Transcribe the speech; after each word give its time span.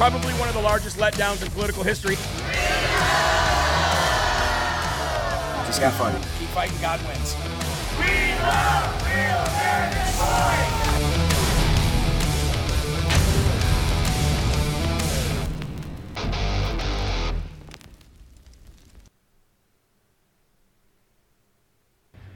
Probably 0.00 0.32
one 0.32 0.48
of 0.48 0.54
the 0.54 0.62
largest 0.62 0.96
letdowns 0.96 1.42
in 1.42 1.50
political 1.50 1.82
history. 1.82 2.14
Just 5.66 5.78
keep 5.78 5.90
fighting. 5.92 6.22
Keep 6.38 6.48
fighting, 6.48 6.78
God 6.80 7.00
wins. 7.06 7.36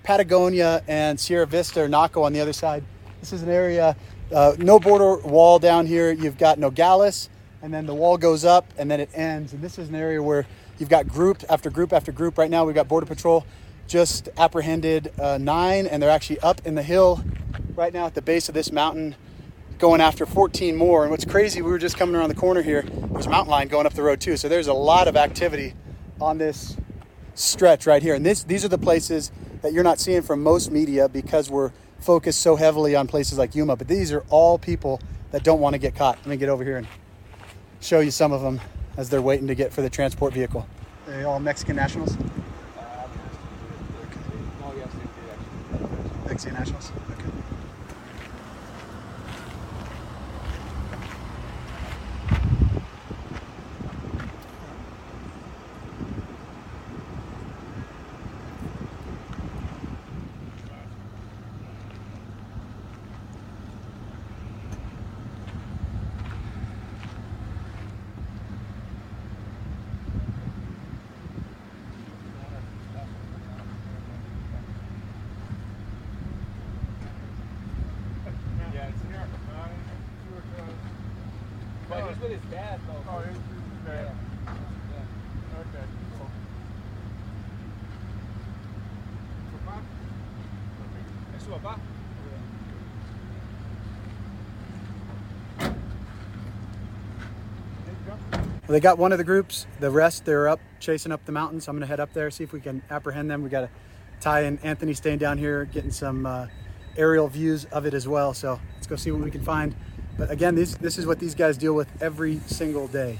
Patagonia 0.02 0.84
and 0.86 1.18
Sierra 1.18 1.46
Vista 1.46 1.80
or 1.80 1.88
Naco 1.88 2.24
on 2.24 2.34
the 2.34 2.40
other 2.40 2.52
side. 2.52 2.84
This 3.20 3.32
is 3.32 3.42
an 3.42 3.48
area, 3.48 3.96
uh, 4.34 4.54
no 4.58 4.78
border 4.78 5.16
wall 5.26 5.58
down 5.58 5.86
here. 5.86 6.12
You've 6.12 6.36
got 6.36 6.58
Nogales, 6.58 7.30
and 7.64 7.72
then 7.72 7.86
the 7.86 7.94
wall 7.94 8.18
goes 8.18 8.44
up 8.44 8.70
and 8.76 8.90
then 8.90 9.00
it 9.00 9.08
ends. 9.14 9.54
And 9.54 9.62
this 9.62 9.78
is 9.78 9.88
an 9.88 9.94
area 9.94 10.22
where 10.22 10.46
you've 10.78 10.90
got 10.90 11.08
group 11.08 11.42
after 11.48 11.70
group 11.70 11.94
after 11.94 12.12
group. 12.12 12.36
Right 12.36 12.50
now, 12.50 12.66
we've 12.66 12.74
got 12.74 12.88
Border 12.88 13.06
Patrol 13.06 13.46
just 13.88 14.28
apprehended 14.36 15.18
uh, 15.18 15.38
nine, 15.38 15.86
and 15.86 16.02
they're 16.02 16.10
actually 16.10 16.40
up 16.40 16.60
in 16.66 16.74
the 16.74 16.82
hill 16.82 17.24
right 17.74 17.92
now 17.94 18.04
at 18.04 18.14
the 18.14 18.20
base 18.20 18.50
of 18.50 18.54
this 18.54 18.70
mountain 18.70 19.16
going 19.78 20.02
after 20.02 20.26
14 20.26 20.76
more. 20.76 21.04
And 21.04 21.10
what's 21.10 21.24
crazy, 21.24 21.62
we 21.62 21.70
were 21.70 21.78
just 21.78 21.96
coming 21.96 22.14
around 22.14 22.28
the 22.28 22.34
corner 22.34 22.60
here. 22.60 22.82
There's 22.82 23.24
a 23.24 23.30
mountain 23.30 23.50
lion 23.50 23.68
going 23.68 23.86
up 23.86 23.94
the 23.94 24.02
road 24.02 24.20
too. 24.20 24.36
So 24.36 24.46
there's 24.46 24.68
a 24.68 24.74
lot 24.74 25.08
of 25.08 25.16
activity 25.16 25.72
on 26.20 26.36
this 26.36 26.76
stretch 27.34 27.86
right 27.86 28.02
here. 28.02 28.14
And 28.14 28.26
this, 28.26 28.44
these 28.44 28.66
are 28.66 28.68
the 28.68 28.76
places 28.76 29.32
that 29.62 29.72
you're 29.72 29.84
not 29.84 29.98
seeing 29.98 30.20
from 30.20 30.42
most 30.42 30.70
media 30.70 31.08
because 31.08 31.48
we're 31.48 31.72
focused 31.98 32.42
so 32.42 32.56
heavily 32.56 32.94
on 32.94 33.06
places 33.06 33.38
like 33.38 33.54
Yuma. 33.54 33.74
But 33.74 33.88
these 33.88 34.12
are 34.12 34.22
all 34.28 34.58
people 34.58 35.00
that 35.30 35.42
don't 35.44 35.60
want 35.60 35.72
to 35.72 35.78
get 35.78 35.94
caught. 35.94 36.18
Let 36.18 36.26
me 36.26 36.36
get 36.36 36.50
over 36.50 36.62
here 36.62 36.76
and 36.76 36.86
show 37.84 38.00
you 38.00 38.10
some 38.10 38.32
of 38.32 38.40
them 38.40 38.60
as 38.96 39.10
they're 39.10 39.20
waiting 39.20 39.46
to 39.46 39.54
get 39.54 39.72
for 39.72 39.82
the 39.82 39.90
transport 39.90 40.32
vehicle. 40.32 40.66
Are 41.06 41.12
they 41.12 41.24
all 41.24 41.38
Mexican 41.38 41.76
nationals? 41.76 42.16
Mexican 46.26 46.54
nationals? 46.54 46.90
Okay. 47.10 47.30
But 81.86 82.08
he's 82.08 82.18
with 82.18 82.32
his 82.32 82.50
dad, 82.50 82.80
though. 82.88 83.04
Oh, 83.08 83.20
he's 83.20 83.36
with 83.36 83.44
his 83.44 83.86
dad. 83.86 84.10
Okay, 84.48 85.84
cool. 86.18 86.30
They 98.66 98.80
got 98.80 98.98
one 98.98 99.12
of 99.12 99.18
the 99.18 99.24
groups. 99.24 99.66
The 99.78 99.90
rest, 99.90 100.24
they're 100.24 100.48
up 100.48 100.60
chasing 100.80 101.12
up 101.12 101.24
the 101.26 101.32
mountains. 101.32 101.68
I'm 101.68 101.74
going 101.76 101.82
to 101.82 101.86
head 101.86 102.00
up 102.00 102.12
there, 102.14 102.30
see 102.30 102.44
if 102.44 102.52
we 102.52 102.60
can 102.60 102.82
apprehend 102.90 103.30
them. 103.30 103.42
We 103.42 103.50
got 103.50 103.68
Ty 104.20 104.40
and 104.40 104.58
Anthony 104.64 104.94
staying 104.94 105.18
down 105.18 105.38
here, 105.38 105.66
getting 105.66 105.90
some 105.90 106.24
uh, 106.24 106.46
aerial 106.96 107.28
views 107.28 107.66
of 107.66 107.84
it 107.84 107.92
as 107.92 108.08
well. 108.08 108.32
So 108.32 108.58
let's 108.74 108.86
go 108.86 108.96
see 108.96 109.10
what 109.10 109.22
we 109.22 109.30
can 109.30 109.42
find. 109.42 109.74
But 110.16 110.30
again, 110.30 110.54
this 110.54 110.76
this 110.76 110.96
is 110.96 111.06
what 111.06 111.18
these 111.18 111.34
guys 111.34 111.58
deal 111.58 111.74
with 111.74 111.88
every 112.00 112.38
single 112.46 112.88
day. 112.88 113.18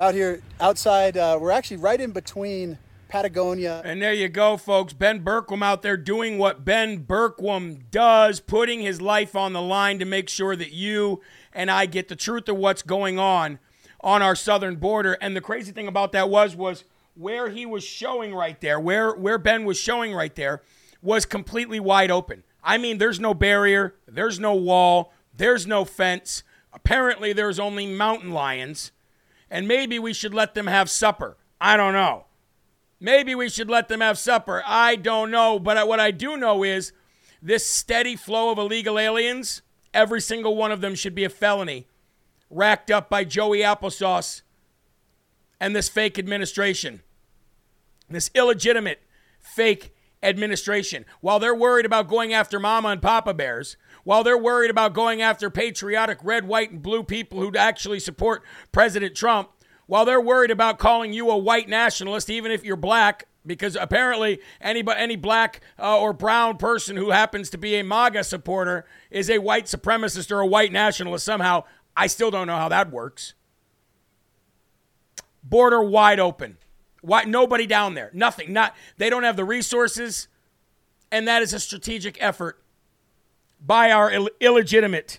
Out 0.00 0.14
here, 0.14 0.40
outside, 0.58 1.16
uh, 1.16 1.36
we're 1.40 1.50
actually 1.50 1.76
right 1.76 2.00
in 2.00 2.12
between 2.12 2.78
Patagonia. 3.10 3.82
And 3.84 4.00
there 4.00 4.12
you 4.12 4.28
go, 4.28 4.56
folks. 4.56 4.92
Ben 4.92 5.22
Bergquam 5.22 5.62
out 5.62 5.82
there 5.82 5.96
doing 5.96 6.38
what 6.38 6.64
Ben 6.64 7.04
Bergquam 7.04 7.90
does, 7.90 8.40
putting 8.40 8.80
his 8.80 9.00
life 9.00 9.34
on 9.36 9.52
the 9.52 9.60
line 9.60 9.98
to 9.98 10.04
make 10.04 10.28
sure 10.28 10.56
that 10.56 10.72
you 10.72 11.20
and 11.52 11.70
I 11.70 11.86
get 11.86 12.08
the 12.08 12.16
truth 12.16 12.48
of 12.48 12.56
what's 12.56 12.82
going 12.82 13.18
on 13.18 13.58
on 14.00 14.22
our 14.22 14.36
southern 14.36 14.76
border. 14.76 15.14
And 15.20 15.36
the 15.36 15.40
crazy 15.40 15.72
thing 15.72 15.88
about 15.88 16.12
that 16.12 16.30
was 16.30 16.56
was 16.56 16.84
where 17.14 17.50
he 17.50 17.66
was 17.66 17.84
showing 17.84 18.34
right 18.34 18.60
there, 18.60 18.78
where 18.80 19.12
where 19.12 19.38
Ben 19.38 19.64
was 19.64 19.78
showing 19.78 20.14
right 20.14 20.34
there, 20.34 20.62
was 21.02 21.26
completely 21.26 21.80
wide 21.80 22.10
open. 22.10 22.44
I 22.62 22.78
mean, 22.78 22.98
there's 22.98 23.20
no 23.20 23.34
barrier, 23.34 23.96
there's 24.06 24.38
no 24.38 24.54
wall, 24.54 25.12
there's 25.36 25.66
no 25.66 25.84
fence. 25.84 26.42
Apparently, 26.72 27.32
there's 27.32 27.58
only 27.58 27.86
mountain 27.86 28.30
lions, 28.30 28.92
and 29.50 29.66
maybe 29.66 29.98
we 29.98 30.12
should 30.12 30.32
let 30.32 30.54
them 30.54 30.68
have 30.68 30.88
supper. 30.88 31.36
I 31.60 31.76
don't 31.76 31.92
know. 31.92 32.26
Maybe 33.00 33.34
we 33.34 33.48
should 33.48 33.70
let 33.70 33.88
them 33.88 34.02
have 34.02 34.18
supper. 34.18 34.62
I 34.66 34.96
don't 34.96 35.30
know. 35.30 35.58
But 35.58 35.88
what 35.88 35.98
I 36.00 36.10
do 36.10 36.36
know 36.36 36.62
is 36.62 36.92
this 37.40 37.66
steady 37.66 38.14
flow 38.14 38.50
of 38.50 38.58
illegal 38.58 38.98
aliens, 38.98 39.62
every 39.94 40.20
single 40.20 40.54
one 40.54 40.70
of 40.70 40.82
them 40.82 40.94
should 40.94 41.14
be 41.14 41.24
a 41.24 41.30
felony, 41.30 41.86
racked 42.50 42.90
up 42.90 43.08
by 43.08 43.24
Joey 43.24 43.60
Applesauce 43.60 44.42
and 45.58 45.74
this 45.74 45.88
fake 45.88 46.18
administration. 46.18 47.00
this 48.10 48.30
illegitimate, 48.34 49.00
fake 49.38 49.94
administration. 50.22 51.06
While 51.20 51.38
they're 51.38 51.54
worried 51.54 51.86
about 51.86 52.08
going 52.08 52.32
after 52.32 52.60
mama 52.60 52.88
and 52.88 53.00
papa 53.00 53.32
bears, 53.32 53.76
while 54.04 54.22
they're 54.24 54.36
worried 54.36 54.70
about 54.70 54.92
going 54.92 55.22
after 55.22 55.48
patriotic 55.48 56.18
red, 56.22 56.46
white, 56.46 56.72
and 56.72 56.82
blue 56.82 57.02
people 57.02 57.40
who 57.40 57.56
actually 57.56 58.00
support 58.00 58.42
President 58.72 59.14
Trump, 59.14 59.50
while 59.90 60.04
they're 60.04 60.20
worried 60.20 60.52
about 60.52 60.78
calling 60.78 61.12
you 61.12 61.28
a 61.30 61.36
white 61.36 61.68
nationalist, 61.68 62.30
even 62.30 62.52
if 62.52 62.64
you're 62.64 62.76
black, 62.76 63.26
because 63.44 63.74
apparently 63.74 64.38
any, 64.60 64.84
any 64.96 65.16
black 65.16 65.60
uh, 65.80 65.98
or 65.98 66.12
brown 66.12 66.56
person 66.58 66.96
who 66.96 67.10
happens 67.10 67.50
to 67.50 67.58
be 67.58 67.74
a 67.74 67.82
MAGA 67.82 68.22
supporter 68.22 68.86
is 69.10 69.28
a 69.28 69.38
white 69.38 69.64
supremacist 69.64 70.30
or 70.30 70.38
a 70.38 70.46
white 70.46 70.70
nationalist 70.70 71.24
somehow. 71.24 71.64
I 71.96 72.06
still 72.06 72.30
don't 72.30 72.46
know 72.46 72.54
how 72.54 72.68
that 72.68 72.92
works. 72.92 73.34
Border 75.42 75.82
wide 75.82 76.20
open. 76.20 76.58
Why 77.02 77.24
nobody 77.24 77.66
down 77.66 77.94
there? 77.94 78.12
Nothing. 78.14 78.52
Not 78.52 78.76
they 78.96 79.10
don't 79.10 79.24
have 79.24 79.34
the 79.34 79.44
resources, 79.44 80.28
and 81.10 81.26
that 81.26 81.42
is 81.42 81.52
a 81.52 81.58
strategic 81.58 82.16
effort 82.22 82.62
by 83.60 83.90
our 83.90 84.08
Ill- 84.12 84.30
illegitimate 84.38 85.18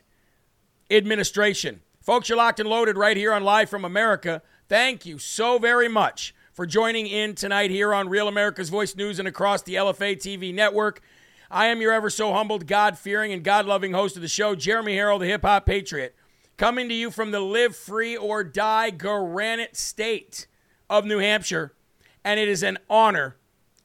administration. 0.90 1.82
Folks, 2.00 2.30
you're 2.30 2.38
locked 2.38 2.62
and 2.62 2.70
loaded 2.70 2.96
right 2.96 3.18
here 3.18 3.34
on 3.34 3.44
Live 3.44 3.70
from 3.70 3.84
America. 3.84 4.42
Thank 4.72 5.06
you 5.06 5.18
so 5.18 5.60
very 5.60 5.90
much 5.90 6.34
for 6.54 6.66
joining 6.66 7.06
in 7.06 7.36
tonight 7.36 7.72
here 7.72 7.94
on 7.94 8.08
Real 8.08 8.30
America's 8.30 8.70
Voice 8.70 8.96
News 8.96 9.20
and 9.20 9.28
across 9.28 9.62
the 9.62 9.76
LFA 9.76 10.16
TV 10.16 10.54
network. 10.54 11.02
I 11.50 11.66
am 11.66 11.82
your 11.82 11.92
ever 11.92 12.10
so 12.10 12.32
humbled, 12.32 12.68
God 12.68 12.98
fearing, 12.98 13.34
and 13.34 13.44
God 13.44 13.66
loving 13.66 13.92
host 13.92 14.16
of 14.16 14.22
the 14.22 14.30
show, 14.30 14.56
Jeremy 14.56 14.96
Herrell, 14.96 15.20
the 15.20 15.26
hip 15.26 15.42
hop 15.42 15.66
patriot, 15.66 16.16
coming 16.56 16.88
to 16.88 16.96
you 16.96 17.12
from 17.12 17.32
the 17.32 17.42
live 17.42 17.76
free 17.76 18.16
or 18.16 18.46
die 18.46 18.92
granite 18.92 19.76
state 19.76 20.48
of 20.90 21.04
New 21.04 21.18
Hampshire. 21.18 21.74
And 22.24 22.40
it 22.40 22.48
is 22.48 22.64
an 22.64 22.78
honor 22.90 23.36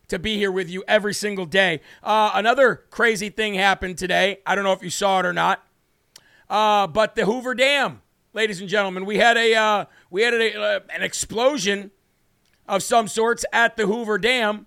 to 0.06 0.20
be 0.20 0.36
here 0.36 0.52
with 0.52 0.70
you 0.70 0.84
every 0.86 1.14
single 1.14 1.46
day. 1.46 1.80
Uh, 2.00 2.30
another 2.32 2.84
crazy 2.90 3.28
thing 3.28 3.54
happened 3.54 3.98
today. 3.98 4.38
I 4.46 4.54
don't 4.54 4.62
know 4.62 4.72
if 4.72 4.84
you 4.84 4.90
saw 4.90 5.18
it 5.18 5.26
or 5.26 5.32
not, 5.32 5.66
uh, 6.48 6.86
but 6.86 7.16
the 7.16 7.24
Hoover 7.24 7.56
Dam, 7.56 8.02
ladies 8.36 8.60
and 8.60 8.68
gentlemen, 8.68 9.06
we 9.06 9.16
had 9.16 9.38
a 9.38 9.54
uh, 9.54 9.84
we 10.10 10.20
had 10.22 10.34
a, 10.34 10.60
uh, 10.60 10.80
an 10.94 11.02
explosion 11.02 11.90
of 12.68 12.82
some 12.82 13.08
sorts 13.08 13.46
at 13.50 13.76
the 13.78 13.86
Hoover 13.86 14.18
Dam, 14.18 14.66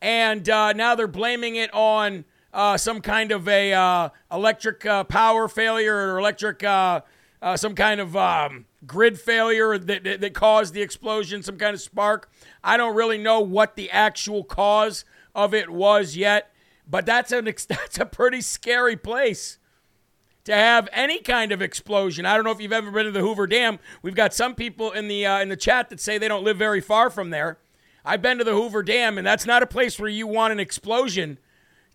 and 0.00 0.48
uh, 0.48 0.72
now 0.72 0.94
they're 0.94 1.08
blaming 1.08 1.56
it 1.56 1.74
on 1.74 2.24
uh, 2.54 2.76
some 2.76 3.00
kind 3.00 3.32
of 3.32 3.48
a 3.48 4.12
electric 4.30 4.84
power 5.08 5.48
failure 5.48 6.14
or 6.14 6.18
electric 6.20 6.62
some 6.62 7.74
kind 7.74 8.00
of 8.00 8.16
um, 8.16 8.66
grid 8.86 9.18
failure 9.18 9.76
that, 9.76 10.04
that, 10.04 10.20
that 10.20 10.32
caused 10.32 10.72
the 10.72 10.82
explosion, 10.82 11.42
some 11.42 11.58
kind 11.58 11.74
of 11.74 11.80
spark. 11.80 12.30
I 12.62 12.76
don't 12.76 12.94
really 12.94 13.18
know 13.18 13.40
what 13.40 13.74
the 13.74 13.90
actual 13.90 14.44
cause 14.44 15.04
of 15.34 15.54
it 15.54 15.70
was 15.70 16.16
yet, 16.16 16.52
but 16.88 17.04
that's 17.04 17.32
an 17.32 17.44
that's 17.68 17.98
a 17.98 18.06
pretty 18.06 18.40
scary 18.40 18.96
place 18.96 19.58
to 20.48 20.54
have 20.54 20.88
any 20.94 21.18
kind 21.20 21.52
of 21.52 21.60
explosion. 21.60 22.24
I 22.24 22.34
don't 22.34 22.42
know 22.42 22.50
if 22.50 22.58
you've 22.58 22.72
ever 22.72 22.90
been 22.90 23.04
to 23.04 23.10
the 23.10 23.20
Hoover 23.20 23.46
Dam. 23.46 23.78
We've 24.00 24.14
got 24.14 24.32
some 24.32 24.54
people 24.54 24.92
in 24.92 25.06
the 25.06 25.26
uh, 25.26 25.40
in 25.40 25.50
the 25.50 25.58
chat 25.58 25.90
that 25.90 26.00
say 26.00 26.16
they 26.16 26.26
don't 26.26 26.42
live 26.42 26.56
very 26.56 26.80
far 26.80 27.10
from 27.10 27.28
there. 27.28 27.58
I've 28.02 28.22
been 28.22 28.38
to 28.38 28.44
the 28.44 28.54
Hoover 28.54 28.82
Dam, 28.82 29.18
and 29.18 29.26
that's 29.26 29.44
not 29.44 29.62
a 29.62 29.66
place 29.66 30.00
where 30.00 30.08
you 30.08 30.26
want 30.26 30.52
an 30.52 30.58
explosion 30.58 31.36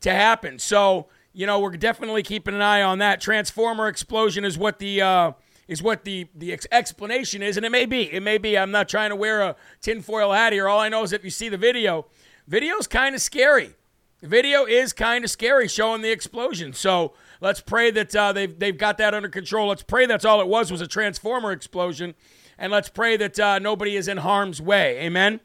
to 0.01 0.11
happen. 0.11 0.59
So 0.59 1.07
you 1.33 1.47
know 1.47 1.59
we're 1.59 1.71
definitely 1.77 2.21
keeping 2.21 2.53
an 2.53 2.61
eye 2.61 2.83
on 2.83 2.99
that. 2.99 3.19
Transformer 3.19 3.87
explosion 3.87 4.45
is 4.45 4.55
what 4.55 4.77
the 4.77 5.01
uh, 5.01 5.31
is 5.67 5.81
what 5.81 6.03
the 6.03 6.27
the 6.35 6.53
ex- 6.53 6.67
explanation 6.71 7.41
is, 7.41 7.57
and 7.57 7.65
it 7.65 7.71
may 7.71 7.87
be. 7.87 8.13
It 8.13 8.21
may 8.21 8.37
be. 8.37 8.55
I'm 8.55 8.69
not 8.69 8.87
trying 8.87 9.09
to 9.09 9.15
wear 9.15 9.41
a 9.41 9.55
tinfoil 9.81 10.31
hat 10.31 10.53
here. 10.53 10.69
All 10.69 10.79
I 10.79 10.89
know 10.89 11.01
is 11.01 11.11
if 11.11 11.23
you 11.23 11.31
see 11.31 11.49
the 11.49 11.57
video, 11.57 12.05
video's 12.47 12.85
kind 12.85 13.15
of 13.15 13.21
scary. 13.21 13.73
The 14.21 14.27
video 14.27 14.65
is 14.65 14.93
kind 14.93 15.23
of 15.25 15.31
scary, 15.31 15.67
showing 15.67 16.03
the 16.03 16.11
explosion. 16.11 16.71
So 16.73 17.13
let's 17.43 17.59
pray 17.59 17.91
that 17.91 18.15
uh, 18.15 18.31
they've 18.31 18.57
they've 18.57 18.77
got 18.77 18.97
that 18.97 19.13
under 19.13 19.29
control. 19.29 19.67
Let's 19.67 19.83
pray 19.83 20.07
that's 20.07 20.25
all 20.25 20.41
it 20.41 20.47
was 20.47 20.71
was 20.71 20.81
a 20.81 20.87
transformer 20.87 21.51
explosion, 21.51 22.15
and 22.57 22.71
let's 22.71 22.89
pray 22.89 23.17
that 23.17 23.39
uh, 23.39 23.59
nobody 23.59 23.95
is 23.95 24.07
in 24.07 24.17
harm's 24.17 24.61
way. 24.61 24.97
Amen. 25.01 25.41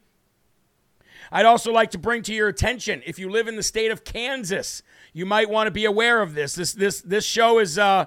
I'd 1.30 1.44
also 1.44 1.72
like 1.72 1.90
to 1.90 1.98
bring 1.98 2.22
to 2.22 2.32
your 2.32 2.48
attention 2.48 3.02
if 3.04 3.18
you 3.18 3.28
live 3.28 3.48
in 3.48 3.56
the 3.56 3.62
state 3.62 3.90
of 3.90 4.02
Kansas, 4.04 4.82
you 5.12 5.26
might 5.26 5.50
want 5.50 5.66
to 5.66 5.70
be 5.70 5.84
aware 5.84 6.22
of 6.22 6.34
this. 6.34 6.54
This 6.54 6.72
this 6.72 7.02
this 7.02 7.24
show 7.26 7.58
is 7.58 7.78
uh, 7.78 8.06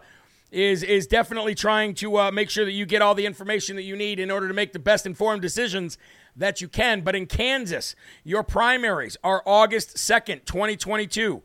is 0.51 0.83
is 0.83 1.05
definitely 1.05 1.53
trying 1.53 1.93
to 1.95 2.17
uh, 2.17 2.31
make 2.31 2.49
sure 2.49 2.65
that 2.65 2.71
you 2.71 2.85
get 2.85 3.01
all 3.01 3.13
the 3.13 3.25
information 3.25 3.75
that 3.75 3.83
you 3.83 3.97
need 3.97 4.19
in 4.19 4.31
order 4.31 4.47
to 4.47 4.53
make 4.53 4.71
the 4.71 4.79
best 4.79 5.05
informed 5.05 5.41
decisions 5.41 5.97
that 6.35 6.61
you 6.61 6.69
can. 6.69 7.01
But 7.01 7.13
in 7.13 7.25
Kansas, 7.25 7.93
your 8.23 8.41
primaries 8.41 9.17
are 9.21 9.43
August 9.45 9.97
2nd, 9.97 10.45
2022. 10.45 11.43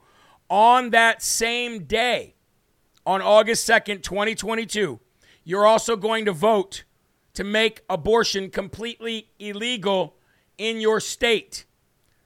On 0.49 0.91
that 0.91 1.23
same 1.23 1.85
day, 1.85 2.36
on 3.07 3.23
August 3.23 3.67
2nd, 3.69 4.03
2022, 4.03 5.01
you're 5.45 5.67
also 5.67 5.97
going 5.97 6.25
to 6.25 6.33
vote 6.33 6.85
to 7.35 7.45
make 7.45 7.83
abortion 7.89 8.51
completely 8.51 9.31
illegal 9.39 10.17
in 10.59 10.81
your 10.81 10.99
state. 11.01 11.65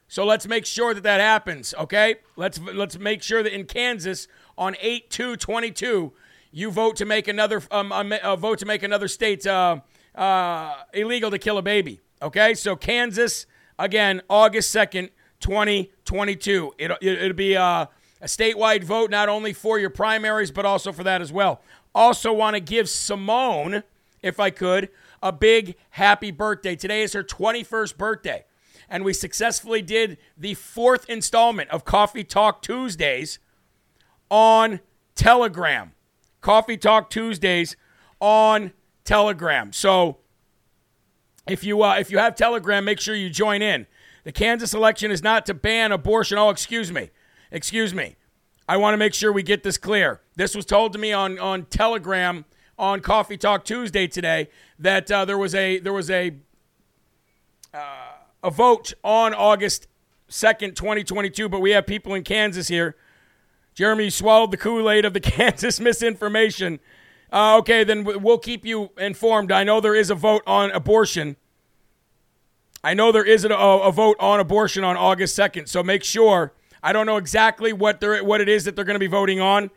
So 0.09 0.25
let's 0.25 0.49
make 0.49 0.67
sure 0.67 0.94
that 0.94 1.03
that 1.03 1.21
happens, 1.21 1.75
okay? 1.79 2.17
Let's 2.35 2.59
let's 2.59 2.99
make 2.99 3.23
sure 3.23 3.43
that 3.44 3.55
in 3.55 3.67
Kansas 3.67 4.27
on 4.59 4.75
8/2/22 4.75 6.12
you 6.53 6.71
vote 6.71 6.97
to 6.97 7.05
make 7.05 7.29
another 7.29 7.62
um, 7.71 7.93
a, 7.93 8.37
vote 8.37 8.59
to 8.59 8.67
make 8.67 8.83
another 8.83 9.09
state 9.09 9.47
uh, 9.47 9.81
uh, 10.15 10.75
illegal 10.93 11.31
to 11.31 11.38
kill 11.38 11.59
a 11.59 11.62
baby. 11.62 12.00
Okay, 12.23 12.55
so 12.55 12.75
Kansas 12.75 13.47
again, 13.79 14.21
August 14.29 14.71
second, 14.71 15.11
twenty 15.38 15.93
twenty 16.05 16.35
two. 16.35 16.73
It'll 16.79 16.97
it'll 17.00 17.33
be 17.33 17.56
uh, 17.56 17.87
a 18.21 18.27
statewide 18.27 18.85
vote 18.85 19.11
not 19.11 19.29
only 19.29 19.53
for 19.53 19.79
your 19.79 19.91
primaries 19.91 20.51
but 20.51 20.65
also 20.65 20.93
for 20.93 21.05
that 21.05 21.21
as 21.21 21.33
well. 21.33 21.61
Also, 21.95 22.33
want 22.33 22.55
to 22.55 22.61
give 22.61 22.89
Simone, 22.89 23.83
if 24.23 24.39
I 24.39 24.51
could, 24.51 24.91
a 25.23 25.33
big 25.33 25.75
happy 25.91 26.31
birthday. 26.31 26.77
Today 26.77 27.03
is 27.03 27.13
her 27.15 27.23
twenty 27.23 27.65
first 27.65 27.99
birthday, 27.99 28.45
and 28.89 29.05
we 29.05 29.13
successfully 29.13 29.83
did 29.83 30.17
the 30.39 30.55
fourth 30.55 31.09
installment 31.11 31.69
of 31.71 31.85
Coffee 31.85 32.25
Talk 32.25 32.63
Tuesdays 32.63 33.39
on 34.31 34.81
Telegram. 35.17 35.93
Coffee 36.41 36.77
Talk 36.77 37.11
Tuesdays 37.11 37.77
on 38.21 38.73
Telegram. 39.05 39.73
So 39.73 40.19
if 41.49 41.65
you 41.65 41.83
uh, 41.83 41.97
if 41.99 42.11
you 42.11 42.19
have 42.19 42.37
Telegram, 42.37 42.85
make 42.85 43.01
sure 43.01 43.15
you 43.15 43.31
join 43.31 43.62
in. 43.62 43.87
The 44.23 44.33
Kansas 44.33 44.75
election 44.75 45.11
is 45.11 45.23
not 45.23 45.45
to 45.47 45.55
ban 45.55 45.91
abortion. 45.91 46.39
Oh, 46.39 46.50
excuse 46.50 46.93
me, 46.93 47.11
excuse 47.50 47.95
me. 47.95 48.16
I 48.69 48.76
want 48.76 48.95
to 48.95 48.99
make 48.99 49.14
sure 49.14 49.33
we 49.33 49.42
get 49.42 49.62
this 49.62 49.76
clear. 49.76 50.21
This 50.37 50.54
was 50.54 50.64
told 50.64 50.92
to 50.92 50.99
me 50.99 51.12
on 51.12 51.38
on 51.38 51.64
Telegram 51.66 52.45
on 52.78 53.00
Coffee 53.00 53.37
Talk 53.37 53.64
Tuesday 53.64 54.07
today 54.07 54.49
that 54.78 55.11
uh, 55.11 55.25
there 55.25 55.38
was 55.38 55.54
a 55.54 55.78
there 55.78 55.92
was 55.92 56.11
a 56.11 56.37
uh, 57.75 58.12
a 58.42 58.50
vote 58.50 58.95
on 59.02 59.35
August 59.35 59.88
second, 60.28 60.76
twenty 60.76 61.04
twenty 61.04 61.30
two. 61.30 61.49
But 61.49 61.61
we 61.61 61.71
have 61.73 61.87
people 61.87 62.14
in 62.14 62.23
Kansas 62.25 62.69
here 62.69 62.97
Jeremy 63.75 64.11
swallowed 64.11 64.50
the 64.50 64.57
Kool 64.57 64.90
Aid 64.90 65.04
of 65.04 65.14
the 65.14 65.21
Kansas 65.21 65.80
misinformation. 65.80 66.80
Uh, 67.33 67.59
okay, 67.59 67.85
then 67.85 68.04
we'll 68.04 68.38
keep 68.38 68.66
you 68.66 68.90
informed. 68.99 69.52
I 69.52 69.64
know 69.64 69.80
there 69.80 69.95
is 69.95 70.11
a 70.11 70.14
vote 70.14 70.42
on 70.47 70.71
abortion. 70.73 71.37
I 72.83 72.95
know 72.95 73.12
there 73.12 73.25
is 73.25 73.45
a, 73.45 73.49
a 73.54 73.92
vote 73.92 74.16
on 74.19 74.40
abortion 74.40 74.85
on 74.85 74.97
August 74.97 75.38
2nd, 75.38 75.69
so 75.69 75.83
make 75.83 76.02
sure. 76.02 76.52
I 76.83 76.93
don't 76.93 77.07
know 77.07 77.17
exactly 77.17 77.73
what 77.73 78.01
they're, 78.01 78.23
what 78.25 78.41
it 78.41 78.49
is 78.49 78.65
that 78.65 78.77
they're 78.77 78.85
going 78.85 78.95
to 78.95 79.01
be 79.01 79.07
voting 79.07 79.41
on, 79.41 79.71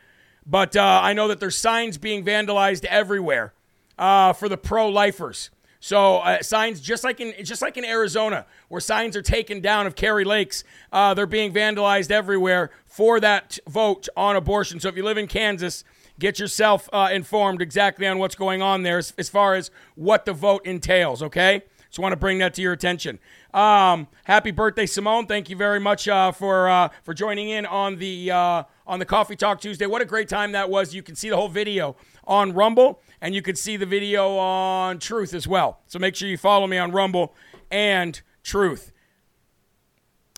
but 0.45 0.75
uh, 0.75 1.01
I 1.03 1.13
know 1.13 1.27
that 1.27 1.39
there's 1.39 1.57
signs 1.57 1.97
being 1.97 2.23
vandalized 2.23 2.85
everywhere 2.85 3.53
uh, 3.97 4.33
for 4.33 4.49
the 4.49 4.57
pro-lifers. 4.57 5.49
So 5.79 6.19
uh, 6.19 6.41
signs 6.41 6.79
just 6.79 7.03
like 7.03 7.19
in 7.19 7.33
just 7.43 7.61
like 7.61 7.75
in 7.75 7.83
Arizona, 7.83 8.45
where 8.69 8.79
signs 8.79 9.17
are 9.17 9.21
taken 9.21 9.59
down 9.59 9.85
of 9.85 9.95
Kari 9.95 10.23
Lake's, 10.23 10.63
uh, 10.93 11.13
they're 11.13 11.25
being 11.25 11.53
vandalized 11.53 12.09
everywhere 12.09 12.69
for 12.85 13.19
that 13.19 13.59
vote 13.67 14.07
on 14.15 14.37
abortion. 14.37 14.79
So 14.79 14.87
if 14.87 14.95
you 14.95 15.03
live 15.03 15.17
in 15.17 15.27
Kansas, 15.27 15.83
get 16.19 16.39
yourself 16.39 16.89
uh, 16.93 17.09
informed 17.11 17.61
exactly 17.61 18.07
on 18.07 18.17
what's 18.17 18.35
going 18.35 18.61
on 18.61 18.83
there 18.83 18.97
as, 18.97 19.13
as, 19.17 19.27
far 19.27 19.55
as 19.55 19.71
what 19.95 20.23
the 20.23 20.31
vote 20.31 20.65
entails. 20.65 21.21
Okay, 21.21 21.63
just 21.93 21.99
want 21.99 22.11
to 22.11 22.17
bring 22.17 22.39
that 22.39 22.55
to 22.55 22.61
your 22.63 22.73
attention. 22.73 23.19
Um, 23.53 24.07
happy 24.23 24.49
birthday, 24.49 24.87
Simone! 24.87 25.27
Thank 25.27 25.47
you 25.51 25.55
very 25.55 25.79
much 25.79 26.07
uh, 26.07 26.31
for 26.31 26.67
uh, 26.67 26.89
for 27.03 27.13
joining 27.13 27.49
in 27.49 27.67
on 27.67 27.97
the 27.97 28.31
uh, 28.31 28.63
on 28.87 28.97
the 28.97 29.05
Coffee 29.05 29.35
Talk 29.35 29.61
Tuesday. 29.61 29.85
What 29.85 30.01
a 30.01 30.05
great 30.05 30.27
time 30.27 30.53
that 30.53 30.71
was! 30.71 30.95
You 30.95 31.03
can 31.03 31.15
see 31.15 31.29
the 31.29 31.35
whole 31.35 31.49
video 31.49 31.95
on 32.23 32.51
Rumble 32.51 32.99
and 33.21 33.35
you 33.35 33.43
can 33.43 33.55
see 33.55 33.77
the 33.77 33.85
video 33.85 34.35
on 34.37 34.97
Truth 34.97 35.35
as 35.35 35.47
well. 35.47 35.81
So 35.85 35.99
make 35.99 36.15
sure 36.15 36.27
you 36.27 36.35
follow 36.35 36.65
me 36.65 36.79
on 36.79 36.91
Rumble 36.91 37.35
and 37.69 38.19
Truth. 38.41 38.91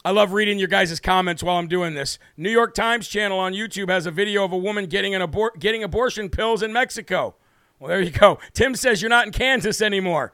I 0.04 0.12
love 0.12 0.34
reading 0.34 0.60
your 0.60 0.68
guys' 0.68 1.00
comments 1.00 1.42
while 1.42 1.56
I'm 1.56 1.70
doing 1.70 1.94
this. 1.94 2.20
New 2.36 2.52
York 2.52 2.74
Times 2.74 3.08
channel 3.08 3.40
on 3.40 3.54
YouTube 3.54 3.88
has 3.88 4.06
a 4.06 4.12
video 4.12 4.44
of 4.44 4.52
a 4.52 4.58
woman 4.58 4.88
getting 4.88 5.16
an 5.16 5.22
abor- 5.22 5.58
getting 5.58 5.86
abortion 5.86 6.28
pills 6.28 6.62
in 6.62 6.74
Mexico. 6.74 7.36
Well, 7.80 7.88
there 7.88 8.02
you 8.02 8.12
go. 8.12 8.40
Tim 8.52 8.76
says 8.76 9.02
you're 9.02 9.08
not 9.08 9.26
in 9.26 9.32
Kansas 9.32 9.82
anymore. 9.82 10.34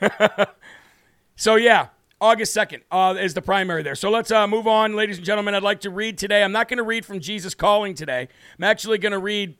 so 1.36 1.56
yeah, 1.56 1.88
August 2.20 2.56
2nd 2.56 2.82
uh, 2.90 3.16
is 3.18 3.34
the 3.34 3.42
primary 3.42 3.82
there. 3.82 3.94
So 3.94 4.10
let's 4.10 4.30
uh, 4.30 4.46
move 4.46 4.66
on, 4.66 4.96
ladies 4.96 5.16
and 5.16 5.26
gentlemen. 5.26 5.54
I'd 5.54 5.62
like 5.62 5.80
to 5.80 5.90
read 5.90 6.18
today. 6.18 6.42
I'm 6.42 6.52
not 6.52 6.68
going 6.68 6.78
to 6.78 6.84
read 6.84 7.04
from 7.04 7.20
Jesus 7.20 7.54
Calling 7.54 7.94
today. 7.94 8.28
I'm 8.58 8.64
actually 8.64 8.98
going 8.98 9.12
to 9.12 9.18
read 9.18 9.56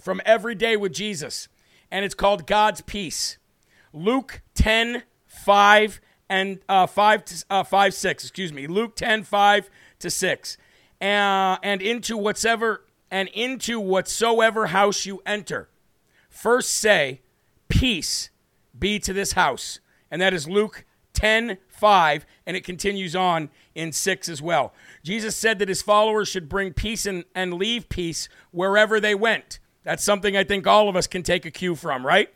from 0.00 0.20
Every 0.24 0.54
Day 0.54 0.76
with 0.76 0.92
Jesus, 0.92 1.48
and 1.90 2.04
it's 2.04 2.14
called 2.14 2.46
God's 2.46 2.82
Peace. 2.82 3.38
Luke 3.92 4.42
10, 4.54 5.02
5 5.26 6.00
and 6.28 6.58
uh, 6.68 6.86
5, 6.86 7.24
to, 7.24 7.44
uh, 7.50 7.62
5, 7.62 7.94
6, 7.94 8.24
excuse 8.24 8.52
me. 8.52 8.66
Luke 8.66 8.96
10, 8.96 9.22
5 9.22 9.70
to 9.98 10.10
6. 10.10 10.56
Uh, 11.00 11.04
and 11.62 11.82
into 11.82 12.16
whatsoever 12.16 12.84
and 13.10 13.28
into 13.30 13.78
whatsoever 13.78 14.68
house 14.68 15.04
you 15.04 15.20
enter. 15.26 15.68
First 16.30 16.70
say, 16.70 17.20
Peace 17.68 18.30
be 18.78 18.98
to 19.00 19.12
this 19.12 19.32
house. 19.32 19.80
And 20.10 20.20
that 20.20 20.34
is 20.34 20.48
Luke 20.48 20.84
10, 21.14 21.58
5, 21.68 22.26
and 22.46 22.56
it 22.56 22.64
continues 22.64 23.14
on 23.14 23.50
in 23.74 23.92
6 23.92 24.28
as 24.28 24.42
well. 24.42 24.72
Jesus 25.02 25.36
said 25.36 25.58
that 25.58 25.68
his 25.68 25.82
followers 25.82 26.28
should 26.28 26.48
bring 26.48 26.72
peace 26.72 27.06
and, 27.06 27.24
and 27.34 27.54
leave 27.54 27.88
peace 27.88 28.28
wherever 28.50 29.00
they 29.00 29.14
went. 29.14 29.58
That's 29.84 30.04
something 30.04 30.36
I 30.36 30.44
think 30.44 30.66
all 30.66 30.88
of 30.88 30.96
us 30.96 31.06
can 31.06 31.22
take 31.22 31.44
a 31.44 31.50
cue 31.50 31.74
from, 31.74 32.06
right? 32.06 32.32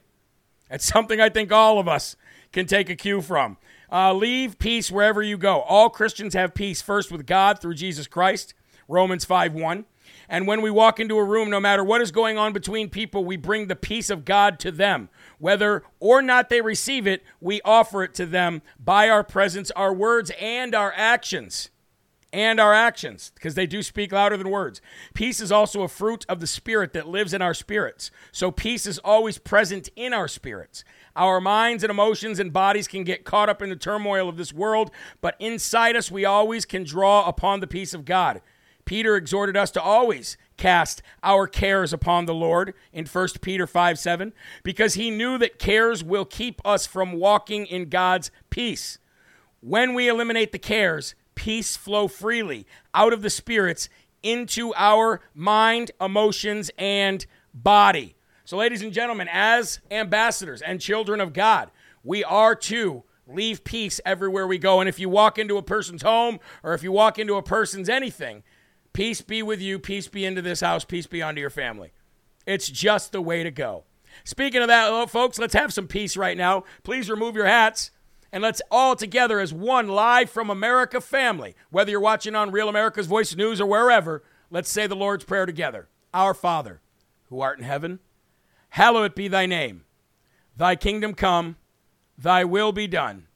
That's 0.69 0.85
something 0.85 1.21
I 1.21 1.29
think 1.29 1.53
all 1.53 1.79
of 1.79 1.89
us 1.89 2.17
can 2.53 2.67
take 2.67 2.91
a 2.91 2.97
cue 2.97 3.23
from. 3.23 3.57
Uh, 3.91 4.13
leave 4.13 4.59
peace 4.59 4.91
wherever 4.91 5.23
you 5.23 5.39
go. 5.39 5.61
All 5.61 5.89
Christians 5.91 6.35
have 6.35 6.55
peace 6.55 6.83
first 6.83 7.13
with 7.13 7.27
God 7.27 7.61
through 7.61 7.75
Jesus 7.75 8.09
Christ, 8.09 8.55
Romans 8.89 9.25
5 9.25 9.55
1. 9.55 9.85
And 10.29 10.47
when 10.47 10.61
we 10.61 10.71
walk 10.71 10.99
into 10.99 11.19
a 11.19 11.25
room, 11.25 11.51
no 11.51 11.61
matter 11.61 11.85
what 11.85 12.01
is 12.01 12.11
going 12.11 12.37
on 12.37 12.53
between 12.53 12.89
people, 12.89 13.25
we 13.25 13.37
bring 13.37 13.69
the 13.69 13.77
peace 13.77 14.11
of 14.11 14.25
God 14.25 14.59
to 14.61 14.73
them. 14.73 15.09
Whether 15.39 15.83
or 16.01 16.23
not 16.23 16.49
they 16.49 16.61
receive 16.61 17.07
it, 17.07 17.23
we 17.41 17.61
offer 17.63 18.03
it 18.03 18.15
to 18.15 18.27
them 18.27 18.63
by 18.83 19.09
our 19.09 19.25
presence, 19.25 19.71
our 19.73 19.93
words, 19.93 20.31
and 20.41 20.75
our 20.75 20.93
actions. 20.97 21.71
And 22.33 22.61
our 22.61 22.75
actions, 22.75 23.33
because 23.35 23.55
they 23.55 23.67
do 23.67 23.83
speak 23.83 24.13
louder 24.13 24.37
than 24.37 24.51
words. 24.51 24.83
Peace 25.15 25.41
is 25.41 25.51
also 25.51 25.83
a 25.83 25.89
fruit 25.89 26.27
of 26.29 26.41
the 26.41 26.47
Spirit 26.47 26.93
that 26.93 27.09
lives 27.09 27.33
in 27.33 27.41
our 27.41 27.55
spirits. 27.55 28.11
So 28.31 28.51
peace 28.51 28.87
is 28.87 28.99
always 28.99 29.39
present 29.39 29.89
in 29.97 30.13
our 30.13 30.29
spirits. 30.29 30.85
Our 31.15 31.41
minds 31.41 31.83
and 31.83 31.91
emotions 31.91 32.39
and 32.39 32.53
bodies 32.53 32.89
can 32.89 33.05
get 33.05 33.25
caught 33.25 33.49
up 33.49 33.63
in 33.63 33.71
the 33.71 33.77
turmoil 33.77 34.29
of 34.29 34.37
this 34.37 34.53
world, 34.53 34.91
but 35.23 35.37
inside 35.39 35.97
us, 35.97 36.11
we 36.11 36.27
always 36.27 36.67
can 36.67 36.85
draw 36.85 37.27
upon 37.27 37.61
the 37.61 37.67
peace 37.67 37.95
of 37.95 38.05
God. 38.05 38.43
Peter 38.85 39.17
exhorted 39.17 39.57
us 39.57 39.71
to 39.71 39.81
always 39.81 40.37
cast 40.57 41.03
our 41.23 41.47
cares 41.47 41.93
upon 41.93 42.27
the 42.27 42.35
Lord 42.35 42.75
in 42.93 43.07
1 43.07 43.29
Peter 43.41 43.67
5 43.67 43.99
7, 43.99 44.33
because 44.63 44.95
he 44.95 45.11
knew 45.11 45.39
that 45.39 45.59
cares 45.59 46.03
will 46.03 46.25
keep 46.25 46.61
us 46.65 46.87
from 46.87 47.15
walking 47.15 47.67
in 47.67 47.89
God's 47.89 48.31
peace. 48.51 48.99
When 49.61 49.95
we 49.95 50.09
eliminate 50.09 50.53
the 50.53 50.59
cares, 50.59 51.15
peace 51.35 51.77
flow 51.77 52.09
freely 52.09 52.67
out 52.95 53.13
of 53.13 53.23
the 53.23 53.31
spirits 53.31 53.89
into 54.23 54.75
our 54.75 55.21
mind, 55.35 55.91
emotions, 56.01 56.71
and 56.79 57.25
body. 57.55 58.17
So, 58.45 58.57
ladies 58.57 58.83
and 58.83 58.93
gentlemen, 58.93 59.29
as 59.31 59.81
ambassadors 59.91 60.63
and 60.63 60.81
children 60.81 61.21
of 61.21 61.33
God, 61.33 61.71
we 62.05 62.23
are 62.23 62.55
to 62.55 63.05
leave 63.27 63.65
peace 63.65 64.01
everywhere 64.05 64.47
we 64.47 64.59
go. 64.59 64.81
And 64.81 64.89
if 64.89 64.99
you 64.99 65.09
walk 65.09 65.39
into 65.39 65.57
a 65.57 65.63
person's 65.63 66.03
home 66.03 66.39
or 66.63 66.75
if 66.75 66.83
you 66.83 66.93
walk 66.93 67.19
into 67.19 67.35
a 67.35 67.43
person's 67.43 67.89
anything, 67.89 68.43
Peace 68.97 69.21
be 69.21 69.43
with 69.43 69.61
you. 69.61 69.79
Peace 69.79 70.09
be 70.09 70.25
into 70.25 70.41
this 70.41 70.61
house. 70.61 70.83
Peace 70.83 71.07
be 71.07 71.21
onto 71.21 71.39
your 71.39 71.51
family. 71.51 71.93
It's 72.47 72.71
just 72.71 73.13
the 73.13 73.21
way 73.21 73.43
to 73.43 73.51
go. 73.51 73.85
Speaking 74.25 74.63
of 74.63 74.69
that, 74.69 74.89
oh, 74.91 75.07
folks, 75.07 75.39
let's 75.39 75.53
have 75.53 75.71
some 75.71 75.87
peace 75.87 76.17
right 76.17 76.35
now. 76.35 76.65
Please 76.83 77.11
remove 77.11 77.37
your 77.37 77.45
hats 77.45 77.91
and 78.33 78.43
let's 78.43 78.63
all 78.71 78.97
together 78.97 79.39
as 79.39 79.53
one 79.53 79.89
live 79.89 80.31
from 80.31 80.49
America 80.49 80.99
family, 81.03 81.55
whether 81.69 81.91
you're 81.91 82.01
watching 82.01 82.35
on 82.35 82.51
Real 82.51 82.71
America's 82.71 83.07
Voice 83.07 83.37
News 83.37 83.61
or 83.61 83.67
wherever, 83.67 84.25
let's 84.51 84.71
say 84.71 84.87
the 84.87 84.97
Lord's 84.97 85.27
Prayer 85.27 85.45
together. 85.45 85.91
Our 86.15 86.33
Father, 86.33 86.81
who 87.25 87.43
art 87.43 87.59
in 87.59 87.67
heaven, 87.67 87.99
hallowed 88.71 89.15
be 89.15 89.29
thy 89.29 89.45
name. 89.45 89.85
Thy 90.57 90.75
kingdom 90.75 91.13
come, 91.13 91.57
thy 92.17 92.45
will 92.45 92.73
be 92.73 92.87
done, 92.87 93.27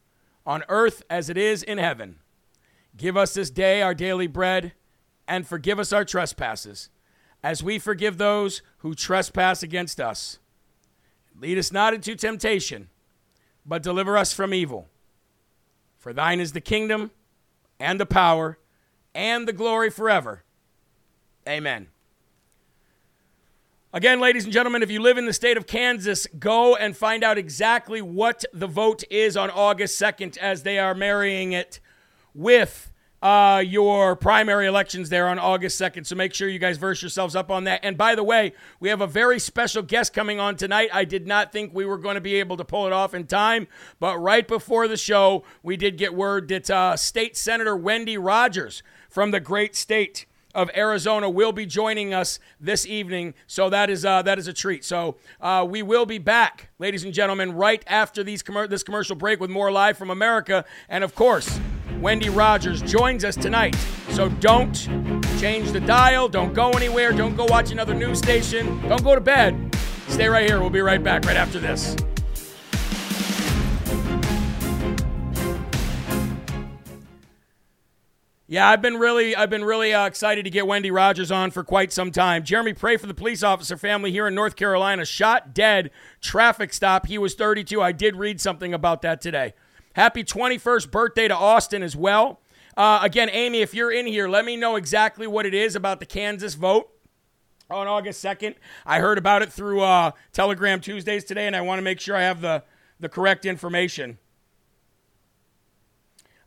on 0.47 0.65
earth 0.71 1.03
as 1.11 1.29
it 1.29 1.37
is 1.37 1.63
in 1.63 1.77
heaven. 1.77 2.17
Give 2.97 3.15
us 3.15 3.35
this 3.35 3.51
day 3.51 3.83
our 3.83 3.93
daily 3.93 4.27
bread 4.27 4.73
and 5.31 5.47
forgive 5.47 5.79
us 5.79 5.93
our 5.93 6.05
trespasses, 6.05 6.91
as 7.41 7.63
we 7.63 7.79
forgive 7.79 8.19
those 8.19 8.63
who 8.79 8.97
trespass 8.97 9.63
against 9.63 10.01
us. 10.01 10.41
Lead 11.41 11.57
us 11.57 11.71
not 11.71 11.95
into 11.95 12.17
temptation, 12.17 12.89
but 13.65 13.81
deliver 13.81 14.19
us 14.19 14.33
from 14.33 14.53
evil. 14.53 14.89
For 15.99 16.13
thine 16.13 16.41
is 16.41 16.53
the 16.53 16.61
kingdom, 16.61 17.13
and 17.79 18.01
the 18.01 18.07
power, 18.07 18.59
and 19.15 19.47
the 19.47 19.53
glory 19.53 19.89
forever. 19.89 20.43
Amen. 21.49 21.87
Again, 23.93 24.19
ladies 24.19 24.45
and 24.45 24.53
gentlemen, 24.53 24.83
if 24.83 24.91
you 24.91 25.01
live 25.01 25.17
in 25.17 25.27
the 25.27 25.33
state 25.33 25.57
of 25.57 25.69
Kansas, 25.69 26.27
go 26.41 26.75
and 26.75 26.97
find 26.97 27.23
out 27.23 27.39
exactly 27.39 28.03
what 28.03 28.45
the 28.53 28.67
vote 28.67 29.05
is 29.11 29.37
on 29.37 29.49
August 29.49 30.01
2nd 30.01 30.37
as 30.39 30.65
they 30.65 30.81
are 30.81 30.95
marrying 30.95 31.53
it 31.53 31.79
with 32.35 32.90
uh, 33.23 33.63
your 33.65 34.17
primary 34.17 34.67
elections 34.67 35.09
there 35.09 35.29
on 35.29 35.39
August 35.39 35.81
2nd. 35.81 36.07
So 36.07 36.17
make 36.17 36.33
sure 36.35 36.49
you 36.49 36.59
guys 36.59 36.79
verse 36.79 37.03
yourselves 37.03 37.37
up 37.37 37.51
on 37.51 37.65
that. 37.65 37.81
And 37.83 37.97
by 37.97 38.15
the 38.15 38.25
way, 38.25 38.53
we 38.79 38.89
have 38.89 39.01
a 39.01 39.07
very 39.07 39.39
special 39.39 39.83
guest 39.83 40.13
coming 40.13 40.41
on 40.41 40.57
tonight. 40.57 40.91
I 40.93 41.05
did 41.05 41.27
not 41.27 41.53
think 41.53 41.75
we 41.75 41.85
were 41.85 41.99
going 41.99 42.15
to 42.15 42.21
be 42.21 42.37
able 42.37 42.57
to 42.57 42.65
pull 42.65 42.87
it 42.87 42.93
off 42.93 43.15
in 43.15 43.27
time, 43.27 43.69
but 43.99 44.19
right 44.19 44.47
before 44.47 44.89
the 44.89 44.97
show, 44.97 45.45
we 45.63 45.77
did 45.77 45.99
get 45.99 46.15
word 46.15 46.49
that 46.49 46.71
uh, 46.71 46.97
State 46.97 47.37
Senator 47.37 47.77
Wendy 47.77 48.17
Rogers 48.17 48.83
from 49.09 49.31
the 49.31 49.41
great 49.41 49.77
state 49.77 50.27
of 50.55 50.71
Arizona 50.75 51.31
will 51.31 51.53
be 51.53 51.67
joining 51.67 52.13
us 52.13 52.39
this 52.61 52.87
evening. 52.87 53.35
So 53.47 53.71
that 53.71 53.91
is 53.91 54.05
uh, 54.05 54.23
that 54.23 54.39
is 54.39 54.49
a 54.49 54.53
treat. 54.53 54.85
So 54.85 55.17
uh, 55.41 55.67
we 55.69 55.83
will 55.83 56.07
be 56.07 56.19
back, 56.19 56.71
ladies 56.79 57.05
and 57.05 57.15
gentlemen, 57.15 57.53
right 57.53 57.85
after 57.87 58.25
these 58.25 58.43
com- 58.43 58.69
this 58.69 58.83
commercial 58.83 59.17
break 59.17 59.41
with 59.41 59.51
more 59.51 59.71
live 59.71 59.97
from 59.97 60.11
America, 60.11 60.65
and 60.89 61.05
of 61.05 61.15
course. 61.15 61.61
Wendy 62.01 62.29
Rogers 62.29 62.83
joins 62.83 63.25
us 63.25 63.37
tonight. 63.37 63.75
So 64.11 64.29
don't 64.29 64.75
change 65.39 65.73
the 65.73 65.81
dial. 65.81 66.29
Don't 66.29 66.55
go 66.55 66.71
anywhere. 66.71 67.13
Don't 67.13 67.37
go 67.37 67.45
watch 67.47 67.71
another 67.71 67.95
news 67.95 68.19
station. 68.19 68.81
Don't 68.89 69.03
go 69.03 69.15
to 69.15 69.21
bed. 69.21 69.75
Stay 70.09 70.29
right 70.29 70.47
here. 70.47 70.61
We'll 70.61 70.71
be 70.71 70.81
right 70.81 71.03
back 71.03 71.25
right 71.25 71.37
after 71.37 71.59
this. 71.59 71.97
Yeah, 78.51 78.69
I've 78.69 78.83
been 78.83 78.97
really, 78.97 79.37
I've 79.37 79.49
been 79.49 79.65
really 79.65 79.95
uh, 79.95 80.07
excited 80.07 80.43
to 80.43 80.51
get 80.51 80.67
Wendy 80.67 80.91
Rogers 80.91 81.31
on 81.31 81.53
for 81.53 81.63
quite 81.63 81.93
some 81.93 82.11
time. 82.11 82.43
Jeremy, 82.43 82.73
pray 82.73 82.97
for 82.97 83.07
the 83.07 83.15
police 83.15 83.45
officer 83.45 83.77
family 83.77 84.11
here 84.11 84.27
in 84.27 84.35
North 84.35 84.57
Carolina, 84.57 85.05
shot 85.05 85.55
dead, 85.55 85.93
traffic 86.21 86.73
stop. 86.73 87.07
He 87.07 87.17
was 87.17 87.35
32. 87.37 87.81
I 87.81 87.93
did 87.93 88.17
read 88.17 88.41
something 88.41 88.75
about 88.75 89.03
that 89.03 89.21
today. 89.21 89.55
Happy 89.95 90.23
21st 90.23 90.91
birthday 90.91 91.29
to 91.29 91.35
Austin 91.35 91.83
as 91.83 91.97
well. 91.97 92.41
Uh, 92.77 93.01
again, 93.03 93.29
Amy, 93.31 93.61
if 93.61 93.75
you're 93.75 93.91
in 93.91 94.07
here, 94.07 94.29
let 94.29 94.45
me 94.45 94.57
know 94.57 94.77
exactly 94.77 95.27
what 95.27 95.47
it 95.47 95.55
is 95.55 95.75
about 95.75 96.01
the 96.01 96.07
Kansas 96.07 96.55
vote 96.55 96.89
on 97.69 97.87
August 97.87 98.25
2nd. 98.25 98.55
I 98.87 99.01
heard 99.01 99.19
about 99.19 99.43
it 99.43 99.53
through 99.53 99.83
uh, 99.83 100.13
Telegram 100.33 100.81
Tuesdays 100.81 101.25
today, 101.25 101.47
and 101.47 101.57
I 101.57 101.61
want 101.61 101.79
to 101.79 101.83
make 101.83 102.01
sure 102.01 102.17
I 102.17 102.23
have 102.23 102.41
the, 102.41 102.63
the 103.01 103.09
correct 103.09 103.45
information. 103.45 104.19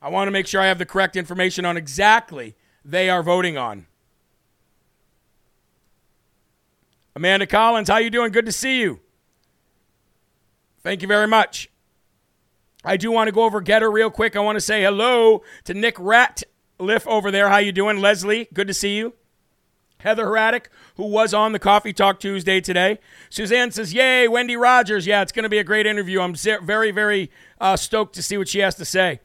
I 0.00 0.08
want 0.08 0.28
to 0.28 0.32
make 0.32 0.46
sure 0.46 0.60
I 0.60 0.66
have 0.66 0.78
the 0.78 0.86
correct 0.86 1.16
information 1.16 1.64
on 1.64 1.76
exactly 1.76 2.56
they 2.84 3.08
are 3.08 3.22
voting 3.22 3.56
on. 3.56 3.86
Amanda 7.16 7.46
Collins, 7.46 7.88
how 7.88 7.98
you 7.98 8.10
doing? 8.10 8.32
Good 8.32 8.46
to 8.46 8.52
see 8.52 8.80
you. 8.80 9.00
Thank 10.82 11.00
you 11.00 11.08
very 11.08 11.28
much. 11.28 11.70
I 12.84 12.96
do 12.96 13.10
want 13.10 13.28
to 13.28 13.32
go 13.32 13.44
over 13.44 13.62
Gettr 13.62 13.92
real 13.92 14.10
quick. 14.10 14.36
I 14.36 14.40
want 14.40 14.56
to 14.56 14.60
say 14.60 14.82
hello 14.82 15.42
to 15.64 15.74
Nick 15.74 15.96
Ratliff 15.96 17.06
over 17.06 17.30
there. 17.30 17.48
How 17.48 17.58
you 17.58 17.72
doing, 17.72 17.98
Leslie? 17.98 18.48
Good 18.52 18.68
to 18.68 18.74
see 18.74 18.96
you. 18.96 19.14
Heather 19.98 20.26
Hraddick, 20.26 20.66
who 20.96 21.06
was 21.06 21.32
on 21.32 21.52
the 21.52 21.58
Coffee 21.58 21.94
Talk 21.94 22.20
Tuesday 22.20 22.60
today. 22.60 22.98
Suzanne 23.30 23.70
says, 23.70 23.94
Yay, 23.94 24.28
Wendy 24.28 24.54
Rogers. 24.54 25.06
Yeah, 25.06 25.22
it's 25.22 25.32
going 25.32 25.44
to 25.44 25.48
be 25.48 25.58
a 25.58 25.64
great 25.64 25.86
interview. 25.86 26.20
I'm 26.20 26.34
very, 26.34 26.90
very 26.90 27.30
uh, 27.58 27.76
stoked 27.76 28.14
to 28.16 28.22
see 28.22 28.36
what 28.36 28.48
she 28.48 28.58
has 28.58 28.74
to 28.74 28.84
say. 28.84 29.20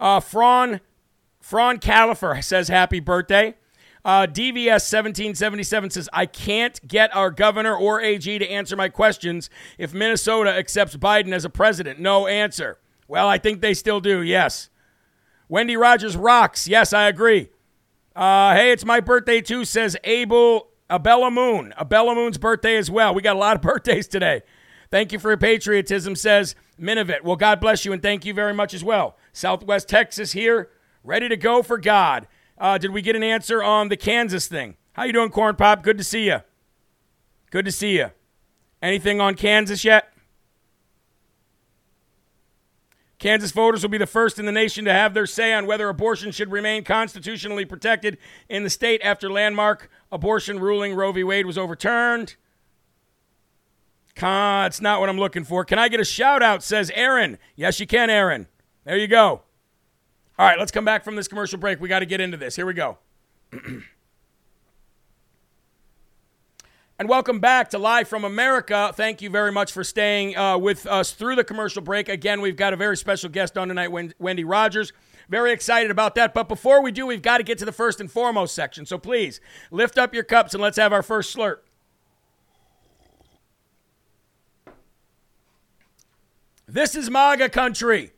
Uh, 0.00 0.20
Fran, 0.20 0.80
Fran 1.40 1.78
Califer 1.78 2.40
says, 2.40 2.68
Happy 2.68 2.98
birthday. 2.98 3.54
Uh, 4.04 4.26
DVS 4.26 4.90
1777 4.90 5.90
says, 5.90 6.08
I 6.12 6.26
can't 6.26 6.86
get 6.88 7.14
our 7.14 7.30
governor 7.30 7.76
or 7.76 8.00
AG 8.00 8.38
to 8.38 8.48
answer 8.50 8.74
my 8.74 8.88
questions 8.88 9.48
if 9.78 9.94
Minnesota 9.94 10.50
accepts 10.50 10.96
Biden 10.96 11.32
as 11.32 11.44
a 11.44 11.50
president. 11.50 12.00
No 12.00 12.26
answer. 12.26 12.78
Well, 13.12 13.28
I 13.28 13.36
think 13.36 13.60
they 13.60 13.74
still 13.74 14.00
do, 14.00 14.22
yes. 14.22 14.70
Wendy 15.46 15.76
Rogers 15.76 16.16
rocks. 16.16 16.66
Yes, 16.66 16.94
I 16.94 17.08
agree. 17.08 17.50
Uh, 18.16 18.54
hey, 18.54 18.72
it's 18.72 18.86
my 18.86 19.00
birthday 19.00 19.42
too, 19.42 19.66
says 19.66 19.98
Abel 20.02 20.68
Abella 20.88 21.30
Moon. 21.30 21.74
Abella 21.76 22.14
Moon's 22.14 22.38
birthday 22.38 22.78
as 22.78 22.90
well. 22.90 23.14
We 23.14 23.20
got 23.20 23.36
a 23.36 23.38
lot 23.38 23.56
of 23.56 23.60
birthdays 23.70 24.08
today. 24.08 24.40
Thank 24.90 25.12
you 25.12 25.18
for 25.18 25.28
your 25.28 25.36
patriotism, 25.36 26.16
says 26.16 26.54
Minovit. 26.80 27.22
Well, 27.22 27.36
God 27.36 27.60
bless 27.60 27.84
you 27.84 27.92
and 27.92 28.00
thank 28.00 28.24
you 28.24 28.32
very 28.32 28.54
much 28.54 28.72
as 28.72 28.82
well. 28.82 29.18
Southwest 29.34 29.90
Texas 29.90 30.32
here, 30.32 30.70
ready 31.04 31.28
to 31.28 31.36
go 31.36 31.62
for 31.62 31.76
God. 31.76 32.26
Uh, 32.56 32.78
did 32.78 32.92
we 32.92 33.02
get 33.02 33.14
an 33.14 33.22
answer 33.22 33.62
on 33.62 33.90
the 33.90 33.96
Kansas 33.98 34.46
thing? 34.46 34.78
How 34.94 35.04
you 35.04 35.12
doing, 35.12 35.28
Corn 35.28 35.56
Pop? 35.56 35.82
Good 35.82 35.98
to 35.98 36.04
see 36.04 36.24
you. 36.28 36.38
Good 37.50 37.66
to 37.66 37.72
see 37.72 37.98
you. 37.98 38.06
Anything 38.80 39.20
on 39.20 39.34
Kansas 39.34 39.84
yet? 39.84 40.11
Kansas 43.22 43.52
voters 43.52 43.82
will 43.84 43.88
be 43.88 43.98
the 43.98 44.06
first 44.08 44.40
in 44.40 44.46
the 44.46 44.52
nation 44.52 44.84
to 44.84 44.92
have 44.92 45.14
their 45.14 45.26
say 45.26 45.52
on 45.52 45.64
whether 45.64 45.88
abortion 45.88 46.32
should 46.32 46.50
remain 46.50 46.82
constitutionally 46.82 47.64
protected 47.64 48.18
in 48.48 48.64
the 48.64 48.68
state 48.68 49.00
after 49.04 49.30
landmark 49.30 49.88
abortion 50.10 50.58
ruling 50.58 50.92
Roe 50.92 51.12
v. 51.12 51.22
Wade 51.22 51.46
was 51.46 51.56
overturned. 51.56 52.34
Con, 54.16 54.66
it's 54.66 54.80
not 54.80 54.98
what 54.98 55.08
I'm 55.08 55.18
looking 55.18 55.44
for. 55.44 55.64
Can 55.64 55.78
I 55.78 55.88
get 55.88 56.00
a 56.00 56.04
shout 56.04 56.42
out? 56.42 56.64
Says 56.64 56.90
Aaron. 56.96 57.38
Yes, 57.54 57.78
you 57.78 57.86
can, 57.86 58.10
Aaron. 58.10 58.48
There 58.84 58.98
you 58.98 59.06
go. 59.06 59.42
All 60.36 60.48
right, 60.48 60.58
let's 60.58 60.72
come 60.72 60.84
back 60.84 61.04
from 61.04 61.14
this 61.14 61.28
commercial 61.28 61.60
break. 61.60 61.80
We 61.80 61.88
got 61.88 62.00
to 62.00 62.06
get 62.06 62.20
into 62.20 62.36
this. 62.36 62.56
Here 62.56 62.66
we 62.66 62.74
go. 62.74 62.98
And 67.02 67.08
welcome 67.08 67.40
back 67.40 67.70
to 67.70 67.78
Live 67.78 68.06
from 68.06 68.22
America. 68.22 68.92
Thank 68.94 69.22
you 69.22 69.28
very 69.28 69.50
much 69.50 69.72
for 69.72 69.82
staying 69.82 70.36
uh, 70.36 70.56
with 70.56 70.86
us 70.86 71.10
through 71.10 71.34
the 71.34 71.42
commercial 71.42 71.82
break. 71.82 72.08
Again, 72.08 72.40
we've 72.40 72.54
got 72.54 72.72
a 72.72 72.76
very 72.76 72.96
special 72.96 73.28
guest 73.28 73.58
on 73.58 73.66
tonight, 73.66 73.88
Wendy 74.20 74.44
Rogers. 74.44 74.92
Very 75.28 75.50
excited 75.50 75.90
about 75.90 76.14
that. 76.14 76.32
But 76.32 76.48
before 76.48 76.80
we 76.80 76.92
do, 76.92 77.04
we've 77.04 77.20
got 77.20 77.38
to 77.38 77.42
get 77.42 77.58
to 77.58 77.64
the 77.64 77.72
first 77.72 78.00
and 78.00 78.08
foremost 78.08 78.54
section. 78.54 78.86
So 78.86 78.98
please 78.98 79.40
lift 79.72 79.98
up 79.98 80.14
your 80.14 80.22
cups 80.22 80.54
and 80.54 80.62
let's 80.62 80.76
have 80.76 80.92
our 80.92 81.02
first 81.02 81.36
slurp. 81.36 81.56
This 86.68 86.94
is 86.94 87.10
MAGA 87.10 87.48
country, 87.48 88.12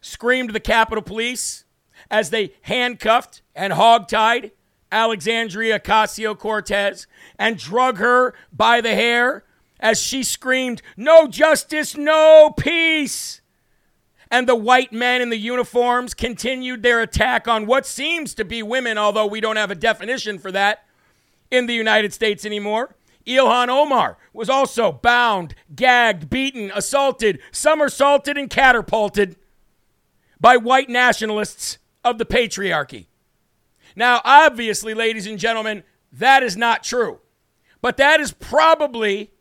screamed 0.00 0.50
the 0.50 0.60
Capitol 0.60 1.02
Police 1.02 1.64
as 2.12 2.30
they 2.30 2.52
handcuffed 2.62 3.42
and 3.56 3.72
hogtied 3.72 4.52
Alexandria 4.90 5.78
Ocasio 5.78 6.36
Cortez 6.38 7.06
and 7.38 7.58
drug 7.58 7.98
her 7.98 8.34
by 8.52 8.80
the 8.80 8.94
hair 8.94 9.44
as 9.80 10.00
she 10.00 10.22
screamed, 10.22 10.82
No 10.96 11.26
justice, 11.26 11.96
no 11.96 12.52
peace. 12.56 13.40
And 14.30 14.46
the 14.46 14.56
white 14.56 14.92
men 14.92 15.22
in 15.22 15.30
the 15.30 15.38
uniforms 15.38 16.12
continued 16.12 16.82
their 16.82 17.00
attack 17.00 17.48
on 17.48 17.66
what 17.66 17.86
seems 17.86 18.34
to 18.34 18.44
be 18.44 18.62
women, 18.62 18.98
although 18.98 19.26
we 19.26 19.40
don't 19.40 19.56
have 19.56 19.70
a 19.70 19.74
definition 19.74 20.38
for 20.38 20.52
that 20.52 20.84
in 21.50 21.66
the 21.66 21.74
United 21.74 22.12
States 22.12 22.44
anymore. 22.44 22.94
Ilhan 23.26 23.68
Omar 23.68 24.16
was 24.32 24.48
also 24.48 24.92
bound, 24.92 25.54
gagged, 25.74 26.30
beaten, 26.30 26.70
assaulted, 26.74 27.40
somersaulted, 27.52 28.36
and 28.38 28.48
catapulted 28.48 29.36
by 30.40 30.56
white 30.56 30.88
nationalists 30.88 31.78
of 32.04 32.18
the 32.18 32.24
patriarchy. 32.24 33.06
Now, 33.98 34.20
obviously, 34.24 34.94
ladies 34.94 35.26
and 35.26 35.40
gentlemen, 35.40 35.82
that 36.12 36.44
is 36.44 36.56
not 36.56 36.84
true. 36.84 37.18
But 37.82 37.96
that 37.96 38.20
is 38.20 38.30
probably 38.30 39.32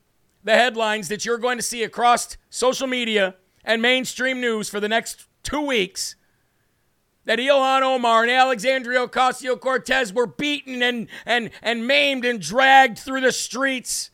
the 0.43 0.55
headlines 0.55 1.09
that 1.09 1.25
you're 1.25 1.37
going 1.37 1.59
to 1.59 1.63
see 1.63 1.83
across 1.83 2.37
social 2.49 2.87
media 2.87 3.35
and 3.63 3.83
mainstream 3.83 4.41
news 4.41 4.67
for 4.67 4.79
the 4.79 4.89
next 4.89 5.27
two 5.43 5.61
weeks. 5.61 6.15
That 7.25 7.37
Ilhan 7.37 7.83
Omar 7.83 8.23
and 8.23 8.31
Alexandria 8.31 9.07
Ocasio 9.07 9.59
Cortez 9.59 10.11
were 10.11 10.25
beaten 10.25 10.81
and, 10.81 11.07
and, 11.23 11.51
and 11.61 11.85
maimed 11.85 12.25
and 12.25 12.41
dragged 12.41 12.97
through 12.97 13.21
the 13.21 13.31
streets 13.31 14.09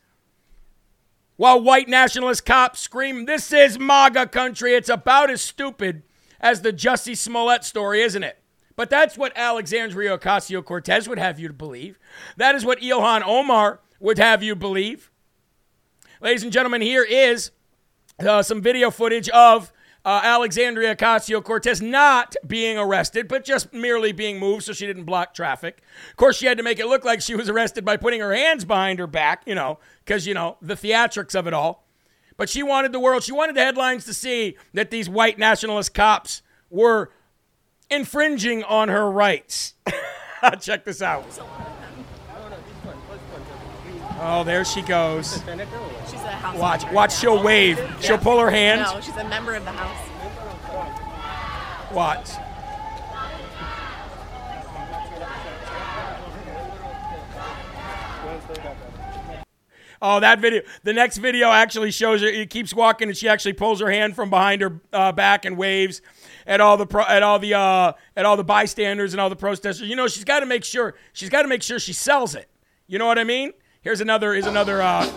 while 1.38 1.62
white 1.62 1.88
nationalist 1.88 2.45
cops 2.45 2.81
scream, 2.81 3.25
This 3.25 3.53
is 3.53 3.79
MAGA 3.79 4.27
country. 4.27 4.73
It's 4.73 4.89
about 4.89 5.29
as 5.29 5.41
stupid 5.41 6.03
as 6.41 6.63
the 6.63 6.73
Jussie 6.73 7.15
Smollett 7.15 7.63
story, 7.63 8.01
isn't 8.01 8.23
it? 8.23 8.42
But 8.75 8.89
that's 8.89 9.17
what 9.17 9.33
Alexandria 9.36 10.17
Ocasio 10.17 10.63
Cortez 10.63 11.07
would 11.07 11.19
have 11.19 11.39
you 11.39 11.47
to 11.47 11.53
believe. 11.53 11.99
That 12.38 12.55
is 12.55 12.65
what 12.65 12.79
Ilhan 12.79 13.23
Omar 13.25 13.79
would 13.99 14.17
have 14.17 14.41
you 14.41 14.55
believe. 14.55 15.12
Ladies 16.21 16.43
and 16.43 16.51
gentlemen, 16.51 16.81
here 16.81 17.03
is 17.03 17.51
uh, 18.19 18.41
some 18.41 18.62
video 18.62 18.89
footage 18.89 19.29
of 19.29 19.71
uh, 20.05 20.21
Alexandria 20.23 20.95
Ocasio 20.95 21.43
Cortez 21.43 21.81
not 21.81 22.36
being 22.45 22.77
arrested, 22.77 23.27
but 23.27 23.45
just 23.45 23.71
merely 23.73 24.12
being 24.12 24.39
moved 24.39 24.63
so 24.63 24.73
she 24.73 24.86
didn't 24.86 25.05
block 25.05 25.33
traffic. 25.33 25.81
Of 26.09 26.17
course, 26.17 26.38
she 26.38 26.45
had 26.45 26.57
to 26.57 26.63
make 26.63 26.79
it 26.79 26.88
look 26.88 27.05
like 27.05 27.21
she 27.21 27.36
was 27.36 27.49
arrested 27.49 27.86
by 27.86 27.97
putting 27.97 28.19
her 28.19 28.33
hands 28.33 28.65
behind 28.65 28.99
her 28.99 29.07
back, 29.07 29.43
you 29.45 29.55
know, 29.55 29.79
because, 30.03 30.27
you 30.27 30.33
know, 30.33 30.57
the 30.62 30.75
theatrics 30.75 31.36
of 31.36 31.47
it 31.47 31.53
all. 31.53 31.86
But 32.36 32.49
she 32.49 32.63
wanted 32.63 32.91
the 32.91 32.99
world, 32.99 33.23
she 33.23 33.31
wanted 33.31 33.55
the 33.55 33.62
headlines 33.62 34.05
to 34.05 34.13
see 34.13 34.57
that 34.73 34.91
these 34.91 35.07
white 35.07 35.38
nationalist 35.38 35.93
cops 35.93 36.41
were 36.69 37.12
infringing 37.93 38.63
on 38.63 38.89
her 38.89 39.10
rights. 39.10 39.73
Check 40.62 40.84
this 40.86 41.01
out. 41.01 41.25
Oh, 44.25 44.43
there 44.43 44.63
she 44.63 44.82
goes. 44.82 45.34
She's 45.34 45.41
a 46.21 46.27
house 46.27 46.58
Watch, 46.58 46.82
member, 46.84 46.95
watch. 46.95 47.12
yeah. 47.13 47.19
She'll 47.19 47.43
wave. 47.43 47.95
She'll 48.01 48.17
pull 48.17 48.39
her 48.39 48.49
hand. 48.49 48.82
No, 48.82 49.01
she's 49.01 49.15
a 49.17 49.23
member 49.27 49.53
of 49.56 49.65
the 49.65 49.71
house. 49.71 50.10
Watch. 51.91 52.29
Oh, 60.01 60.19
that 60.19 60.39
video. 60.39 60.62
The 60.84 60.91
next 60.91 61.17
video 61.17 61.49
actually 61.49 61.91
shows 61.91 62.21
her. 62.21 62.27
It 62.27 62.49
keeps 62.49 62.73
walking, 62.73 63.08
and 63.08 63.15
she 63.15 63.29
actually 63.29 63.53
pulls 63.53 63.79
her 63.79 63.89
hand 63.89 64.15
from 64.15 64.29
behind 64.29 64.62
her 64.62 64.82
uh, 64.91 65.13
back 65.13 65.45
and 65.45 65.58
waves 65.58 66.01
at 66.45 66.62
all 66.62 66.77
the 66.77 66.86
pro, 66.86 67.03
at 67.03 67.23
all 67.23 67.39
the 67.39 67.53
uh, 67.53 67.93
at 68.15 68.25
all 68.25 68.38
the 68.38 68.43
bystanders 68.43 69.13
and 69.13 69.21
all 69.21 69.29
the 69.29 69.36
protesters. 69.36 69.88
You 69.88 69.95
know, 69.95 70.08
she's 70.08 70.23
got 70.23 70.41
to 70.41 70.45
make 70.45 70.63
sure 70.63 70.95
she's 71.13 71.29
got 71.29 71.43
to 71.43 71.47
make 71.47 71.63
sure 71.63 71.79
she 71.79 71.93
sells 71.93 72.36
it. 72.36 72.49
You 72.88 72.99
know 72.99 73.08
what 73.08 73.19
I 73.19 73.23
mean? 73.23 73.53
Here's 73.82 74.01
another. 74.01 74.34
Here's 74.34 74.47
another. 74.47 74.82
Uh, 74.82 75.03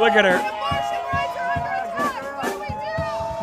Look 0.00 0.12
at 0.12 0.24
her. 0.24 0.38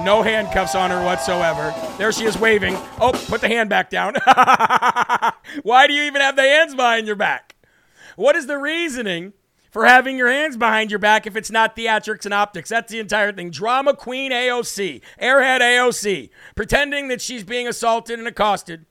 No 0.04 0.24
handcuffs 0.24 0.76
on 0.76 0.92
her 0.92 1.04
whatsoever. 1.04 1.74
There 1.98 2.12
she 2.14 2.24
is 2.24 2.38
waving. 2.38 2.76
Oh, 3.02 3.12
put 3.28 3.42
the 3.42 3.50
hand 3.50 3.70
back 3.70 3.90
down. 3.90 4.14
Why 5.64 5.88
do 5.88 5.94
you 5.94 6.04
even 6.04 6.22
have 6.22 6.38
the 6.38 6.44
hands 6.44 6.74
behind 6.74 7.06
your 7.06 7.18
back? 7.18 7.56
What 8.16 8.36
is 8.36 8.48
the 8.48 8.58
reasoning 8.58 9.34
for 9.70 9.86
having 9.86 10.18
your 10.18 10.32
hands 10.32 10.58
behind 10.58 10.92
your 10.92 11.00
back 11.00 11.28
if 11.28 11.36
it's 11.36 11.52
not 11.52 11.76
theatrics 11.76 12.26
and 12.26 12.34
optics? 12.34 12.70
That's 12.70 12.92
the 12.92 13.00
entire 13.00 13.32
thing. 13.32 13.50
Drama 13.50 13.96
queen 13.96 14.32
AOC, 14.32 15.02
airhead 15.22 15.62
AOC, 15.62 16.30
pretending 16.56 17.08
that 17.10 17.22
she's 17.22 17.44
being 17.44 17.68
assaulted 17.68 18.20
and 18.20 18.28
accosted, 18.28 18.86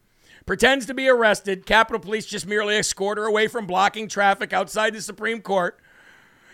pretends 0.47 0.87
to 0.87 0.95
be 0.95 1.09
arrested. 1.09 1.67
Capitol 1.67 2.01
Police 2.01 2.27
just 2.27 2.47
merely 2.47 2.77
escort 2.77 3.19
her 3.19 3.25
away 3.25 3.49
from 3.49 3.67
blocking 3.67 4.09
traffic 4.09 4.53
outside 4.53 4.95
the 4.95 5.03
Supreme 5.03 5.41
Court 5.41 5.79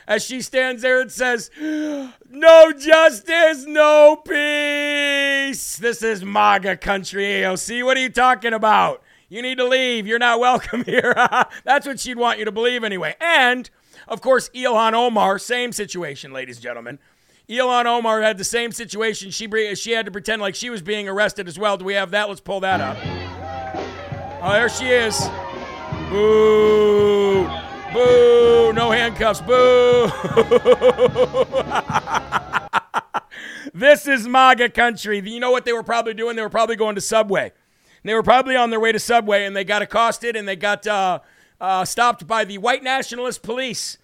as 0.07 0.25
she 0.25 0.41
stands 0.41 0.83
there 0.83 1.01
and 1.01 1.11
says, 1.11 1.51
No 1.59 2.73
justice, 2.73 3.65
no 3.67 4.17
peace. 4.17 5.77
This 5.77 6.03
is 6.03 6.25
MAGA 6.25 6.77
country, 6.79 7.25
AOC. 7.25 7.85
What 7.85 7.97
are 7.97 8.01
you 8.01 8.11
talking 8.11 8.53
about? 8.53 9.03
You 9.29 9.43
need 9.43 9.59
to 9.59 9.67
leave. 9.67 10.07
You're 10.07 10.19
not 10.19 10.41
welcome 10.41 10.85
here. 10.85 11.15
That's 11.65 11.87
what 11.87 12.01
she'd 12.01 12.19
want 12.19 12.39
you 12.39 12.45
to 12.45 12.53
believe 12.53 12.85
anyway. 12.85 13.17
And, 13.21 13.71
of 14.09 14.21
course, 14.21 14.49
Ilhan 14.51 14.93
Omar, 14.93 15.39
same 15.39 15.73
situation, 15.73 16.33
ladies 16.33 16.57
and 16.57 16.63
gentlemen. 16.63 16.99
Ilhan 17.49 17.85
Omar 17.85 18.23
had 18.23 18.39
the 18.39 18.45
same 18.45 18.73
situation. 18.73 19.31
She, 19.31 19.49
she 19.75 19.93
had 19.93 20.07
to 20.07 20.13
pretend 20.13 20.41
like 20.41 20.55
she 20.55 20.71
was 20.71 20.81
being 20.81 21.09
arrested 21.09 21.47
as 21.47 21.59
well. 21.59 21.77
Do 21.77 21.85
we 21.85 21.95
have 21.95 22.11
that? 22.13 22.29
Let's 22.29 22.41
pull 22.41 22.61
that 22.61 22.81
up. 22.81 22.97
Oh, 24.43 24.53
there 24.53 24.69
she 24.69 24.87
is. 24.87 25.29
Boo. 26.09 27.45
Boo! 27.93 28.73
No 28.73 28.91
handcuffs. 28.91 29.41
Boo! 29.41 30.11
this 33.75 34.09
is 34.09 34.27
MAGA 34.27 34.71
country. 34.71 35.21
You 35.21 35.39
know 35.39 35.51
what 35.51 35.65
they 35.65 35.73
were 35.73 35.83
probably 35.83 36.15
doing? 36.15 36.37
They 36.37 36.43
were 36.43 36.49
probably 36.49 36.77
going 36.77 36.95
to 36.95 37.01
Subway. 37.01 37.53
They 38.03 38.15
were 38.15 38.23
probably 38.23 38.57
on 38.57 38.71
their 38.71 38.81
way 38.81 38.93
to 38.93 38.99
Subway 38.99 39.45
and 39.47 39.57
they 39.57 39.65
got 39.65 39.81
accosted 39.81 40.37
and 40.37 40.47
they 40.47 40.57
got 40.57 40.87
uh, 40.87 41.21
uh, 41.65 41.85
stopped 41.85 42.27
by 42.27 42.45
the 42.45 42.59
white 42.59 42.83
nationalist 42.83 43.43
police. 43.43 43.97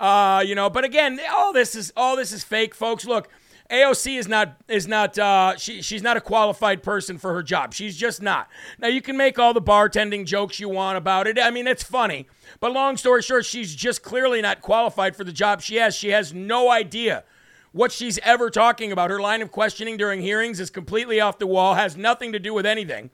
Uh, 0.00 0.42
you 0.44 0.54
know, 0.54 0.70
but 0.70 0.84
again, 0.84 1.20
all 1.30 1.52
this 1.52 1.74
is 1.74 1.92
all 1.96 2.16
this 2.16 2.32
is 2.32 2.42
fake, 2.42 2.74
folks. 2.74 3.04
Look, 3.04 3.28
AOC 3.70 4.18
is 4.18 4.26
not 4.26 4.56
is 4.66 4.88
not 4.88 5.18
uh, 5.18 5.56
she 5.56 5.82
she's 5.82 6.02
not 6.02 6.16
a 6.16 6.20
qualified 6.20 6.82
person 6.82 7.18
for 7.18 7.34
her 7.34 7.42
job. 7.42 7.74
She's 7.74 7.96
just 7.96 8.22
not. 8.22 8.48
Now 8.78 8.88
you 8.88 9.02
can 9.02 9.16
make 9.16 9.38
all 9.38 9.52
the 9.52 9.62
bartending 9.62 10.24
jokes 10.24 10.58
you 10.58 10.70
want 10.70 10.96
about 10.96 11.26
it. 11.26 11.38
I 11.38 11.50
mean, 11.50 11.66
it's 11.66 11.82
funny. 11.82 12.26
But 12.60 12.72
long 12.72 12.96
story 12.96 13.22
short, 13.22 13.44
she's 13.44 13.74
just 13.74 14.02
clearly 14.02 14.40
not 14.40 14.62
qualified 14.62 15.14
for 15.14 15.24
the 15.24 15.32
job 15.32 15.60
she 15.60 15.76
has. 15.76 15.94
She 15.94 16.08
has 16.08 16.32
no 16.32 16.70
idea 16.70 17.24
what 17.72 17.92
she's 17.92 18.18
ever 18.18 18.48
talking 18.48 18.90
about. 18.90 19.10
Her 19.10 19.20
line 19.20 19.42
of 19.42 19.52
questioning 19.52 19.98
during 19.98 20.22
hearings 20.22 20.60
is 20.60 20.70
completely 20.70 21.20
off 21.20 21.38
the 21.38 21.46
wall, 21.46 21.74
has 21.74 21.96
nothing 21.96 22.32
to 22.32 22.38
do 22.38 22.54
with 22.54 22.66
anything. 22.66 23.10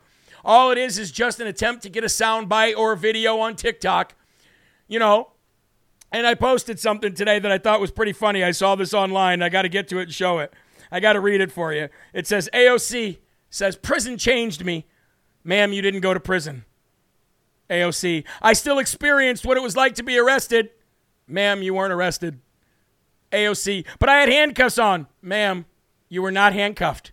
All 0.48 0.70
it 0.70 0.78
is 0.78 0.98
is 0.98 1.12
just 1.12 1.40
an 1.40 1.46
attempt 1.46 1.82
to 1.82 1.90
get 1.90 2.04
a 2.04 2.06
soundbite 2.06 2.74
or 2.74 2.92
a 2.92 2.96
video 2.96 3.38
on 3.38 3.54
TikTok, 3.54 4.14
you 4.88 4.98
know, 4.98 5.32
And 6.10 6.26
I 6.26 6.34
posted 6.34 6.80
something 6.80 7.12
today 7.12 7.38
that 7.38 7.52
I 7.52 7.58
thought 7.58 7.80
was 7.80 7.90
pretty 7.90 8.14
funny. 8.14 8.42
I 8.42 8.52
saw 8.52 8.74
this 8.74 8.94
online. 8.94 9.42
I 9.42 9.50
got 9.50 9.62
to 9.62 9.68
get 9.68 9.88
to 9.88 9.98
it 9.98 10.04
and 10.04 10.14
show 10.14 10.38
it. 10.38 10.54
I 10.90 11.00
got 11.00 11.12
to 11.12 11.20
read 11.20 11.42
it 11.42 11.52
for 11.52 11.74
you. 11.74 11.90
It 12.14 12.26
says 12.26 12.48
AOC 12.54 13.18
says 13.50 13.76
prison 13.76 14.16
changed 14.16 14.64
me. 14.64 14.86
Ma'am, 15.44 15.72
you 15.72 15.82
didn't 15.82 16.00
go 16.00 16.14
to 16.14 16.20
prison. 16.20 16.64
AOC, 17.68 18.24
I 18.40 18.54
still 18.54 18.78
experienced 18.78 19.44
what 19.44 19.58
it 19.58 19.62
was 19.62 19.76
like 19.76 19.94
to 19.96 20.02
be 20.02 20.18
arrested. 20.18 20.70
Ma'am, 21.26 21.62
you 21.62 21.74
weren't 21.74 21.92
arrested. 21.92 22.40
AOC, 23.30 23.84
but 23.98 24.08
I 24.08 24.20
had 24.20 24.30
handcuffs 24.30 24.78
on. 24.78 25.06
Ma'am, 25.20 25.66
you 26.08 26.22
were 26.22 26.30
not 26.30 26.54
handcuffed. 26.54 27.12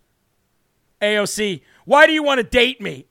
AOC, 1.02 1.60
why 1.86 2.06
do 2.06 2.12
you 2.12 2.22
want 2.22 2.38
to 2.38 2.44
date 2.44 2.80
me? 2.80 3.06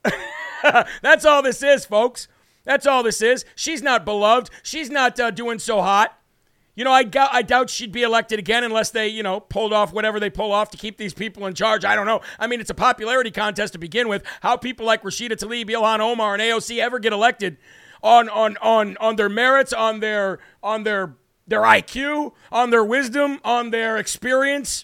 That's 1.01 1.25
all 1.25 1.41
this 1.41 1.63
is, 1.63 1.85
folks. 1.85 2.27
That's 2.63 2.85
all 2.85 3.01
this 3.01 3.21
is. 3.21 3.45
She's 3.55 3.81
not 3.81 4.05
beloved. 4.05 4.49
She's 4.61 4.89
not 4.89 5.19
uh, 5.19 5.31
doing 5.31 5.59
so 5.59 5.81
hot. 5.81 6.17
You 6.75 6.83
know, 6.83 6.91
I, 6.91 7.03
go- 7.03 7.27
I 7.31 7.41
doubt 7.41 7.69
she'd 7.69 7.93
be 7.93 8.03
elected 8.03 8.37
again 8.37 8.63
unless 8.63 8.91
they, 8.91 9.07
you 9.07 9.23
know, 9.23 9.39
pulled 9.39 9.71
off 9.71 9.93
whatever 9.93 10.19
they 10.19 10.29
pull 10.29 10.51
off 10.51 10.71
to 10.71 10.77
keep 10.77 10.97
these 10.97 11.13
people 11.13 11.45
in 11.47 11.53
charge. 11.53 11.85
I 11.85 11.95
don't 11.95 12.05
know. 12.05 12.21
I 12.37 12.47
mean, 12.47 12.59
it's 12.59 12.69
a 12.69 12.75
popularity 12.75 13.31
contest 13.31 13.73
to 13.73 13.79
begin 13.79 14.09
with. 14.09 14.23
How 14.41 14.57
people 14.57 14.85
like 14.85 15.01
Rashida 15.03 15.31
Tlaib, 15.33 15.69
Ilhan 15.69 15.99
Omar, 15.99 16.33
and 16.33 16.41
AOC 16.43 16.79
ever 16.79 16.99
get 16.99 17.13
elected 17.13 17.57
on 18.03 18.27
on 18.29 18.57
on 18.57 18.97
on 18.97 19.15
their 19.15 19.29
merits, 19.29 19.71
on 19.71 20.01
their 20.01 20.39
on 20.61 20.83
their 20.83 21.15
their 21.47 21.61
IQ, 21.61 22.33
on 22.51 22.71
their 22.71 22.83
wisdom, 22.83 23.39
on 23.45 23.69
their 23.69 23.95
experience 23.97 24.83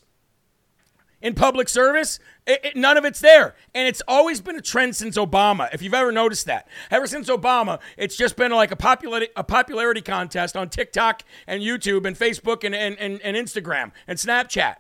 in 1.21 1.34
public 1.34 1.67
service. 1.67 2.19
It, 2.47 2.65
it, 2.65 2.75
none 2.75 2.97
of 2.97 3.06
it's 3.06 3.19
there. 3.19 3.56
And 3.75 3.88
it's 3.88 4.01
always 4.08 4.41
been 4.41 4.56
a 4.56 4.62
trend 4.62 4.95
since 4.95 5.17
Obama, 5.17 5.69
if 5.73 5.82
you've 5.82 5.93
ever 5.93 6.12
noticed 6.12 6.47
that. 6.47 6.67
Ever 6.89 7.06
since 7.06 7.30
Obama, 7.30 7.80
it's 7.97 8.15
just 8.15 8.36
been 8.36 8.51
like 8.51 8.71
a 8.71 8.75
popularity, 8.75 9.27
a 9.36 9.43
popularity 9.43 10.01
contest 10.01 10.58
on 10.58 10.69
TikTok 10.69 11.23
and 11.45 11.62
YouTube 11.62 12.06
and 12.06 12.17
Facebook 12.17 12.63
and, 12.63 12.73
and, 12.73 12.97
and, 12.97 13.21
and 13.21 13.38
Instagram 13.38 13.91
and 14.08 14.17
Snapchat. 14.17 14.77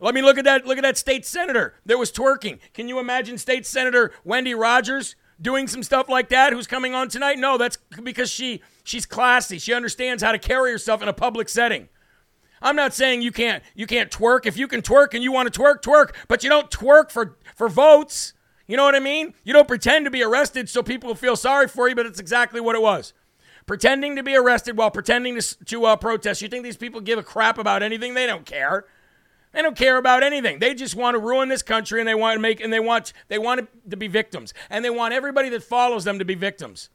Let 0.00 0.14
me 0.14 0.22
look 0.22 0.36
at 0.36 0.44
that. 0.44 0.66
Look 0.66 0.78
at 0.78 0.82
that 0.82 0.98
state 0.98 1.24
senator 1.24 1.74
that 1.86 1.96
was 1.96 2.10
twerking. 2.10 2.58
Can 2.74 2.88
you 2.88 2.98
imagine 2.98 3.38
state 3.38 3.64
senator 3.64 4.12
Wendy 4.24 4.52
Rogers 4.52 5.14
doing 5.40 5.68
some 5.68 5.84
stuff 5.84 6.08
like 6.08 6.28
that? 6.30 6.52
Who's 6.52 6.66
coming 6.66 6.92
on 6.92 7.08
tonight? 7.08 7.38
No, 7.38 7.56
that's 7.56 7.78
because 8.02 8.28
she 8.28 8.62
she's 8.82 9.06
classy. 9.06 9.60
She 9.60 9.72
understands 9.72 10.22
how 10.22 10.32
to 10.32 10.40
carry 10.40 10.72
herself 10.72 11.02
in 11.02 11.08
a 11.08 11.12
public 11.12 11.48
setting. 11.48 11.88
I'm 12.62 12.76
not 12.76 12.94
saying 12.94 13.22
you 13.22 13.32
can't 13.32 13.62
you 13.74 13.86
can't 13.86 14.10
twerk. 14.10 14.46
If 14.46 14.56
you 14.56 14.68
can 14.68 14.82
twerk 14.82 15.14
and 15.14 15.22
you 15.22 15.32
want 15.32 15.52
to 15.52 15.60
twerk, 15.60 15.82
twerk, 15.82 16.14
but 16.28 16.42
you 16.42 16.50
don't 16.50 16.70
twerk 16.70 17.10
for 17.10 17.36
for 17.54 17.68
votes. 17.68 18.34
You 18.66 18.76
know 18.76 18.84
what 18.84 18.94
I 18.94 19.00
mean? 19.00 19.34
You 19.44 19.52
don't 19.52 19.68
pretend 19.68 20.04
to 20.04 20.10
be 20.10 20.22
arrested 20.22 20.68
so 20.68 20.82
people 20.82 21.08
will 21.08 21.14
feel 21.14 21.36
sorry 21.36 21.68
for 21.68 21.88
you, 21.88 21.94
but 21.94 22.06
it's 22.06 22.20
exactly 22.20 22.60
what 22.60 22.76
it 22.76 22.82
was. 22.82 23.12
Pretending 23.66 24.16
to 24.16 24.22
be 24.22 24.34
arrested 24.34 24.76
while 24.76 24.90
pretending 24.90 25.38
to, 25.38 25.64
to 25.64 25.84
uh, 25.84 25.96
protest. 25.96 26.42
You 26.42 26.48
think 26.48 26.64
these 26.64 26.76
people 26.76 27.00
give 27.00 27.18
a 27.18 27.22
crap 27.22 27.58
about 27.58 27.82
anything? 27.82 28.14
They 28.14 28.26
don't 28.26 28.46
care. 28.46 28.86
They 29.52 29.62
don't 29.62 29.76
care 29.76 29.98
about 29.98 30.22
anything. 30.22 30.58
They 30.58 30.74
just 30.74 30.94
want 30.94 31.14
to 31.14 31.18
ruin 31.18 31.48
this 31.48 31.62
country 31.62 32.00
and 32.00 32.08
they 32.08 32.14
want 32.14 32.36
to 32.36 32.40
make 32.40 32.60
and 32.60 32.72
they 32.72 32.80
want 32.80 33.12
they 33.28 33.38
want 33.38 33.68
to 33.90 33.96
be 33.96 34.08
victims. 34.08 34.54
And 34.70 34.84
they 34.84 34.90
want 34.90 35.12
everybody 35.12 35.48
that 35.50 35.62
follows 35.62 36.04
them 36.04 36.18
to 36.18 36.24
be 36.24 36.34
victims. 36.34 36.88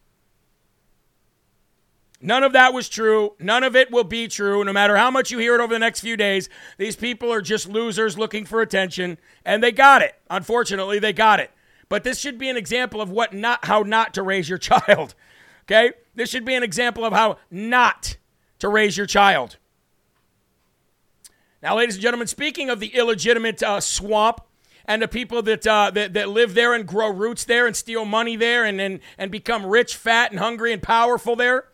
None 2.20 2.44
of 2.44 2.54
that 2.54 2.74
was 2.74 2.90
true. 2.90 3.36
None 3.40 3.64
of 3.64 3.76
it 3.76 3.92
will 3.92 4.04
be 4.04 4.28
true. 4.28 4.64
No 4.64 4.74
matter 4.74 4.98
how 4.98 5.12
much 5.12 5.30
you 5.30 5.38
hear 5.38 5.56
it 5.56 5.62
over 5.62 5.74
the 5.74 5.80
next 5.80 6.00
few 6.00 6.18
days, 6.18 6.50
these 6.78 6.96
people 6.96 7.32
are 7.32 7.42
just 7.42 7.70
losers 7.70 8.18
looking 8.18 8.44
for 8.44 8.62
attention, 8.62 9.20
and 9.46 9.62
they 9.62 9.72
got 9.72 10.02
it. 10.02 10.16
Unfortunately, 10.30 10.98
they 10.98 11.14
got 11.14 11.40
it. 11.40 11.52
But 11.90 12.04
this 12.04 12.20
should 12.20 12.40
be 12.40 12.50
an 12.50 12.58
example 12.58 13.02
of 13.02 13.12
what 13.12 13.34
not 13.34 13.66
how 13.66 13.84
not 13.84 14.14
to 14.16 14.24
raise 14.24 14.50
your 14.50 14.58
child. 14.58 15.14
Okay? 15.66 15.94
This 16.16 16.30
should 16.30 16.46
be 16.46 16.56
an 16.56 16.64
example 16.64 17.06
of 17.06 17.14
how 17.14 17.38
not 17.52 18.18
to 18.60 18.70
raise 18.70 18.98
your 18.98 19.06
child. 19.06 19.58
Now, 21.62 21.78
ladies 21.78 21.96
and 21.96 22.02
gentlemen, 22.02 22.28
speaking 22.28 22.70
of 22.70 22.80
the 22.80 22.96
illegitimate 22.96 23.62
uh, 23.62 23.80
swamp 23.80 24.42
and 24.86 25.02
the 25.02 25.08
people 25.08 25.42
that, 25.44 25.68
uh, 25.68 25.92
that 25.92 26.14
that 26.14 26.30
live 26.30 26.56
there 26.56 26.74
and 26.74 26.88
grow 26.88 27.10
roots 27.10 27.44
there 27.44 27.68
and 27.68 27.76
steal 27.76 28.06
money 28.06 28.36
there 28.36 28.66
and 28.66 28.82
and, 28.82 29.02
and 29.20 29.30
become 29.30 29.68
rich, 29.68 29.96
fat, 29.96 30.32
and 30.32 30.40
hungry 30.40 30.74
and 30.74 30.82
powerful 30.82 31.36
there. 31.36 31.66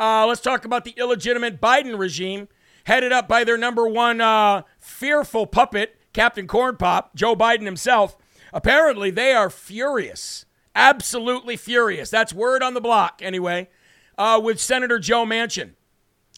Uh, 0.00 0.24
let's 0.26 0.40
talk 0.40 0.64
about 0.64 0.84
the 0.84 0.94
illegitimate 0.96 1.60
Biden 1.60 1.98
regime, 1.98 2.48
headed 2.84 3.12
up 3.12 3.28
by 3.28 3.44
their 3.44 3.58
number 3.58 3.86
one 3.86 4.18
uh, 4.22 4.62
fearful 4.78 5.46
puppet, 5.46 5.94
Captain 6.14 6.46
Corn 6.46 6.78
Pop, 6.78 7.14
Joe 7.14 7.36
Biden 7.36 7.66
himself. 7.66 8.16
Apparently, 8.54 9.10
they 9.10 9.32
are 9.34 9.50
furious, 9.50 10.46
absolutely 10.74 11.54
furious. 11.58 12.08
That's 12.08 12.32
word 12.32 12.62
on 12.62 12.72
the 12.72 12.80
block, 12.80 13.20
anyway, 13.22 13.68
uh, 14.16 14.40
with 14.42 14.58
Senator 14.58 14.98
Joe 14.98 15.26
Manchin. 15.26 15.72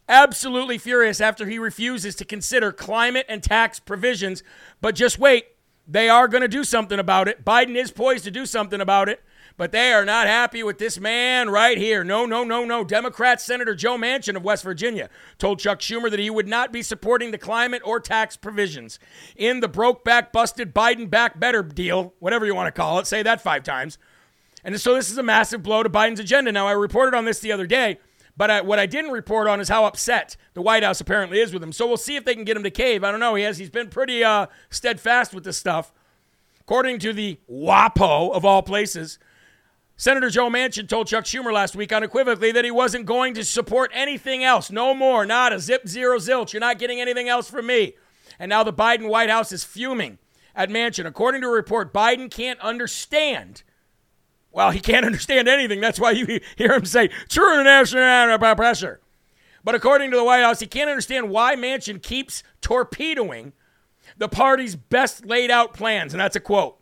Absolutely 0.09 0.77
furious 0.77 1.21
after 1.21 1.47
he 1.47 1.61
refuses 1.61 2.17
to 2.17 2.25
consider 2.25 2.73
climate 2.73 3.27
and 3.29 3.45
tax 3.45 3.79
provisions. 3.79 4.43
But 4.81 4.97
just 4.97 5.21
wait, 5.21 5.47
they 5.87 6.09
are 6.09 6.27
going 6.27 6.43
to 6.43 6.49
do 6.49 6.65
something 6.65 6.99
about 6.99 7.29
it. 7.29 7.45
Biden 7.45 7.77
is 7.77 7.93
poised 7.93 8.25
to 8.25 8.33
do 8.33 8.45
something 8.45 8.81
about 8.81 9.09
it 9.09 9.23
but 9.57 9.73
they 9.73 9.93
are 9.93 10.05
not 10.05 10.27
happy 10.27 10.63
with 10.63 10.79
this 10.79 10.99
man 10.99 11.51
right 11.51 11.79
here. 11.79 12.05
No, 12.05 12.27
no, 12.27 12.45
no, 12.45 12.65
no. 12.65 12.85
Democrat 12.85 13.41
Senator 13.41 13.75
Joe 13.75 13.97
Manchin 13.97 14.37
of 14.37 14.45
West 14.45 14.65
Virginia 14.65 15.09
told 15.39 15.59
Chuck 15.59 15.81
Schumer 15.81 16.11
that 16.11 16.21
he 16.21 16.31
would 16.31 16.49
not 16.49 16.73
be 16.73 16.83
supporting 16.83 17.31
the 17.31 17.39
climate 17.39 17.83
or 17.85 18.01
tax 18.01 18.37
provisions 18.37 18.99
in 19.37 19.61
the 19.61 19.69
broke 19.69 20.05
back, 20.05 20.33
busted 20.33 20.75
Biden 20.75 21.09
back 21.09 21.39
better 21.39 21.63
deal, 21.63 22.15
whatever 22.19 22.47
you 22.47 22.55
want 22.55 22.73
to 22.73 22.81
call 22.81 22.99
it. 22.99 23.07
Say 23.07 23.23
that 23.23 23.41
five 23.41 23.63
times. 23.63 23.99
And 24.65 24.81
so 24.81 24.95
this 24.95 25.11
is 25.11 25.19
a 25.19 25.23
massive 25.23 25.63
blow 25.63 25.83
to 25.83 25.91
Biden's 25.91 26.21
agenda. 26.21 26.53
Now, 26.53 26.69
I 26.69 26.73
reported 26.73 27.17
on 27.17 27.25
this 27.25 27.41
the 27.41 27.53
other 27.53 27.67
day, 27.67 27.99
but 28.37 28.51
I, 28.51 28.61
what 28.61 28.79
I 28.79 28.87
didn't 28.87 29.11
report 29.11 29.49
on 29.49 29.61
is 29.61 29.69
how 29.69 29.85
upset 29.85 30.37
the 30.55 30.63
White 30.63 30.85
House 30.85 31.01
apparently 31.01 31.41
is 31.41 31.53
with 31.53 31.63
him. 31.63 31.73
So 31.73 31.87
we'll 31.87 31.97
see 31.97 32.17
if 32.17 32.25
they 32.25 32.35
can 32.35 32.45
get 32.45 32.57
him 32.57 32.63
to 32.63 32.71
cave. 32.71 33.03
I 33.03 33.11
don't 33.11 33.21
know. 33.21 33.35
He 33.35 33.43
has 33.43 33.59
he's 33.59 33.71
been 33.71 33.89
pretty 33.89 34.23
uh, 34.23 34.47
steadfast 34.71 35.35
with 35.35 35.45
this 35.45 35.59
stuff. 35.59 35.93
According 36.61 37.01
to 37.01 37.13
the 37.13 37.39
WAPO 37.51 38.33
of 38.33 38.45
all 38.45 38.63
places, 38.63 39.19
Senator 40.03 40.31
Joe 40.31 40.51
Manchin 40.51 40.89
told 40.89 41.07
Chuck 41.07 41.23
Schumer 41.27 41.53
last 41.53 41.77
week 41.77 41.93
unequivocally 41.93 42.51
that 42.51 42.65
he 42.65 42.73
wasn't 42.73 43.07
going 43.07 43.35
to 43.35 43.45
support 43.45 43.93
anything 43.95 44.43
else. 44.43 44.69
No 44.69 44.95
more, 44.95 45.25
not 45.25 45.53
a 45.53 45.61
zip, 45.61 45.87
zero, 45.87 46.19
zilch. 46.19 46.53
You're 46.53 46.59
not 46.59 46.81
getting 46.81 47.01
anything 47.01 47.29
else 47.29 47.49
from 47.49 47.69
me. 47.69 47.95
And 48.37 48.49
now 48.49 48.65
the 48.65 48.73
Biden 48.73 49.09
White 49.09 49.31
House 49.31 49.53
is 49.53 49.63
fuming 49.63 50.19
at 50.57 50.71
Manchin. 50.71 51.07
According 51.07 51.43
to 51.43 51.47
a 51.47 51.53
report, 51.53 51.95
Biden 51.95 52.29
can't 52.29 52.59
understand. 52.59 53.63
Well, 54.51 54.73
he 54.73 54.81
can't 54.81 55.07
understand 55.07 55.47
anything. 55.47 55.81
That's 55.81 56.01
why 56.01 56.11
you 56.11 56.41
hear 56.57 56.73
him 56.73 56.85
say, 56.85 57.09
true 57.29 57.61
international 57.61 58.39
pressure. 58.57 59.01
But 59.63 59.77
according 59.77 60.11
to 60.11 60.17
the 60.17 60.25
White 60.25 60.43
House, 60.43 60.59
he 60.59 60.67
can't 60.67 60.91
understand 60.91 61.31
why 61.31 61.55
Manchin 61.55 62.03
keeps 62.03 62.43
torpedoing 62.61 63.53
the 64.19 64.29
party's 64.29 64.75
best 64.75 65.25
laid 65.25 65.53
out 65.53 65.75
plans. 65.75 66.13
And 66.13 66.21
that's 66.21 66.35
a 66.35 66.41
quote. 66.41 66.82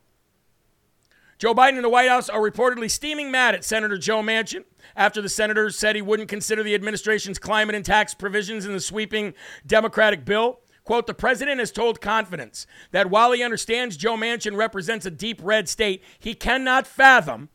Joe 1.41 1.55
Biden 1.55 1.77
and 1.77 1.85
the 1.85 1.89
White 1.89 2.11
House 2.11 2.29
are 2.29 2.43
reportedly 2.43 2.91
steaming 2.91 3.31
mad 3.31 3.55
at 3.55 3.65
Senator 3.65 3.97
Joe 3.97 4.21
Manchin 4.21 4.65
after 4.95 5.23
the 5.23 5.29
senator 5.31 5.71
said 5.71 5.97
he 5.97 6.03
wouldn't 6.03 6.29
consider 6.29 6.63
the 6.63 6.75
administration's 6.75 7.39
climate 7.39 7.75
and 7.75 7.83
tax 7.83 8.13
provisions 8.13 8.67
in 8.67 8.75
the 8.75 8.81
sweeping 8.81 9.33
Democratic 9.67 10.27
bill. 10.27 10.61
Quote, 10.85 11.07
the 11.07 11.15
president 11.15 11.59
has 11.59 11.73
told 11.73 12.03
confidence 12.03 12.67
that 12.91 13.09
while 13.09 13.33
he 13.33 13.43
understands 13.43 13.97
Joe 13.97 14.17
Manchin 14.19 14.55
represents 14.55 15.07
a 15.07 15.11
deep 15.11 15.41
red 15.43 15.67
state, 15.67 16.05
he 16.19 16.35
cannot 16.35 16.87
fathom, 16.87 17.49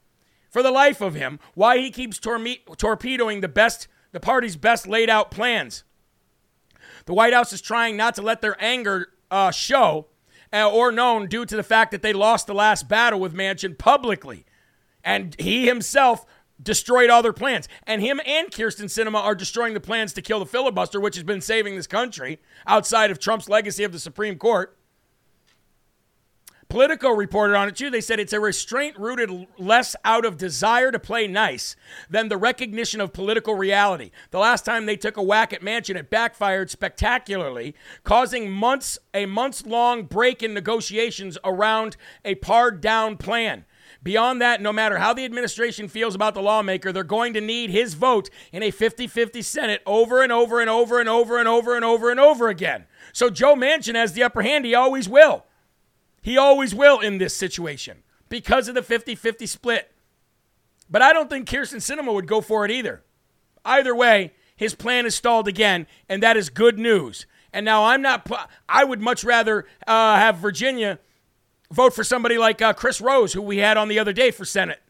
for 0.50 0.64
the 0.64 0.72
life 0.72 1.00
of 1.00 1.14
him, 1.14 1.40
why 1.54 1.78
he 1.78 1.92
keeps 1.92 2.18
torpedoing 2.20 3.42
the 3.42 3.48
best, 3.48 3.88
the 4.14 4.20
party's 4.20 4.56
best 4.56 4.88
laid 4.88 5.12
out 5.12 5.30
plans. 5.30 5.84
The 7.06 7.14
White 7.14 7.34
House 7.34 7.54
is 7.54 7.62
trying 7.62 7.96
not 7.96 8.16
to 8.16 8.24
let 8.24 8.42
their 8.42 8.58
anger 8.60 9.10
uh, 9.30 9.52
show 9.52 10.08
Uh, 10.56 10.70
or 10.70 10.90
known 10.90 11.28
due 11.28 11.46
to 11.46 11.58
the 11.58 11.64
fact 11.64 11.92
that 11.92 12.02
they 12.02 12.14
lost 12.14 12.48
the 12.48 12.54
last 12.54 12.88
battle 12.88 13.20
with 13.20 13.34
Manchin 13.34 13.78
publicly. 13.78 14.46
And 15.04 15.36
he 15.38 15.66
himself 15.66 16.26
destroyed 16.64 17.10
all 17.10 17.22
their 17.22 17.34
plans. 17.34 17.68
And 17.86 18.02
him 18.02 18.22
and 18.26 18.50
Kyrsten 18.50 18.86
Sinema 18.86 19.22
are 19.22 19.36
destroying 19.36 19.74
the 19.74 19.82
plans 19.82 20.14
to 20.14 20.22
kill 20.22 20.40
the 20.40 20.46
filibuster, 20.46 21.02
which 21.02 21.16
has 21.16 21.26
been 21.26 21.42
saving 21.42 21.76
this 21.76 21.88
country 21.88 22.40
outside 22.66 23.12
of 23.12 23.20
Trump's 23.20 23.50
legacy 23.50 23.84
of 23.84 23.92
the 23.92 24.00
Supreme 24.00 24.38
Court. 24.38 24.78
Politico 26.70 27.10
reported 27.12 27.56
on 27.56 27.68
it 27.68 27.76
too. 27.76 27.90
They 27.90 28.02
said 28.02 28.20
it's 28.20 28.34
a 28.34 28.40
restraint 28.40 28.98
rooted 28.98 29.48
less 29.58 29.96
out 30.04 30.26
of 30.26 30.38
desire 30.38 30.92
to 30.92 31.00
play 31.00 31.28
nice 31.28 31.76
than 32.10 32.28
the 32.28 32.38
recognition 32.38 33.00
of 33.00 33.14
political 33.14 33.56
reality. 33.56 34.12
The 34.32 34.40
last 34.40 34.66
time 34.66 34.86
they 34.86 34.98
took 34.98 35.16
a 35.16 35.24
whack 35.24 35.54
at 35.54 35.62
Manchin, 35.62 35.96
it 35.96 36.10
backfired 36.10 36.70
spectacularly, 36.70 37.76
causing 38.04 38.52
months 38.52 38.98
a 39.14 39.26
months 39.26 39.66
long 39.66 40.04
break 40.04 40.42
in 40.42 40.54
negotiations 40.54 41.38
around 41.44 41.98
a 42.24 42.36
pared 42.36 42.82
down 42.82 43.18
plan. 43.18 43.66
Beyond 44.04 44.42
that, 44.42 44.62
no 44.62 44.74
matter 44.74 44.98
how 44.98 45.14
the 45.14 45.26
administration 45.26 45.88
feels 45.88 46.16
about 46.16 46.34
the 46.34 46.42
lawmaker, 46.42 46.92
they're 46.92 47.04
going 47.04 47.34
to 47.34 47.42
need 47.42 47.70
his 47.70 47.94
vote 47.94 48.30
in 48.52 48.64
a 48.64 48.72
50 48.72 49.08
50 49.08 49.42
Senate 49.42 49.82
over 49.86 50.22
and 50.22 50.32
over 50.32 50.60
and 50.60 50.70
over 50.70 51.00
and 51.00 51.10
over 51.10 51.40
and 51.40 51.48
over 51.48 51.76
and 51.76 51.86
over 51.86 52.12
and 52.12 52.20
over 52.20 52.50
again. 52.50 52.86
So 53.14 53.30
Joe 53.30 53.56
Manchin 53.56 53.96
has 53.96 54.14
the 54.14 54.24
upper 54.24 54.42
hand. 54.42 54.66
He 54.66 54.76
always 54.76 55.08
will. 55.08 55.46
He 56.26 56.40
always 56.40 56.74
will 56.74 57.02
in 57.02 57.20
this 57.20 57.38
situation 57.38 58.02
because 58.30 58.68
of 58.68 58.74
the 58.74 58.82
50 58.82 59.14
50 59.14 59.46
split. 59.46 59.92
But 60.90 61.04
I 61.04 61.14
don't 61.14 61.30
think 61.30 61.48
Kyrsten 61.48 61.78
Sinema 61.78 62.12
would 62.12 62.26
go 62.26 62.42
for 62.42 62.66
it 62.66 62.72
either. 62.72 63.04
Either 63.64 63.96
way, 63.96 64.34
his 64.56 64.74
plan 64.74 65.06
is 65.06 65.14
stalled 65.14 65.48
again, 65.48 65.86
and 66.10 66.24
that 66.24 66.36
is 66.36 66.50
good 66.50 66.80
news. 66.80 67.28
And 67.54 67.64
now 67.64 67.86
I'm 67.86 68.02
not, 68.02 68.28
I 68.68 68.84
would 68.84 69.02
much 69.02 69.24
rather 69.24 69.68
uh, 69.86 70.16
have 70.16 70.38
Virginia 70.38 70.98
vote 71.72 71.94
for 71.94 72.04
somebody 72.04 72.40
like 72.40 72.60
uh, 72.60 72.74
Chris 72.74 73.00
Rose, 73.00 73.34
who 73.34 73.42
we 73.44 73.60
had 73.60 73.78
on 73.78 73.88
the 73.88 74.00
other 74.00 74.12
day 74.12 74.32
for 74.32 74.46
Senate. 74.46 74.82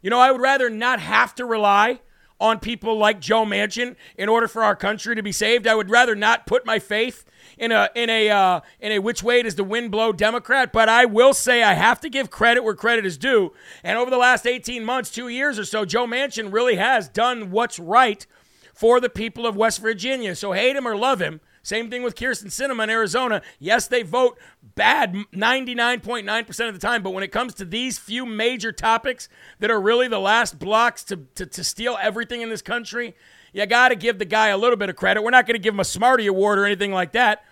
You 0.00 0.08
know, 0.08 0.20
I 0.20 0.32
would 0.32 0.40
rather 0.40 0.70
not 0.70 1.00
have 1.00 1.34
to 1.34 1.44
rely 1.44 2.00
on 2.40 2.58
people 2.58 2.96
like 2.96 3.20
Joe 3.20 3.44
Manchin 3.44 3.96
in 4.16 4.28
order 4.28 4.48
for 4.48 4.64
our 4.64 4.74
country 4.74 5.14
to 5.14 5.22
be 5.22 5.32
saved. 5.32 5.66
I 5.66 5.74
would 5.74 5.90
rather 5.90 6.16
not 6.16 6.46
put 6.46 6.64
my 6.64 6.78
faith 6.78 7.24
in 7.58 7.70
a 7.70 7.90
in 7.94 8.08
a 8.08 8.30
uh, 8.30 8.60
in 8.80 8.92
a 8.92 8.98
which 8.98 9.22
way 9.22 9.42
does 9.42 9.54
the 9.54 9.64
wind 9.64 9.90
blow 9.90 10.12
Democrat. 10.12 10.72
But 10.72 10.88
I 10.88 11.04
will 11.04 11.34
say 11.34 11.62
I 11.62 11.74
have 11.74 12.00
to 12.00 12.08
give 12.08 12.30
credit 12.30 12.64
where 12.64 12.74
credit 12.74 13.04
is 13.04 13.18
due. 13.18 13.52
And 13.84 13.98
over 13.98 14.10
the 14.10 14.16
last 14.16 14.46
18 14.46 14.84
months, 14.84 15.10
two 15.10 15.28
years 15.28 15.58
or 15.58 15.64
so, 15.64 15.84
Joe 15.84 16.06
Manchin 16.06 16.52
really 16.52 16.76
has 16.76 17.08
done 17.08 17.50
what's 17.50 17.78
right 17.78 18.26
for 18.74 19.00
the 19.00 19.10
people 19.10 19.46
of 19.46 19.56
West 19.56 19.80
Virginia. 19.80 20.34
So 20.34 20.52
hate 20.52 20.76
him 20.76 20.88
or 20.88 20.96
love 20.96 21.20
him. 21.20 21.40
Same 21.62 21.90
thing 21.90 22.02
with 22.02 22.14
Kyrsten 22.14 22.46
Sinema 22.46 22.84
in 22.84 22.90
Arizona. 22.90 23.42
Yes, 23.58 23.86
they 23.86 24.02
vote 24.02 24.38
bad 24.74 25.14
99.9% 25.32 26.68
of 26.68 26.74
the 26.74 26.80
time, 26.80 27.02
but 27.02 27.10
when 27.10 27.22
it 27.22 27.32
comes 27.32 27.54
to 27.54 27.64
these 27.64 27.98
few 27.98 28.24
major 28.24 28.72
topics 28.72 29.28
that 29.58 29.70
are 29.70 29.80
really 29.80 30.08
the 30.08 30.18
last 30.18 30.58
blocks 30.58 31.04
to, 31.04 31.16
to, 31.34 31.44
to 31.46 31.62
steal 31.62 31.98
everything 32.00 32.40
in 32.40 32.48
this 32.48 32.62
country, 32.62 33.14
you 33.52 33.66
got 33.66 33.88
to 33.88 33.96
give 33.96 34.18
the 34.18 34.24
guy 34.24 34.48
a 34.48 34.56
little 34.56 34.76
bit 34.76 34.88
of 34.88 34.96
credit. 34.96 35.22
We're 35.22 35.30
not 35.30 35.46
going 35.46 35.56
to 35.56 35.62
give 35.62 35.74
him 35.74 35.80
a 35.80 35.84
Smarty 35.84 36.26
Award 36.26 36.58
or 36.58 36.64
anything 36.64 36.92
like 36.92 37.12
that, 37.12 37.44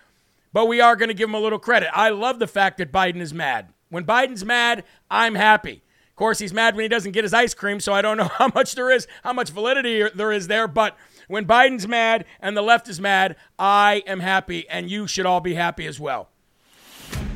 but 0.53 0.67
we 0.67 0.81
are 0.81 0.95
going 0.95 1.09
to 1.09 1.15
give 1.15 1.29
him 1.29 1.35
a 1.35 1.39
little 1.39 1.59
credit. 1.59 1.89
I 1.93 2.09
love 2.09 2.39
the 2.39 2.47
fact 2.47 2.77
that 2.79 2.91
Biden 2.91 3.21
is 3.21 3.33
mad. 3.33 3.73
When 3.89 4.05
Biden's 4.05 4.45
mad, 4.45 4.83
I'm 5.09 5.35
happy. 5.35 5.83
Of 6.09 6.15
course, 6.15 6.39
he's 6.39 6.53
mad 6.53 6.75
when 6.75 6.83
he 6.83 6.89
doesn't 6.89 7.11
get 7.11 7.23
his 7.23 7.33
ice 7.33 7.53
cream, 7.53 7.79
so 7.79 7.93
I 7.93 8.01
don't 8.01 8.17
know 8.17 8.23
how 8.37 8.49
much 8.53 8.75
there 8.75 8.89
is, 8.89 9.07
how 9.23 9.33
much 9.33 9.51
validity 9.51 10.09
there 10.15 10.31
is 10.31 10.47
there, 10.47 10.67
but 10.67 10.97
when 11.29 11.45
Biden's 11.45 11.87
mad 11.87 12.25
and 12.41 12.57
the 12.57 12.61
left 12.61 12.89
is 12.89 12.99
mad, 12.99 13.37
I 13.57 14.03
am 14.07 14.19
happy, 14.19 14.67
and 14.67 14.89
you 14.89 15.07
should 15.07 15.25
all 15.27 15.39
be 15.39 15.53
happy 15.53 15.85
as 15.85 15.99
well. 15.99 16.29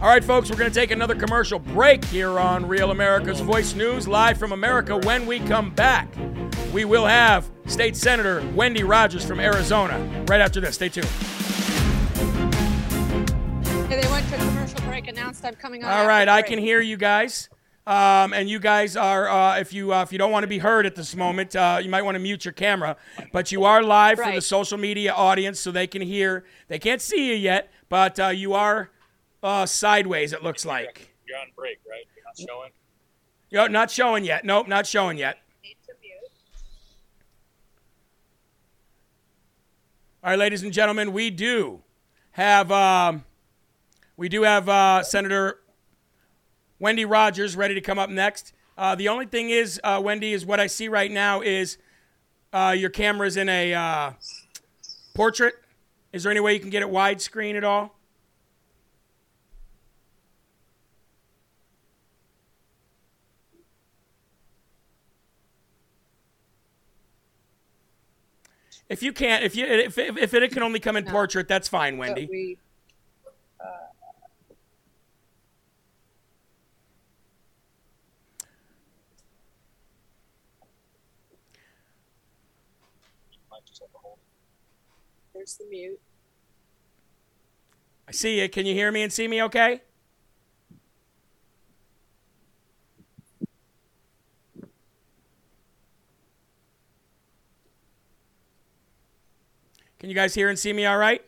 All 0.01 0.07
right, 0.07 0.23
folks, 0.23 0.49
we're 0.49 0.57
going 0.57 0.69
to 0.69 0.77
take 0.77 0.91
another 0.91 1.15
commercial 1.15 1.59
break 1.59 2.03
here 2.05 2.39
on 2.39 2.67
Real 2.67 2.91
America's 2.91 3.39
Voice 3.39 3.75
News, 3.75 4.07
live 4.07 4.37
from 4.37 4.51
America. 4.51 4.97
When 4.97 5.25
we 5.27 5.39
come 5.39 5.69
back, 5.69 6.13
we 6.73 6.85
will 6.85 7.05
have 7.05 7.49
State 7.67 7.95
Senator 7.95 8.43
Wendy 8.55 8.83
Rogers 8.83 9.23
from 9.23 9.39
Arizona 9.39 10.25
right 10.27 10.41
after 10.41 10.59
this. 10.59 10.75
Stay 10.75 10.89
tuned. 10.89 11.07
They 13.89 14.09
went 14.09 14.27
to 14.29 14.37
commercial 14.37 14.81
break. 14.81 15.07
Announced 15.07 15.45
I'm 15.45 15.55
coming 15.55 15.83
on. 15.83 15.91
All 15.91 16.07
right, 16.07 16.27
I 16.27 16.41
break. 16.41 16.49
can 16.49 16.59
hear 16.59 16.81
you 16.81 16.97
guys. 16.97 17.47
Um, 17.85 18.31
and 18.31 18.49
you 18.49 18.59
guys 18.59 18.95
are, 18.95 19.27
uh, 19.27 19.59
if 19.59 19.73
you 19.73 19.93
uh, 19.93 20.03
if 20.03 20.13
you 20.13 20.17
don't 20.17 20.31
want 20.31 20.43
to 20.43 20.47
be 20.47 20.59
heard 20.59 20.85
at 20.85 20.95
this 20.95 21.15
moment, 21.15 21.53
uh, 21.53 21.79
you 21.81 21.89
might 21.89 22.03
want 22.03 22.15
to 22.15 22.19
mute 22.19 22.45
your 22.45 22.53
camera. 22.53 22.95
But 23.33 23.51
you 23.51 23.65
are 23.65 23.83
live 23.83 24.19
for 24.19 24.31
the 24.31 24.41
social 24.41 24.77
media 24.77 25.11
audience, 25.13 25.59
so 25.59 25.69
they 25.69 25.87
can 25.87 26.01
hear. 26.01 26.45
They 26.69 26.79
can't 26.79 27.01
see 27.01 27.27
you 27.27 27.35
yet, 27.35 27.73
but 27.89 28.17
uh, 28.19 28.27
you 28.27 28.53
are 28.53 28.89
uh, 29.41 29.65
sideways. 29.65 30.31
It 30.31 30.43
looks 30.43 30.65
like. 30.65 31.13
You're 31.27 31.37
on 31.39 31.47
break, 31.57 31.79
right? 31.89 32.05
You're 32.15 32.23
not 32.25 32.37
showing. 32.37 32.71
Yo, 33.49 33.67
not 33.67 33.91
showing 33.91 34.23
yet. 34.23 34.45
Nope, 34.45 34.69
not 34.69 34.87
showing 34.87 35.17
yet. 35.17 35.39
All 40.23 40.29
right, 40.29 40.39
ladies 40.39 40.63
and 40.63 40.71
gentlemen, 40.71 41.11
we 41.11 41.29
do 41.29 41.81
have 42.31 42.71
um, 42.71 43.25
we 44.15 44.29
do 44.29 44.43
have 44.43 44.69
uh, 44.69 45.03
Senator 45.03 45.59
Wendy 46.83 47.05
Rogers 47.05 47.55
ready 47.55 47.75
to 47.75 47.79
come 47.79 47.97
up 47.97 48.09
next. 48.09 48.51
Uh, 48.77 48.93
the 48.93 49.07
only 49.07 49.25
thing 49.25 49.49
is, 49.49 49.79
uh, 49.85 50.01
Wendy, 50.03 50.33
is 50.33 50.45
what 50.45 50.59
I 50.59 50.67
see 50.67 50.89
right 50.89 51.09
now 51.09 51.39
is 51.39 51.77
uh, 52.51 52.75
your 52.77 52.89
camera's 52.89 53.37
in 53.37 53.47
a 53.47 53.73
uh, 53.73 54.11
portrait. 55.13 55.53
Is 56.11 56.23
there 56.23 56.31
any 56.31 56.41
way 56.41 56.53
you 56.55 56.59
can 56.59 56.69
get 56.69 56.81
it 56.81 56.89
widescreen 56.89 57.55
at 57.55 57.63
all? 57.63 57.95
If 68.89 69.01
you 69.01 69.13
can't, 69.13 69.45
if 69.45 69.55
you 69.55 69.65
if, 69.65 69.97
if, 69.97 70.33
it 70.33 70.51
can 70.51 70.61
only 70.61 70.81
come 70.81 70.97
in 70.97 71.05
portrait, 71.05 71.47
that's 71.47 71.69
fine, 71.69 71.97
Wendy. 71.97 72.27
we- 72.29 72.57
Might 83.53 83.65
just 83.67 83.81
have 83.81 83.91
to 83.91 83.97
hold. 83.99 84.17
There's 85.43 85.57
the 85.57 85.65
mute. 85.65 85.99
I 88.07 88.13
see 88.13 88.39
you. 88.39 88.47
Can 88.47 88.65
you 88.65 88.73
hear 88.73 88.89
me 88.93 89.01
and 89.01 89.11
see 89.11 89.27
me 89.27 89.43
okay? 89.43 89.81
Can 99.99 100.07
you 100.07 100.15
guys 100.15 100.33
hear 100.33 100.47
and 100.47 100.57
see 100.57 100.71
me 100.71 100.85
all 100.85 100.97
right? 100.97 101.21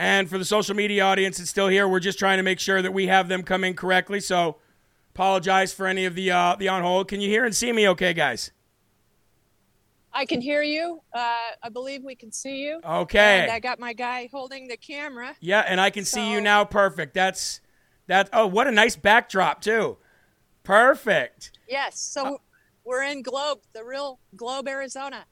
And 0.00 0.30
for 0.30 0.38
the 0.38 0.46
social 0.46 0.74
media 0.74 1.04
audience 1.04 1.36
that's 1.36 1.50
still 1.50 1.68
here, 1.68 1.86
we're 1.86 2.00
just 2.00 2.18
trying 2.18 2.38
to 2.38 2.42
make 2.42 2.58
sure 2.58 2.80
that 2.80 2.94
we 2.94 3.08
have 3.08 3.28
them 3.28 3.42
come 3.42 3.64
in 3.64 3.74
correctly. 3.74 4.18
So 4.18 4.56
apologize 5.14 5.74
for 5.74 5.86
any 5.86 6.06
of 6.06 6.14
the 6.14 6.30
uh, 6.30 6.56
the 6.58 6.68
on 6.68 6.82
hold. 6.82 7.08
Can 7.08 7.20
you 7.20 7.28
hear 7.28 7.44
and 7.44 7.54
see 7.54 7.70
me 7.70 7.86
okay, 7.90 8.14
guys? 8.14 8.50
I 10.10 10.24
can 10.24 10.40
hear 10.40 10.62
you. 10.62 11.02
Uh, 11.12 11.36
I 11.62 11.68
believe 11.70 12.02
we 12.02 12.14
can 12.14 12.32
see 12.32 12.62
you. 12.62 12.80
Okay. 12.82 13.42
And 13.42 13.52
I 13.52 13.60
got 13.60 13.78
my 13.78 13.92
guy 13.92 14.30
holding 14.32 14.68
the 14.68 14.78
camera. 14.78 15.36
Yeah, 15.38 15.60
and 15.68 15.78
I 15.78 15.90
can 15.90 16.06
see 16.06 16.32
you 16.32 16.40
now 16.40 16.64
perfect. 16.64 17.12
That's 17.12 17.60
that 18.06 18.30
oh, 18.32 18.46
what 18.46 18.66
a 18.66 18.72
nice 18.72 18.96
backdrop 18.96 19.60
too. 19.60 19.98
Perfect. 20.64 21.58
Yes. 21.68 22.00
So 22.00 22.40
we're 22.84 23.02
in 23.02 23.20
Globe, 23.20 23.58
the 23.74 23.84
real 23.84 24.18
Globe, 24.34 24.66
Arizona. 24.66 25.26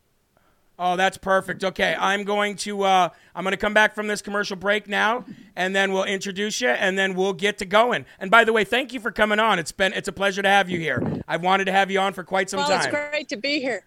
Oh, 0.81 0.97
that's 0.97 1.19
perfect. 1.19 1.65
Okay, 1.65 1.97
I'm 1.99 2.23
going 2.23 2.55
to 2.57 2.83
uh, 2.85 3.09
I'm 3.35 3.43
going 3.43 3.53
to 3.53 3.59
come 3.59 3.75
back 3.75 3.95
from 3.95 4.07
this 4.07 4.23
commercial 4.23 4.57
break 4.57 4.87
now, 4.87 5.25
and 5.57 5.75
then 5.75 5.93
we'll 5.93 6.05
introduce 6.05 6.61
you, 6.61 6.69
and 6.69 6.97
then 6.97 7.15
we'll 7.15 7.33
get 7.33 7.59
to 7.59 7.65
going. 7.65 8.07
And 8.21 8.31
by 8.31 8.45
the 8.45 8.53
way, 8.53 8.63
thank 8.63 8.93
you 8.93 9.01
for 9.01 9.11
coming 9.11 9.41
on. 9.41 9.59
It's 9.59 9.73
been 9.73 9.93
it's 9.93 10.07
a 10.07 10.13
pleasure 10.13 10.41
to 10.41 10.49
have 10.49 10.71
you 10.71 10.79
here. 10.79 11.23
I've 11.27 11.43
wanted 11.43 11.65
to 11.65 11.73
have 11.73 11.91
you 11.91 11.99
on 11.99 12.13
for 12.13 12.23
quite 12.23 12.49
some 12.49 12.59
well, 12.59 12.69
time. 12.69 12.79
it's 12.79 12.87
great 12.89 13.29
to 13.31 13.37
be 13.37 13.59
here. 13.59 13.85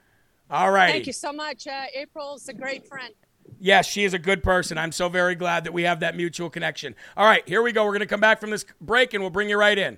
All 0.50 0.70
right. 0.70 0.92
Thank 0.92 1.08
you 1.08 1.14
so 1.14 1.32
much. 1.32 1.66
Uh, 1.66 1.86
April's 1.96 2.50
a 2.50 2.54
great 2.54 2.86
friend. 2.86 3.14
Yes, 3.58 3.88
she 3.88 4.04
is 4.04 4.14
a 4.14 4.20
good 4.20 4.44
person. 4.44 4.78
I'm 4.78 4.92
so 4.92 5.08
very 5.08 5.36
glad 5.36 5.64
that 5.64 5.74
we 5.74 5.84
have 5.84 6.02
that 6.02 6.18
mutual 6.18 6.50
connection. 6.50 6.96
All 7.16 7.26
right, 7.26 7.48
here 7.48 7.62
we 7.62 7.72
go. 7.72 7.86
We're 7.86 7.92
going 7.92 8.00
to 8.02 8.06
come 8.08 8.20
back 8.20 8.42
from 8.42 8.50
this 8.50 8.66
break 8.82 9.14
and 9.14 9.24
we'll 9.24 9.30
bring 9.30 9.50
you 9.50 9.58
right 9.58 9.78
in. 9.78 9.98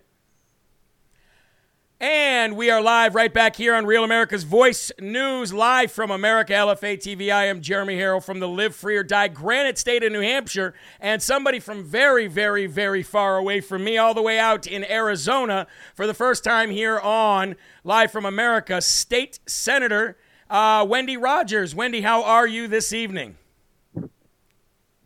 And 2.04 2.58
we 2.58 2.70
are 2.70 2.82
live 2.82 3.16
right 3.16 3.34
back 3.34 3.56
here 3.56 3.74
on 3.74 3.86
Real 3.86 4.04
America's 4.04 4.44
Voice 4.44 4.92
News, 5.00 5.54
live 5.54 5.90
from 5.90 6.12
America 6.12 6.52
LFA 6.52 6.98
TV. 6.98 7.34
I 7.34 7.46
am 7.46 7.62
Jeremy 7.62 7.96
Herrell 7.96 8.20
from 8.20 8.42
the 8.42 8.48
Live 8.50 8.76
Free 8.76 8.98
or 8.98 9.04
Die 9.04 9.30
Granite 9.30 9.78
State 9.78 10.04
of 10.04 10.12
New 10.12 10.20
Hampshire, 10.20 10.74
and 11.00 11.22
somebody 11.22 11.62
from 11.62 11.86
very, 11.86 12.28
very, 12.28 12.66
very 12.66 13.04
far 13.04 13.38
away 13.38 13.62
from 13.62 13.86
me, 13.86 13.98
all 13.98 14.14
the 14.14 14.22
way 14.22 14.38
out 14.38 14.68
in 14.68 14.84
Arizona, 14.84 15.66
for 15.96 16.06
the 16.06 16.14
first 16.14 16.44
time 16.44 16.72
here 16.72 17.00
on 17.00 17.56
Live 17.86 18.12
from 18.12 18.26
America, 18.26 18.82
State 18.82 19.40
Senator 19.48 20.18
uh, 20.50 20.86
Wendy 20.86 21.16
Rogers. 21.16 21.74
Wendy, 21.74 22.02
how 22.02 22.22
are 22.22 22.46
you 22.46 22.68
this 22.68 22.92
evening? 22.92 23.38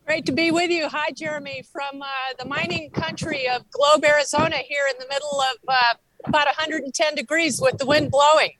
Great 0.07 0.25
to 0.25 0.31
be 0.31 0.49
with 0.49 0.71
you. 0.71 0.89
Hi, 0.89 1.11
Jeremy, 1.11 1.63
from 1.71 2.01
uh, 2.01 2.07
the 2.39 2.45
mining 2.45 2.89
country 2.89 3.47
of 3.47 3.69
Globe, 3.69 4.03
Arizona, 4.03 4.55
here 4.55 4.85
in 4.89 4.97
the 4.97 5.05
middle 5.07 5.41
of 5.41 5.57
uh, 5.67 5.93
about 6.27 6.47
110 6.47 7.15
degrees 7.15 7.59
with 7.61 7.77
the 7.77 7.85
wind 7.85 8.11
blowing. 8.11 8.51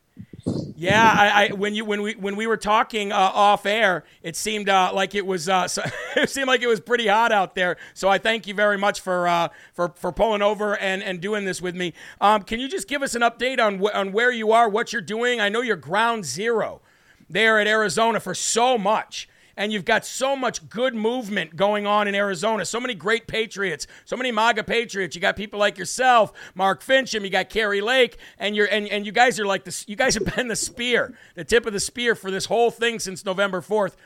Yeah, 0.80 1.12
I, 1.12 1.48
I 1.48 1.54
when 1.54 1.74
you 1.74 1.86
when 1.86 2.04
we 2.04 2.14
when 2.14 2.36
we 2.36 2.46
were 2.46 2.56
talking 2.56 3.12
uh, 3.12 3.16
off 3.16 3.66
air, 3.66 4.04
it 4.22 4.36
seemed 4.36 4.70
uh, 4.70 4.92
like 4.94 5.16
it 5.16 5.26
was 5.26 5.50
uh, 5.50 5.68
so, 5.68 5.82
it 6.16 6.30
seemed 6.30 6.48
like 6.48 6.62
it 6.62 6.68
was 6.68 6.80
pretty 6.80 7.08
hot 7.08 7.32
out 7.32 7.56
there. 7.56 7.78
So 7.96 8.08
I 8.08 8.20
thank 8.20 8.46
you 8.46 8.54
very 8.54 8.78
much 8.78 9.02
for 9.02 9.28
uh, 9.28 9.50
for 9.74 9.90
for 9.96 10.12
pulling 10.12 10.44
over 10.44 10.78
and, 10.78 11.02
and 11.02 11.20
doing 11.20 11.46
this 11.46 11.62
with 11.62 11.76
me. 11.76 11.94
Um, 12.22 12.44
can 12.44 12.60
you 12.60 12.70
just 12.70 12.88
give 12.88 13.02
us 13.02 13.16
an 13.16 13.24
update 13.24 13.60
on 13.60 13.80
wh- 13.80 13.96
on 13.96 14.12
where 14.12 14.32
you 14.32 14.52
are, 14.52 14.70
what 14.70 14.94
you're 14.94 15.02
doing? 15.02 15.42
I 15.42 15.50
know 15.50 15.62
you're 15.62 15.76
ground 15.76 16.26
zero 16.26 16.82
there 17.28 17.60
at 17.60 17.68
Arizona 17.68 18.20
for 18.20 18.36
so 18.36 18.78
much. 18.78 19.28
And 19.58 19.74
you've 19.74 19.86
got 19.86 20.06
so 20.06 20.36
much 20.36 20.70
good 20.70 20.96
movement 20.96 21.56
going 21.56 21.86
on 21.86 22.08
in 22.08 22.16
Arizona. 22.16 22.64
So 22.64 22.80
many 22.80 22.94
great 22.94 23.28
patriots, 23.28 23.88
so 24.06 24.16
many 24.16 24.32
MAGA 24.32 24.64
patriots. 24.64 25.16
You 25.16 25.22
got 25.22 25.36
people 25.36 25.60
like 25.60 25.78
yourself, 25.78 26.32
Mark 26.56 26.84
Finchem. 26.84 27.24
You 27.24 27.30
got 27.30 27.50
Kari 27.50 27.82
Lake, 27.82 28.18
and 28.38 28.56
you're 28.56 28.68
and, 28.68 28.88
and 28.88 29.06
you 29.06 29.12
guys 29.12 29.40
are 29.40 29.46
like 29.46 29.66
this. 29.66 29.84
You 29.88 29.96
guys 29.96 30.14
have 30.14 30.26
been 30.36 30.48
the 30.48 30.56
spear, 30.56 31.18
the 31.36 31.44
tip 31.44 31.66
of 31.66 31.74
the 31.74 31.80
spear 31.80 32.16
for 32.16 32.32
this 32.32 32.46
whole 32.46 32.72
thing 32.72 33.00
since 33.00 33.26
November 33.26 33.60
fourth. 33.60 33.98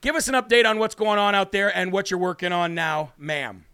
give 0.00 0.14
us 0.14 0.28
an 0.28 0.34
update 0.34 0.64
on 0.64 0.78
what's 0.78 0.94
going 0.94 1.18
on 1.18 1.34
out 1.34 1.52
there 1.52 1.76
and 1.76 1.92
what 1.92 2.10
you're 2.10 2.20
working 2.20 2.52
on 2.52 2.74
now, 2.74 3.12
ma'am. 3.18 3.64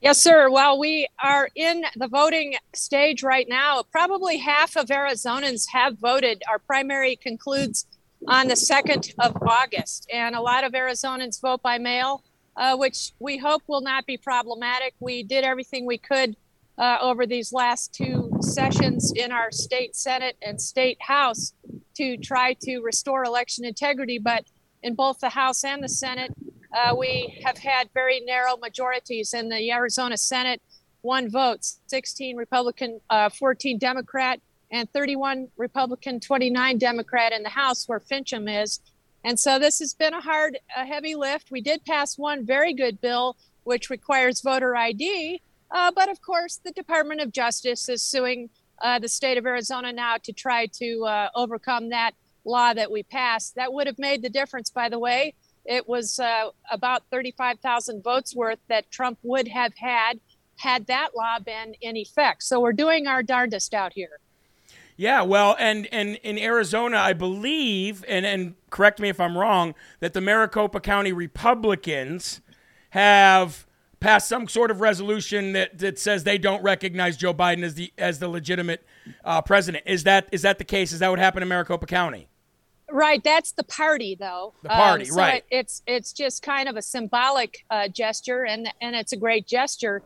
Yes, 0.00 0.16
sir. 0.16 0.48
Well, 0.48 0.78
we 0.78 1.06
are 1.22 1.50
in 1.54 1.84
the 1.94 2.08
voting 2.08 2.56
stage 2.74 3.22
right 3.22 3.46
now. 3.46 3.82
Probably 3.92 4.38
half 4.38 4.76
of 4.76 4.86
Arizonans 4.86 5.66
have 5.72 5.98
voted. 5.98 6.42
Our 6.48 6.58
primary 6.58 7.16
concludes 7.16 7.84
on 8.28 8.48
the 8.48 8.54
2nd 8.54 9.14
of 9.18 9.36
August, 9.42 10.08
and 10.12 10.34
a 10.34 10.40
lot 10.40 10.64
of 10.64 10.72
Arizonans 10.72 11.40
vote 11.40 11.62
by 11.62 11.78
mail, 11.78 12.22
uh, 12.56 12.76
which 12.76 13.12
we 13.18 13.38
hope 13.38 13.62
will 13.66 13.80
not 13.80 14.06
be 14.06 14.16
problematic. 14.16 14.94
We 15.00 15.22
did 15.22 15.44
everything 15.44 15.86
we 15.86 15.98
could 15.98 16.36
uh, 16.78 16.98
over 17.00 17.26
these 17.26 17.52
last 17.52 17.94
two 17.94 18.30
sessions 18.40 19.12
in 19.14 19.32
our 19.32 19.50
state 19.50 19.94
Senate 19.94 20.36
and 20.42 20.60
state 20.60 20.98
House 21.00 21.52
to 21.96 22.16
try 22.16 22.54
to 22.62 22.80
restore 22.80 23.24
election 23.24 23.64
integrity, 23.64 24.18
but 24.18 24.44
in 24.82 24.94
both 24.94 25.20
the 25.20 25.28
House 25.28 25.64
and 25.64 25.82
the 25.82 25.88
Senate, 25.88 26.32
uh, 26.72 26.94
we 26.96 27.42
have 27.44 27.58
had 27.58 27.90
very 27.92 28.20
narrow 28.20 28.56
majorities. 28.56 29.34
In 29.34 29.48
the 29.48 29.70
Arizona 29.70 30.16
Senate, 30.16 30.62
one 31.02 31.30
vote, 31.30 31.64
16 31.86 32.36
Republican, 32.36 33.00
uh, 33.10 33.28
14 33.28 33.78
Democrat, 33.78 34.40
and 34.70 34.90
31 34.92 35.48
Republican, 35.56 36.20
29 36.20 36.78
Democrat 36.78 37.32
in 37.32 37.42
the 37.42 37.48
House, 37.48 37.88
where 37.88 38.00
Finchem 38.00 38.62
is. 38.62 38.80
And 39.24 39.38
so 39.38 39.58
this 39.58 39.80
has 39.80 39.94
been 39.94 40.14
a 40.14 40.20
hard, 40.20 40.58
a 40.76 40.86
heavy 40.86 41.14
lift. 41.14 41.50
We 41.50 41.60
did 41.60 41.84
pass 41.84 42.16
one 42.16 42.46
very 42.46 42.72
good 42.72 43.00
bill, 43.00 43.36
which 43.64 43.90
requires 43.90 44.40
voter 44.40 44.76
ID. 44.76 45.42
Uh, 45.70 45.92
but 45.94 46.10
of 46.10 46.20
course, 46.22 46.60
the 46.64 46.72
Department 46.72 47.20
of 47.20 47.32
Justice 47.32 47.88
is 47.88 48.02
suing 48.02 48.50
uh, 48.80 48.98
the 48.98 49.08
state 49.08 49.36
of 49.36 49.46
Arizona 49.46 49.92
now 49.92 50.16
to 50.22 50.32
try 50.32 50.66
to 50.66 51.04
uh, 51.04 51.28
overcome 51.34 51.90
that 51.90 52.12
law 52.44 52.72
that 52.72 52.90
we 52.90 53.02
passed. 53.02 53.56
That 53.56 53.72
would 53.72 53.86
have 53.86 53.98
made 53.98 54.22
the 54.22 54.30
difference, 54.30 54.70
by 54.70 54.88
the 54.88 54.98
way. 54.98 55.34
It 55.66 55.86
was 55.86 56.18
uh, 56.18 56.50
about 56.70 57.02
35,000 57.10 58.02
votes 58.02 58.34
worth 58.34 58.58
that 58.68 58.90
Trump 58.90 59.18
would 59.22 59.48
have 59.48 59.74
had 59.76 60.18
had 60.56 60.86
that 60.86 61.10
law 61.16 61.38
been 61.38 61.74
in 61.80 61.96
effect. 61.96 62.42
So 62.42 62.60
we're 62.60 62.72
doing 62.72 63.06
our 63.06 63.22
darndest 63.22 63.72
out 63.72 63.92
here. 63.94 64.20
Yeah, 65.00 65.22
well, 65.22 65.56
and, 65.58 65.88
and 65.92 66.16
in 66.16 66.38
Arizona, 66.38 66.98
I 66.98 67.14
believe, 67.14 68.04
and, 68.06 68.26
and 68.26 68.54
correct 68.68 69.00
me 69.00 69.08
if 69.08 69.18
I'm 69.18 69.34
wrong, 69.34 69.74
that 70.00 70.12
the 70.12 70.20
Maricopa 70.20 70.78
County 70.78 71.10
Republicans 71.10 72.42
have 72.90 73.66
passed 73.98 74.28
some 74.28 74.46
sort 74.46 74.70
of 74.70 74.82
resolution 74.82 75.54
that, 75.54 75.78
that 75.78 75.98
says 75.98 76.24
they 76.24 76.36
don't 76.36 76.62
recognize 76.62 77.16
Joe 77.16 77.32
Biden 77.32 77.62
as 77.62 77.76
the 77.76 77.90
as 77.96 78.18
the 78.18 78.28
legitimate 78.28 78.84
uh, 79.24 79.40
president. 79.40 79.84
Is 79.86 80.04
that 80.04 80.28
is 80.32 80.42
that 80.42 80.58
the 80.58 80.64
case? 80.64 80.92
Is 80.92 80.98
that 80.98 81.08
what 81.08 81.18
happened 81.18 81.44
in 81.44 81.48
Maricopa 81.48 81.86
County? 81.86 82.28
Right, 82.90 83.24
that's 83.24 83.52
the 83.52 83.64
party, 83.64 84.18
though. 84.20 84.52
The 84.62 84.68
party, 84.68 85.04
um, 85.04 85.10
so 85.12 85.16
right? 85.16 85.44
It, 85.50 85.60
it's 85.60 85.82
it's 85.86 86.12
just 86.12 86.42
kind 86.42 86.68
of 86.68 86.76
a 86.76 86.82
symbolic 86.82 87.64
uh, 87.70 87.88
gesture, 87.88 88.44
and 88.44 88.68
and 88.82 88.94
it's 88.94 89.14
a 89.14 89.16
great 89.16 89.46
gesture. 89.46 90.02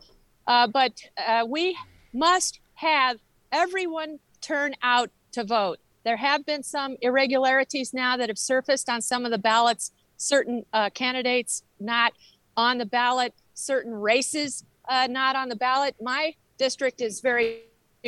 Uh, 0.47 0.69
but 0.69 0.93
uh, 1.19 1.45
we 1.49 1.77
must 2.13 2.61
have 2.75 3.19
everyone 3.51 4.21
turn 4.45 4.75
out 4.83 5.11
to 5.33 5.45
vote. 5.45 5.79
There 6.05 6.17
have 6.19 6.45
been 6.45 6.63
some 6.63 6.97
irregularities 7.01 7.95
now 7.95 8.17
that 8.17 8.29
have 8.29 8.39
surfaced 8.39 8.91
on 8.91 9.01
some 9.01 9.25
of 9.25 9.31
the 9.31 9.39
ballots. 9.39 9.91
Certain 10.17 10.65
uh, 10.73 10.91
candidates 10.91 11.63
not 11.81 12.13
on 12.57 12.79
the 12.79 12.87
ballot. 12.87 13.33
Certain 13.55 13.95
races 13.95 14.65
uh, 14.89 15.07
not 15.11 15.35
on 15.35 15.49
the 15.49 15.57
ballot. 15.57 15.97
My 16.01 16.35
district 16.59 17.01
is 17.01 17.21
very 17.21 17.63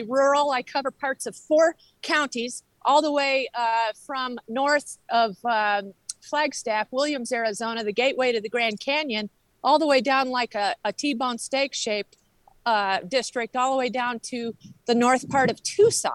rural. 0.06 0.50
I 0.50 0.62
cover 0.62 0.90
parts 0.90 1.26
of 1.26 1.34
four 1.34 1.74
counties 2.02 2.62
all 2.84 3.00
the 3.00 3.10
way 3.10 3.48
uh, 3.54 3.92
from 4.06 4.38
north 4.46 4.98
of 5.08 5.36
uh, 5.44 5.82
Flagstaff, 6.20 6.88
Williams, 6.90 7.32
Arizona, 7.32 7.82
the 7.82 7.92
gateway 7.92 8.32
to 8.32 8.40
the 8.40 8.48
Grand 8.48 8.78
Canyon, 8.78 9.30
all 9.64 9.78
the 9.78 9.86
way 9.86 10.00
down 10.00 10.28
like 10.28 10.54
a 10.54 10.74
a 10.84 10.92
T-bone 10.92 11.38
steak 11.38 11.74
shaped 11.74 12.16
uh, 12.66 12.98
district, 13.08 13.56
all 13.56 13.72
the 13.72 13.78
way 13.78 13.88
down 13.88 14.18
to 14.20 14.54
the 14.86 14.94
north 14.94 15.28
part 15.30 15.50
of 15.50 15.62
Tucson. 15.62 16.12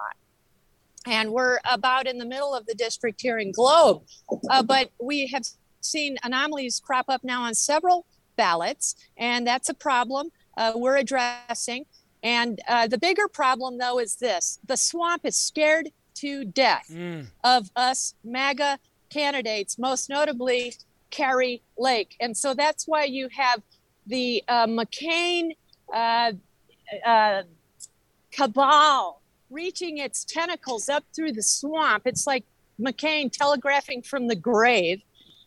And 1.06 1.32
we're 1.32 1.58
about 1.68 2.06
in 2.06 2.18
the 2.18 2.24
middle 2.26 2.54
of 2.54 2.66
the 2.66 2.74
district 2.74 3.20
here 3.20 3.38
in 3.38 3.50
Globe. 3.50 4.04
Uh, 4.48 4.62
but 4.62 4.90
we 5.00 5.26
have 5.28 5.42
seen 5.80 6.16
anomalies 6.22 6.78
crop 6.78 7.06
up 7.08 7.24
now 7.24 7.42
on 7.42 7.54
several 7.54 8.06
ballots, 8.36 8.94
and 9.16 9.44
that's 9.46 9.68
a 9.68 9.74
problem 9.74 10.30
uh, 10.56 10.72
we're 10.76 10.96
addressing. 10.96 11.86
And 12.22 12.60
uh, 12.68 12.86
the 12.86 12.98
bigger 12.98 13.26
problem, 13.26 13.78
though, 13.78 13.98
is 13.98 14.16
this 14.16 14.60
the 14.64 14.76
swamp 14.76 15.22
is 15.24 15.36
scared 15.36 15.88
to 16.16 16.44
death 16.44 16.86
Mm. 16.90 17.26
of 17.42 17.70
us 17.74 18.14
MAGA 18.22 18.78
candidates, 19.10 19.78
most 19.78 20.08
notably 20.08 20.74
Kari 21.10 21.62
Lake. 21.76 22.16
And 22.20 22.36
so 22.36 22.54
that's 22.54 22.86
why 22.86 23.04
you 23.04 23.28
have 23.36 23.60
the 24.06 24.44
uh, 24.46 24.66
McCain 24.66 25.56
uh, 25.92 26.32
uh, 27.04 27.42
cabal 28.30 29.20
reaching 29.50 29.98
its 29.98 30.24
tentacles 30.24 30.88
up 30.88 31.04
through 31.14 31.32
the 31.32 31.42
swamp. 31.42 32.06
It's 32.06 32.26
like 32.26 32.44
McCain 32.80 33.30
telegraphing 33.30 34.02
from 34.02 34.28
the 34.28 34.36
grave. 34.36 35.02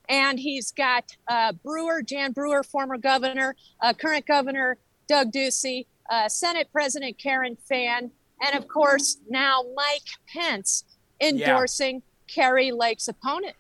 And 0.08 0.39
he's 0.39 0.71
got 0.71 1.15
uh, 1.27 1.53
Brewer, 1.63 2.03
Jan 2.03 2.31
Brewer, 2.31 2.62
former 2.62 2.97
governor, 2.97 3.55
uh, 3.81 3.93
current 3.93 4.27
governor 4.27 4.77
Doug 5.08 5.31
Ducey, 5.31 5.86
uh, 6.10 6.29
Senate 6.29 6.67
President 6.71 7.17
Karen 7.17 7.58
Fann, 7.67 8.12
and 8.41 8.55
of 8.55 8.67
course 8.67 9.17
now 9.29 9.63
Mike 9.75 10.03
Pence 10.27 10.84
endorsing 11.21 12.01
Kari 12.27 12.71
Lake's 12.71 13.08
opponent. 13.08 13.55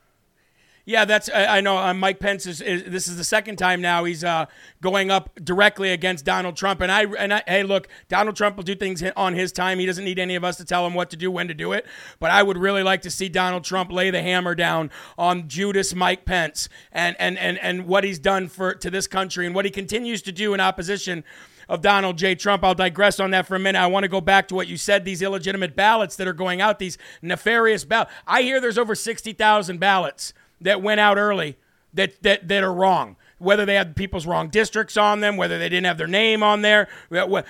Yeah, 0.85 1.05
that's 1.05 1.29
I, 1.29 1.57
I 1.57 1.61
know. 1.61 1.77
Uh, 1.77 1.93
Mike 1.95 2.19
Pence 2.19 2.45
is, 2.45 2.61
is 2.61 2.83
this 2.83 3.07
is 3.07 3.17
the 3.17 3.23
second 3.23 3.55
time 3.57 3.81
now 3.81 4.03
he's 4.03 4.23
uh, 4.23 4.45
going 4.81 5.09
up 5.09 5.33
directly 5.43 5.91
against 5.91 6.25
Donald 6.25 6.55
Trump. 6.55 6.79
And 6.79 6.91
I 6.91 7.05
and 7.05 7.33
I, 7.33 7.43
hey, 7.47 7.63
look, 7.63 7.87
Donald 8.07 8.35
Trump 8.35 8.55
will 8.55 8.63
do 8.63 8.75
things 8.75 9.03
on 9.15 9.33
his 9.33 9.51
time. 9.51 9.79
He 9.79 9.87
doesn't 9.87 10.05
need 10.05 10.19
any 10.19 10.35
of 10.35 10.43
us 10.43 10.57
to 10.57 10.65
tell 10.65 10.85
him 10.85 10.93
what 10.93 11.09
to 11.09 11.17
do, 11.17 11.31
when 11.31 11.47
to 11.47 11.55
do 11.55 11.73
it. 11.73 11.87
But 12.19 12.29
I 12.29 12.43
would 12.43 12.57
really 12.57 12.83
like 12.83 13.01
to 13.01 13.09
see 13.09 13.29
Donald 13.29 13.63
Trump 13.63 13.91
lay 13.91 14.11
the 14.11 14.21
hammer 14.21 14.53
down 14.53 14.91
on 15.17 15.47
Judas 15.47 15.95
Mike 15.95 16.23
Pence 16.23 16.69
and 16.91 17.15
and 17.19 17.37
and 17.39 17.57
and 17.59 17.87
what 17.87 18.03
he's 18.03 18.19
done 18.19 18.47
for 18.47 18.75
to 18.75 18.91
this 18.91 19.07
country 19.07 19.47
and 19.47 19.55
what 19.55 19.65
he 19.65 19.71
continues 19.71 20.21
to 20.21 20.31
do 20.31 20.53
in 20.53 20.59
opposition 20.59 21.23
of 21.67 21.81
Donald 21.81 22.19
J. 22.19 22.35
Trump. 22.35 22.63
I'll 22.63 22.75
digress 22.75 23.19
on 23.19 23.31
that 23.31 23.47
for 23.47 23.55
a 23.55 23.59
minute. 23.59 23.79
I 23.79 23.87
want 23.87 24.03
to 24.03 24.07
go 24.07 24.21
back 24.21 24.47
to 24.49 24.55
what 24.55 24.67
you 24.67 24.77
said 24.77 25.03
these 25.03 25.23
illegitimate 25.23 25.75
ballots 25.75 26.15
that 26.17 26.27
are 26.27 26.33
going 26.33 26.61
out, 26.61 26.77
these 26.77 26.99
nefarious 27.23 27.85
ballots. 27.85 28.11
I 28.27 28.43
hear 28.43 28.61
there's 28.61 28.77
over 28.77 28.93
60,000 28.93 29.79
ballots 29.79 30.31
that 30.65 30.81
went 30.81 30.99
out 30.99 31.17
early 31.17 31.57
that, 31.93 32.21
that, 32.21 32.47
that 32.49 32.63
are 32.63 32.73
wrong. 32.73 33.15
Whether 33.37 33.65
they 33.65 33.75
had 33.75 33.97
people's 33.97 34.25
wrong 34.25 34.49
districts 34.49 34.95
on 34.95 35.19
them, 35.19 35.35
whether 35.35 35.59
they 35.59 35.67
didn't 35.67 35.85
have 35.85 35.97
their 35.97 36.07
name 36.07 36.41
on 36.41 36.61
there, 36.61 36.87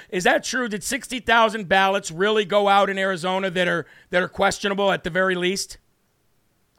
is 0.09 0.23
that 0.23 0.43
true? 0.43 0.67
Did 0.67 0.83
sixty 0.83 1.19
thousand 1.19 1.69
ballots 1.69 2.09
really 2.09 2.43
go 2.43 2.67
out 2.67 2.89
in 2.89 2.97
Arizona 2.97 3.51
that 3.51 3.67
are 3.67 3.85
that 4.09 4.23
are 4.23 4.27
questionable 4.27 4.91
at 4.91 5.03
the 5.03 5.11
very 5.11 5.35
least? 5.35 5.77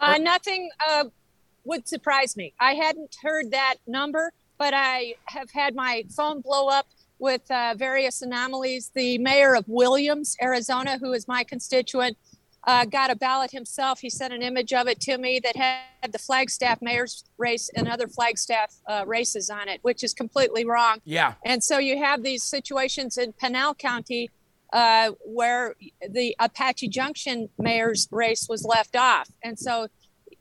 Uh, 0.00 0.18
nothing 0.18 0.70
uh, 0.88 1.04
would 1.64 1.86
surprise 1.86 2.36
me. 2.36 2.52
I 2.58 2.74
hadn't 2.74 3.16
heard 3.22 3.52
that 3.52 3.76
number, 3.86 4.32
but 4.58 4.74
I 4.74 5.14
have 5.26 5.52
had 5.52 5.76
my 5.76 6.04
phone 6.10 6.40
blow 6.40 6.66
up 6.68 6.88
with 7.20 7.48
uh, 7.48 7.74
various 7.78 8.22
anomalies. 8.22 8.90
The 8.92 9.18
mayor 9.18 9.54
of 9.54 9.68
Williams, 9.68 10.36
Arizona, 10.42 10.98
who 10.98 11.12
is 11.12 11.28
my 11.28 11.44
constituent, 11.44 12.18
uh, 12.66 12.84
got 12.84 13.10
a 13.10 13.16
ballot 13.16 13.50
himself. 13.52 14.00
He 14.00 14.10
sent 14.10 14.32
an 14.32 14.42
image 14.42 14.72
of 14.72 14.88
it 14.88 15.00
to 15.02 15.18
me 15.18 15.40
that 15.44 15.56
had 15.56 16.12
the 16.12 16.18
Flagstaff 16.18 16.82
mayor's 16.82 17.24
race 17.38 17.70
and 17.76 17.88
other 17.88 18.08
Flagstaff 18.08 18.74
uh, 18.88 19.04
races 19.06 19.50
on 19.50 19.68
it, 19.68 19.78
which 19.82 20.02
is 20.02 20.12
completely 20.12 20.64
wrong. 20.64 21.00
Yeah. 21.04 21.34
And 21.44 21.62
so 21.62 21.78
you 21.78 21.98
have 22.02 22.22
these 22.22 22.42
situations 22.42 23.18
in 23.18 23.32
Pinal 23.32 23.74
County 23.74 24.30
uh, 24.72 25.12
where 25.24 25.76
the 26.08 26.34
Apache 26.40 26.88
Junction 26.88 27.48
mayor's 27.56 28.08
race 28.10 28.48
was 28.48 28.64
left 28.64 28.96
off. 28.96 29.28
And 29.44 29.58
so 29.58 29.86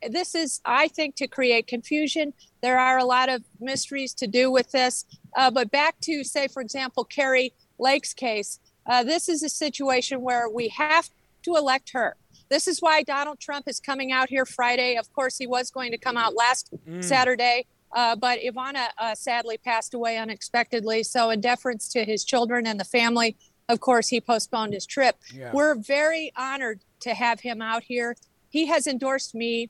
this 0.09 0.33
is, 0.33 0.61
I 0.65 0.87
think, 0.87 1.15
to 1.17 1.27
create 1.27 1.67
confusion. 1.67 2.33
There 2.61 2.79
are 2.79 2.97
a 2.97 3.05
lot 3.05 3.29
of 3.29 3.43
mysteries 3.59 4.13
to 4.15 4.27
do 4.27 4.51
with 4.51 4.71
this. 4.71 5.05
Uh, 5.37 5.51
but 5.51 5.69
back 5.69 5.99
to, 6.01 6.23
say, 6.23 6.47
for 6.47 6.61
example, 6.61 7.03
Kari 7.03 7.53
Lake's 7.77 8.13
case, 8.13 8.59
uh, 8.87 9.03
this 9.03 9.29
is 9.29 9.43
a 9.43 9.49
situation 9.49 10.21
where 10.21 10.49
we 10.49 10.69
have 10.69 11.09
to 11.45 11.55
elect 11.55 11.91
her. 11.93 12.15
This 12.49 12.67
is 12.67 12.79
why 12.79 13.01
Donald 13.03 13.39
Trump 13.39 13.67
is 13.67 13.79
coming 13.79 14.11
out 14.11 14.29
here 14.29 14.45
Friday. 14.45 14.97
Of 14.97 15.11
course, 15.13 15.37
he 15.37 15.47
was 15.47 15.71
going 15.71 15.91
to 15.91 15.97
come 15.97 16.17
out 16.17 16.35
last 16.35 16.69
Mm. 16.87 17.03
Saturday, 17.03 17.65
uh, 17.95 18.15
but 18.15 18.39
Ivana 18.39 18.87
uh, 18.97 19.15
sadly 19.15 19.57
passed 19.57 19.93
away 19.93 20.17
unexpectedly. 20.17 21.03
So, 21.03 21.29
in 21.31 21.41
deference 21.41 21.87
to 21.93 22.03
his 22.03 22.23
children 22.23 22.67
and 22.67 22.79
the 22.79 22.83
family, 22.85 23.35
of 23.69 23.79
course, 23.79 24.09
he 24.09 24.21
postponed 24.21 24.73
his 24.73 24.85
trip. 24.85 25.15
Yeah. 25.33 25.51
We're 25.53 25.75
very 25.75 26.31
honored 26.35 26.81
to 27.01 27.13
have 27.15 27.39
him 27.39 27.61
out 27.61 27.83
here. 27.83 28.15
He 28.49 28.67
has 28.67 28.85
endorsed 28.87 29.33
me. 29.33 29.69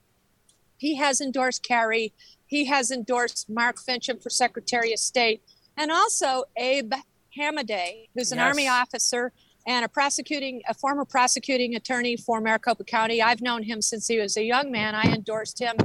He 0.77 0.95
has 0.95 1.21
endorsed 1.21 1.63
Kari. 1.63 2.13
He 2.45 2.65
has 2.65 2.91
endorsed 2.91 3.49
Mark 3.49 3.77
Finchem 3.77 4.21
for 4.21 4.29
Secretary 4.29 4.91
of 4.91 4.99
State, 4.99 5.41
and 5.77 5.91
also 5.91 6.43
Abe 6.57 6.93
Hamadeh, 7.37 8.07
who's 8.13 8.31
an 8.31 8.37
Yes. 8.39 8.47
Army 8.47 8.67
officer 8.67 9.31
and 9.67 9.83
a 9.83 9.87
prosecuting, 9.89 10.61
a 10.69 10.73
former 10.73 11.05
prosecuting 11.05 11.75
attorney 11.75 12.15
for 12.15 12.39
Maricopa 12.39 12.83
County. 12.83 13.21
I've 13.21 13.41
known 13.41 13.63
him 13.63 13.81
since 13.81 14.07
he 14.07 14.19
was 14.19 14.37
a 14.37 14.43
young 14.43 14.71
man. 14.71 14.93
I 14.95 15.03
endorsed 15.13 15.59
him 15.59 15.75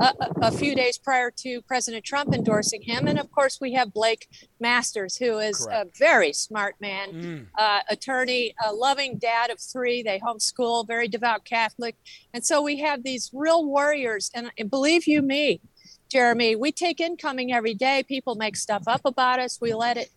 a, 0.00 0.12
a 0.42 0.50
few 0.52 0.74
days 0.74 0.98
prior 0.98 1.30
to 1.42 1.62
President 1.62 2.04
Trump 2.04 2.34
endorsing 2.34 2.82
him. 2.82 3.06
And 3.06 3.18
of 3.18 3.30
course, 3.30 3.60
we 3.60 3.72
have 3.74 3.92
Blake 3.92 4.28
Masters, 4.60 5.16
who 5.16 5.38
is 5.38 5.64
Correct. 5.66 5.88
a 5.94 5.98
very 5.98 6.32
smart 6.32 6.74
man, 6.80 7.08
Mm. 7.08 7.46
uh, 7.56 7.80
attorney, 7.88 8.54
a 8.66 8.72
loving 8.72 9.18
dad 9.18 9.50
of 9.50 9.60
three. 9.60 10.02
They 10.02 10.18
homeschool, 10.20 10.86
very 10.86 11.08
devout 11.08 11.44
Catholic. 11.44 11.96
And 12.34 12.44
so 12.44 12.60
we 12.60 12.78
have 12.80 13.02
these 13.04 13.30
real 13.32 13.64
warriors. 13.64 14.30
And, 14.34 14.50
and 14.58 14.68
believe 14.68 15.06
you 15.06 15.22
me, 15.22 15.60
Jeremy, 16.10 16.56
we 16.56 16.72
take 16.72 17.00
incoming 17.00 17.52
every 17.52 17.74
day. 17.74 18.02
People 18.02 18.34
make 18.34 18.56
stuff 18.56 18.84
up 18.86 19.02
about 19.04 19.38
us. 19.38 19.58
We 19.60 19.74
let 19.74 19.96
it 19.96 20.10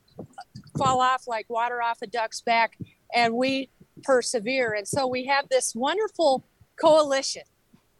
fall 0.77 1.01
off 1.01 1.27
like 1.27 1.45
water 1.49 1.81
off 1.81 2.01
a 2.01 2.07
duck's 2.07 2.41
back, 2.41 2.77
and 3.13 3.33
we 3.33 3.69
persevere. 4.03 4.73
And 4.73 4.87
so 4.87 5.05
we 5.07 5.25
have 5.25 5.49
this 5.49 5.75
wonderful 5.75 6.43
coalition 6.79 7.43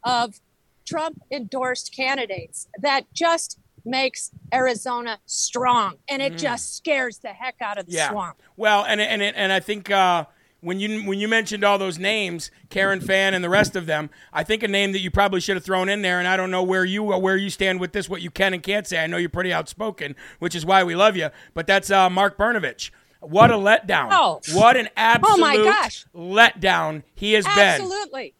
of 0.04 0.40
Trump 0.86 1.22
endorsed 1.32 1.96
candidates 1.96 2.68
that 2.80 3.06
just 3.14 3.60
makes 3.86 4.32
Arizona 4.54 5.20
strong, 5.26 5.96
and 6.08 6.22
it 6.22 6.38
just 6.38 6.76
scares 6.76 7.18
the 7.20 7.30
heck 7.30 7.56
out 7.62 7.78
of 7.80 7.86
the 7.88 7.94
Mm. 7.94 7.96
Yeah. 7.96 8.10
swamp. 8.12 8.42
Well, 8.58 8.84
and 8.86 9.00
and 9.02 9.22
and 9.22 9.52
I 9.52 9.60
think 9.60 9.90
uh, 9.90 10.26
when 10.60 10.80
you 10.80 11.02
when 11.08 11.20
you 11.20 11.28
mentioned 11.28 11.64
all 11.64 11.78
those 11.80 11.98
names, 11.98 12.52
Karen 12.70 13.02
Fann 13.02 13.34
and 13.34 13.44
the 13.44 13.50
rest 13.50 13.76
of 13.76 13.88
them, 13.88 14.12
I 14.34 14.44
think 14.44 14.62
a 14.62 14.68
name 14.68 14.92
that 14.92 15.00
you 15.00 15.10
probably 15.10 15.40
should 15.40 15.56
have 15.56 15.64
thrown 15.64 15.90
in 15.90 16.04
there. 16.04 16.20
And 16.20 16.28
I 16.28 16.38
don't 16.38 16.52
know 16.52 16.62
where 16.62 16.86
you 16.86 17.02
where 17.04 17.38
you 17.38 17.50
stand 17.50 17.80
with 17.80 17.92
this, 17.94 18.08
what 18.08 18.22
you 18.22 18.30
can 18.30 18.54
and 18.54 18.62
can't 18.62 18.86
say. 18.86 19.04
I 19.04 19.08
know 19.08 19.18
you're 19.18 19.30
pretty 19.30 19.52
outspoken, 19.54 20.16
which 20.40 20.54
is 20.54 20.64
why 20.66 20.84
we 20.84 20.94
love 20.96 21.16
you. 21.16 21.30
But 21.56 21.66
that's 21.66 21.90
uh, 21.90 22.10
Mark 22.10 22.38
Brnovich. 22.38 22.92
What 23.22 23.52
a 23.52 23.56
letdown! 23.56 24.10
Oh. 24.12 24.42
What 24.54 24.76
an 24.78 24.90
absolute 24.98 25.34
Oh, 25.36 25.38
my 25.40 25.56
gosh. 25.56 26.06
letdown 26.14 27.04
he 27.16 27.34
has 27.34 27.46
been. 27.46 27.58
Absolutely. 27.58 28.34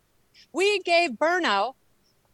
We 0.52 0.80
gave 0.80 1.12
Burno 1.12 1.76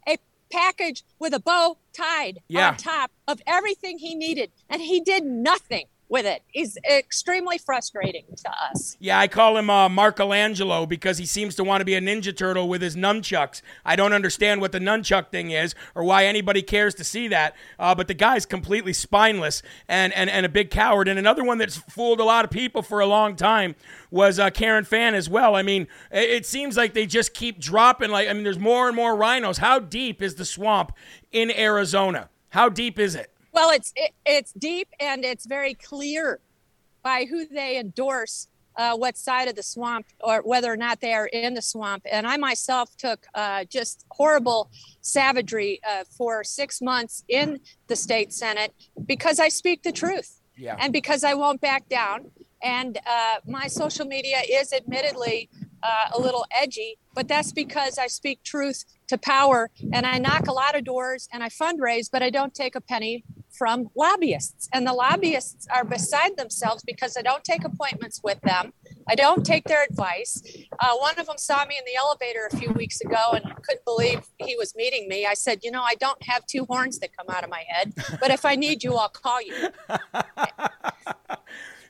a 0.08 0.16
package 0.50 1.04
with 1.18 1.34
a 1.34 1.40
bow 1.40 1.76
tied 1.92 2.40
Yeah. 2.48 2.68
on 2.70 2.76
top 2.78 3.10
of 3.28 3.40
everything 3.46 3.98
he 3.98 4.14
needed, 4.14 4.50
and 4.68 4.80
he 4.82 5.00
did 5.00 5.24
nothing 5.24 5.86
with 6.08 6.24
it. 6.24 6.42
He's 6.48 6.78
extremely 6.90 7.58
frustrating 7.58 8.24
to 8.36 8.50
us. 8.70 8.96
Yeah, 8.98 9.18
I 9.18 9.28
call 9.28 9.56
him 9.56 9.68
uh, 9.68 9.88
Michelangelo 9.88 10.86
because 10.86 11.18
he 11.18 11.26
seems 11.26 11.54
to 11.56 11.64
want 11.64 11.80
to 11.80 11.84
be 11.84 11.94
a 11.94 12.00
Ninja 12.00 12.34
Turtle 12.34 12.68
with 12.68 12.80
his 12.80 12.96
nunchucks. 12.96 13.60
I 13.84 13.96
don't 13.96 14.12
understand 14.12 14.60
what 14.60 14.72
the 14.72 14.78
nunchuck 14.78 15.30
thing 15.30 15.50
is 15.50 15.74
or 15.94 16.04
why 16.04 16.24
anybody 16.24 16.62
cares 16.62 16.94
to 16.96 17.04
see 17.04 17.28
that. 17.28 17.54
Uh, 17.78 17.94
but 17.94 18.08
the 18.08 18.14
guy's 18.14 18.46
completely 18.46 18.92
spineless 18.92 19.62
and, 19.86 20.12
and, 20.14 20.30
and 20.30 20.46
a 20.46 20.48
big 20.48 20.70
coward. 20.70 21.08
And 21.08 21.18
another 21.18 21.44
one 21.44 21.58
that's 21.58 21.76
fooled 21.76 22.20
a 22.20 22.24
lot 22.24 22.44
of 22.44 22.50
people 22.50 22.82
for 22.82 23.00
a 23.00 23.06
long 23.06 23.36
time 23.36 23.74
was 24.10 24.38
uh, 24.38 24.50
Karen 24.50 24.84
Fann 24.84 25.14
as 25.14 25.28
well. 25.28 25.54
I 25.54 25.62
mean, 25.62 25.88
it, 26.10 26.30
it 26.30 26.46
seems 26.46 26.76
like 26.76 26.94
they 26.94 27.06
just 27.06 27.34
keep 27.34 27.60
dropping. 27.60 28.10
Like, 28.10 28.28
I 28.28 28.32
mean, 28.32 28.44
there's 28.44 28.58
more 28.58 28.86
and 28.86 28.96
more 28.96 29.14
rhinos. 29.14 29.58
How 29.58 29.78
deep 29.78 30.22
is 30.22 30.36
the 30.36 30.44
swamp 30.46 30.92
in 31.32 31.50
Arizona? 31.50 32.30
How 32.50 32.70
deep 32.70 32.98
is 32.98 33.14
it? 33.14 33.30
Well, 33.52 33.70
it's 33.70 33.92
it, 33.96 34.12
it's 34.26 34.52
deep 34.52 34.88
and 35.00 35.24
it's 35.24 35.46
very 35.46 35.74
clear 35.74 36.40
by 37.02 37.26
who 37.30 37.46
they 37.46 37.78
endorse, 37.78 38.48
uh, 38.76 38.96
what 38.96 39.16
side 39.16 39.48
of 39.48 39.54
the 39.56 39.62
swamp, 39.62 40.06
or 40.20 40.40
whether 40.42 40.72
or 40.72 40.76
not 40.76 41.00
they 41.00 41.12
are 41.14 41.26
in 41.26 41.54
the 41.54 41.62
swamp. 41.62 42.02
And 42.10 42.26
I 42.26 42.36
myself 42.36 42.96
took 42.96 43.26
uh, 43.34 43.64
just 43.64 44.04
horrible 44.10 44.70
savagery 45.00 45.80
uh, 45.88 46.04
for 46.16 46.44
six 46.44 46.80
months 46.82 47.24
in 47.28 47.60
the 47.86 47.96
state 47.96 48.32
senate 48.32 48.72
because 49.06 49.40
I 49.40 49.48
speak 49.48 49.82
the 49.82 49.92
truth 49.92 50.40
Yeah. 50.56 50.76
and 50.78 50.92
because 50.92 51.24
I 51.24 51.34
won't 51.34 51.60
back 51.60 51.88
down. 51.88 52.30
And 52.62 52.98
uh, 53.06 53.36
my 53.46 53.68
social 53.68 54.04
media 54.04 54.38
is 54.48 54.72
admittedly 54.72 55.48
uh, 55.82 56.10
a 56.12 56.20
little 56.20 56.44
edgy, 56.56 56.98
but 57.14 57.28
that's 57.28 57.52
because 57.52 57.98
I 57.98 58.06
speak 58.06 58.42
truth 58.42 58.84
to 59.08 59.18
power 59.18 59.70
and 59.92 60.06
I 60.06 60.18
knock 60.18 60.46
a 60.48 60.52
lot 60.52 60.76
of 60.76 60.84
doors 60.84 61.28
and 61.32 61.42
I 61.42 61.48
fundraise, 61.48 62.08
but 62.10 62.22
I 62.22 62.30
don't 62.30 62.54
take 62.54 62.74
a 62.74 62.80
penny 62.80 63.24
from 63.50 63.88
lobbyists. 63.96 64.68
And 64.72 64.86
the 64.86 64.92
lobbyists 64.92 65.66
are 65.74 65.84
beside 65.84 66.36
themselves 66.36 66.82
because 66.84 67.16
I 67.16 67.22
don't 67.22 67.42
take 67.42 67.64
appointments 67.64 68.20
with 68.22 68.40
them. 68.42 68.72
I 69.08 69.14
don't 69.14 69.44
take 69.44 69.64
their 69.64 69.82
advice. 69.82 70.42
Uh, 70.78 70.94
one 70.96 71.18
of 71.18 71.26
them 71.26 71.38
saw 71.38 71.64
me 71.64 71.76
in 71.78 71.84
the 71.86 71.96
elevator 71.96 72.48
a 72.52 72.56
few 72.56 72.70
weeks 72.72 73.00
ago 73.00 73.32
and 73.32 73.44
couldn't 73.64 73.84
believe 73.84 74.20
he 74.38 74.54
was 74.56 74.74
meeting 74.76 75.08
me. 75.08 75.26
I 75.26 75.34
said, 75.34 75.60
You 75.62 75.70
know, 75.70 75.82
I 75.82 75.94
don't 75.94 76.22
have 76.24 76.46
two 76.46 76.66
horns 76.66 76.98
that 76.98 77.16
come 77.16 77.34
out 77.34 77.42
of 77.42 77.50
my 77.50 77.64
head, 77.68 77.94
but 78.20 78.30
if 78.30 78.44
I 78.44 78.54
need 78.54 78.84
you, 78.84 78.94
I'll 78.94 79.08
call 79.08 79.40
you. 79.40 79.68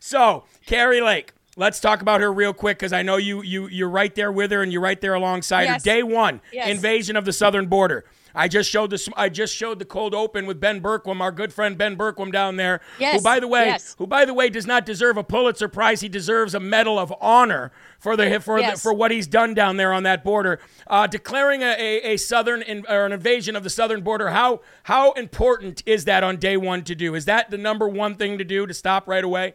So, 0.01 0.45
Carrie 0.65 1.01
Lake, 1.01 1.33
let's 1.59 1.81
talk 1.81 2.01
about 2.01 2.21
her 2.23 2.33
real 2.33 2.55
quick 2.55 2.79
because 2.79 2.93
I 2.93 3.03
know 3.03 3.17
you 3.17 3.43
you 3.43 3.67
you're 3.69 3.89
right 3.91 4.15
there 4.15 4.33
with 4.33 4.51
her 4.53 4.63
and 4.63 4.73
you're 4.73 4.81
right 4.81 5.01
there 5.01 5.15
alongside 5.15 5.65
Yes. 5.65 5.85
her. 5.85 5.91
Day 5.91 6.03
one, 6.03 6.41
Yes. 6.53 6.69
invasion 6.69 7.17
of 7.17 7.25
the 7.27 7.33
southern 7.33 7.67
border. 7.67 8.05
I 8.35 8.47
just 8.47 8.71
showed 8.71 8.91
this. 8.91 9.09
I 9.17 9.31
just 9.31 9.53
showed 9.57 9.79
the 9.81 9.85
cold 9.85 10.15
open 10.15 10.47
with 10.47 10.61
Ben 10.61 10.81
Bergquam, 10.81 11.21
our 11.21 11.33
good 11.33 11.53
friend 11.53 11.77
Ben 11.77 11.97
Bergquam 11.97 12.31
down 12.31 12.57
there. 12.57 12.81
Yes. 12.99 13.17
Who, 13.17 13.23
by 13.23 13.41
the 13.41 13.49
way, 13.49 13.67
yes. 13.67 13.97
who 13.99 14.07
by 14.07 14.25
the 14.27 14.35
way 14.35 14.49
does 14.49 14.67
not 14.67 14.87
deserve 14.87 15.17
a 15.17 15.25
Pulitzer 15.25 15.67
Prize. 15.67 16.03
He 16.03 16.09
deserves 16.09 16.55
a 16.55 16.61
Medal 16.61 16.99
of 16.99 17.13
Honor 17.21 17.73
for 17.99 18.17
the 18.17 18.39
for 18.41 18.61
Yes. 18.61 18.75
the, 18.75 18.81
for 18.81 18.95
what 18.95 19.11
he's 19.11 19.27
done 19.27 19.55
down 19.55 19.77
there 19.77 19.93
on 19.93 20.05
that 20.05 20.23
border, 20.23 20.61
uh, 20.87 21.07
declaring 21.09 21.63
a, 21.63 21.75
a, 21.79 22.13
a 22.13 22.17
southern 22.17 22.63
in, 22.63 22.85
or 22.89 23.07
an 23.07 23.13
invasion 23.13 23.57
of 23.57 23.65
the 23.65 23.71
southern 23.71 24.03
border. 24.03 24.29
How 24.29 24.61
how 24.85 25.13
important 25.13 25.83
is 25.87 26.05
that 26.05 26.23
on 26.23 26.37
day 26.37 26.57
one 26.57 26.85
to 26.85 26.95
do? 26.95 27.15
Is 27.17 27.25
that 27.25 27.51
the 27.51 27.59
number 27.59 27.89
one 27.89 28.15
thing 28.15 28.39
to 28.39 28.45
do 28.45 28.67
to 28.67 28.75
stop 28.75 29.09
right 29.09 29.25
away? 29.25 29.55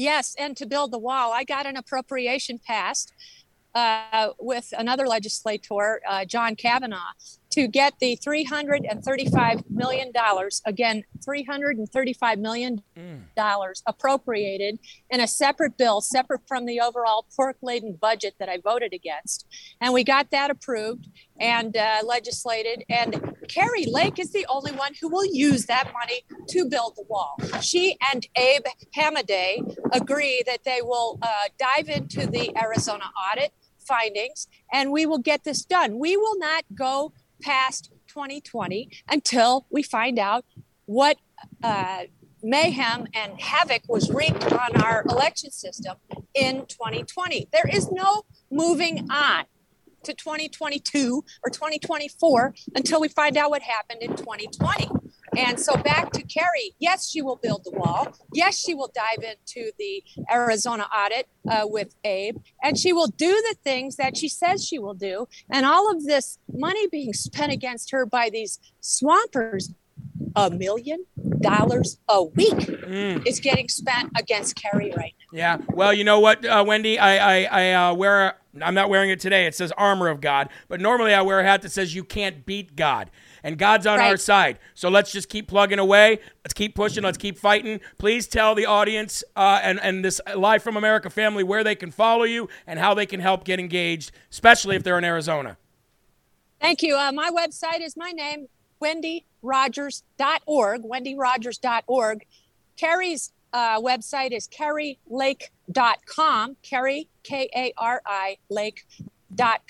Yes, 0.00 0.34
and 0.38 0.56
to 0.56 0.64
build 0.64 0.92
the 0.92 0.98
wall, 0.98 1.30
I 1.34 1.44
got 1.44 1.66
an 1.66 1.76
appropriation 1.76 2.58
passed 2.58 3.12
uh, 3.74 4.30
with 4.38 4.72
another 4.78 5.06
legislator, 5.06 6.00
uh, 6.08 6.24
John 6.24 6.56
Kavanagh, 6.56 7.12
to 7.50 7.66
get 7.66 7.98
the 7.98 8.16
$335 8.16 9.70
million, 9.70 10.12
again, 10.66 11.04
$335 11.26 12.38
million 12.38 12.82
appropriated 13.86 14.78
in 15.10 15.20
a 15.20 15.26
separate 15.26 15.76
bill, 15.76 16.00
separate 16.00 16.42
from 16.46 16.66
the 16.66 16.80
overall 16.80 17.26
pork 17.36 17.56
laden 17.62 17.96
budget 18.00 18.34
that 18.38 18.48
I 18.48 18.58
voted 18.62 18.92
against. 18.92 19.46
And 19.80 19.92
we 19.92 20.04
got 20.04 20.30
that 20.30 20.50
approved 20.50 21.08
and 21.40 21.76
uh, 21.76 22.00
legislated. 22.04 22.84
And 22.88 23.34
Kari 23.48 23.86
Lake 23.86 24.18
is 24.18 24.32
the 24.32 24.46
only 24.48 24.72
one 24.72 24.92
who 25.00 25.08
will 25.08 25.24
use 25.24 25.66
that 25.66 25.92
money 25.92 26.22
to 26.48 26.66
build 26.66 26.94
the 26.96 27.04
wall. 27.08 27.36
She 27.60 27.96
and 28.12 28.26
Abe 28.36 28.64
Hamadeh 28.96 29.76
agree 29.92 30.42
that 30.46 30.64
they 30.64 30.80
will 30.82 31.18
uh, 31.22 31.26
dive 31.58 31.88
into 31.88 32.26
the 32.26 32.56
Arizona 32.56 33.04
audit 33.32 33.52
findings 33.90 34.46
and 34.72 34.92
we 34.92 35.04
will 35.06 35.18
get 35.18 35.42
this 35.44 35.64
done. 35.64 35.98
We 35.98 36.16
will 36.16 36.38
not 36.38 36.64
go 36.74 37.12
past 37.40 37.92
2020 38.08 38.90
until 39.08 39.66
we 39.70 39.82
find 39.82 40.18
out 40.18 40.44
what 40.86 41.16
uh, 41.62 42.02
mayhem 42.42 43.06
and 43.14 43.40
havoc 43.40 43.82
was 43.88 44.10
wreaked 44.10 44.52
on 44.52 44.80
our 44.82 45.04
election 45.08 45.50
system 45.50 45.96
in 46.34 46.66
2020. 46.66 47.48
There 47.52 47.68
is 47.70 47.90
no 47.90 48.22
moving 48.50 49.08
on 49.10 49.44
to 50.04 50.14
2022 50.14 51.22
or 51.44 51.50
2024 51.50 52.54
until 52.74 53.00
we 53.00 53.08
find 53.08 53.36
out 53.36 53.50
what 53.50 53.62
happened 53.62 54.02
in 54.02 54.16
2020. 54.16 54.88
And 55.36 55.58
so 55.58 55.76
back 55.76 56.10
to 56.12 56.22
Kari. 56.22 56.74
Yes, 56.78 57.08
she 57.08 57.22
will 57.22 57.36
build 57.36 57.62
the 57.64 57.72
wall. 57.72 58.08
Yes, 58.32 58.58
she 58.58 58.74
will 58.74 58.92
dive 58.94 59.24
into 59.24 59.70
the 59.78 60.02
Arizona 60.30 60.84
audit 60.94 61.28
uh, 61.48 61.62
with 61.64 61.94
Abe, 62.04 62.36
and 62.62 62.78
she 62.78 62.92
will 62.92 63.08
do 63.08 63.30
the 63.30 63.56
things 63.62 63.96
that 63.96 64.16
she 64.16 64.28
says 64.28 64.66
she 64.66 64.78
will 64.78 64.94
do. 64.94 65.28
And 65.50 65.64
all 65.66 65.90
of 65.90 66.04
this 66.04 66.38
money 66.52 66.88
being 66.88 67.12
spent 67.12 67.52
against 67.52 67.90
her 67.90 68.06
by 68.06 68.30
these 68.30 68.58
swampers, 68.80 69.72
a 70.36 70.50
million 70.50 71.04
dollars 71.40 71.98
a 72.08 72.22
week 72.22 72.68
is 73.26 73.40
getting 73.40 73.68
spent 73.68 74.10
against 74.16 74.56
Kari 74.56 74.92
right 74.96 75.14
now. 75.32 75.38
Yeah. 75.38 75.58
Well, 75.68 75.92
you 75.92 76.04
know 76.04 76.20
what, 76.20 76.44
uh, 76.44 76.64
Wendy? 76.66 76.98
I 76.98 77.44
I, 77.44 77.48
I 77.50 77.72
uh, 77.72 77.94
wear. 77.94 78.36
I'm 78.60 78.74
not 78.74 78.88
wearing 78.90 79.10
it 79.10 79.20
today. 79.20 79.46
It 79.46 79.54
says 79.54 79.72
armor 79.72 80.08
of 80.08 80.20
God, 80.20 80.48
but 80.68 80.80
normally 80.80 81.14
I 81.14 81.22
wear 81.22 81.40
a 81.40 81.44
hat 81.44 81.62
that 81.62 81.70
says 81.70 81.94
you 81.94 82.02
can't 82.02 82.44
beat 82.44 82.74
God, 82.74 83.10
and 83.42 83.58
God's 83.58 83.86
on 83.86 84.00
our 84.00 84.16
side. 84.16 84.58
So 84.74 84.88
let's 84.88 85.12
just 85.12 85.28
keep 85.28 85.48
plugging 85.48 85.78
away. 85.78 86.20
Let's 86.44 86.54
keep 86.54 86.74
pushing. 86.74 87.04
Let's 87.04 87.18
keep 87.18 87.38
fighting. 87.38 87.80
Please 87.98 88.26
tell 88.26 88.54
the 88.54 88.64
audience 88.66 89.22
uh, 89.36 89.60
and 89.62 89.78
and 89.80 90.04
this 90.04 90.20
live 90.36 90.62
from 90.62 90.76
America 90.76 91.08
family 91.10 91.44
where 91.44 91.64
they 91.64 91.74
can 91.74 91.90
follow 91.90 92.24
you 92.24 92.48
and 92.66 92.78
how 92.78 92.94
they 92.94 93.06
can 93.06 93.20
help 93.20 93.44
get 93.44 93.60
engaged, 93.60 94.12
especially 94.30 94.76
if 94.76 94.82
they're 94.82 94.98
in 94.98 95.04
Arizona. 95.04 95.56
Thank 96.60 96.82
you. 96.82 96.96
Uh, 96.96 97.12
my 97.12 97.30
website 97.30 97.80
is 97.80 97.96
my 97.96 98.12
name, 98.12 98.48
wendyrogers.org, 98.82 100.82
wendyrogers.org. 100.82 102.26
Kari's 102.76 103.32
uh, 103.52 103.80
website 103.80 104.32
is 104.32 104.48
karilake.com, 104.48 106.56
Kari, 106.62 107.08
K 107.22 107.48
A 107.54 107.72
R 107.76 108.00
I, 108.06 108.38
Lake. 108.48 108.86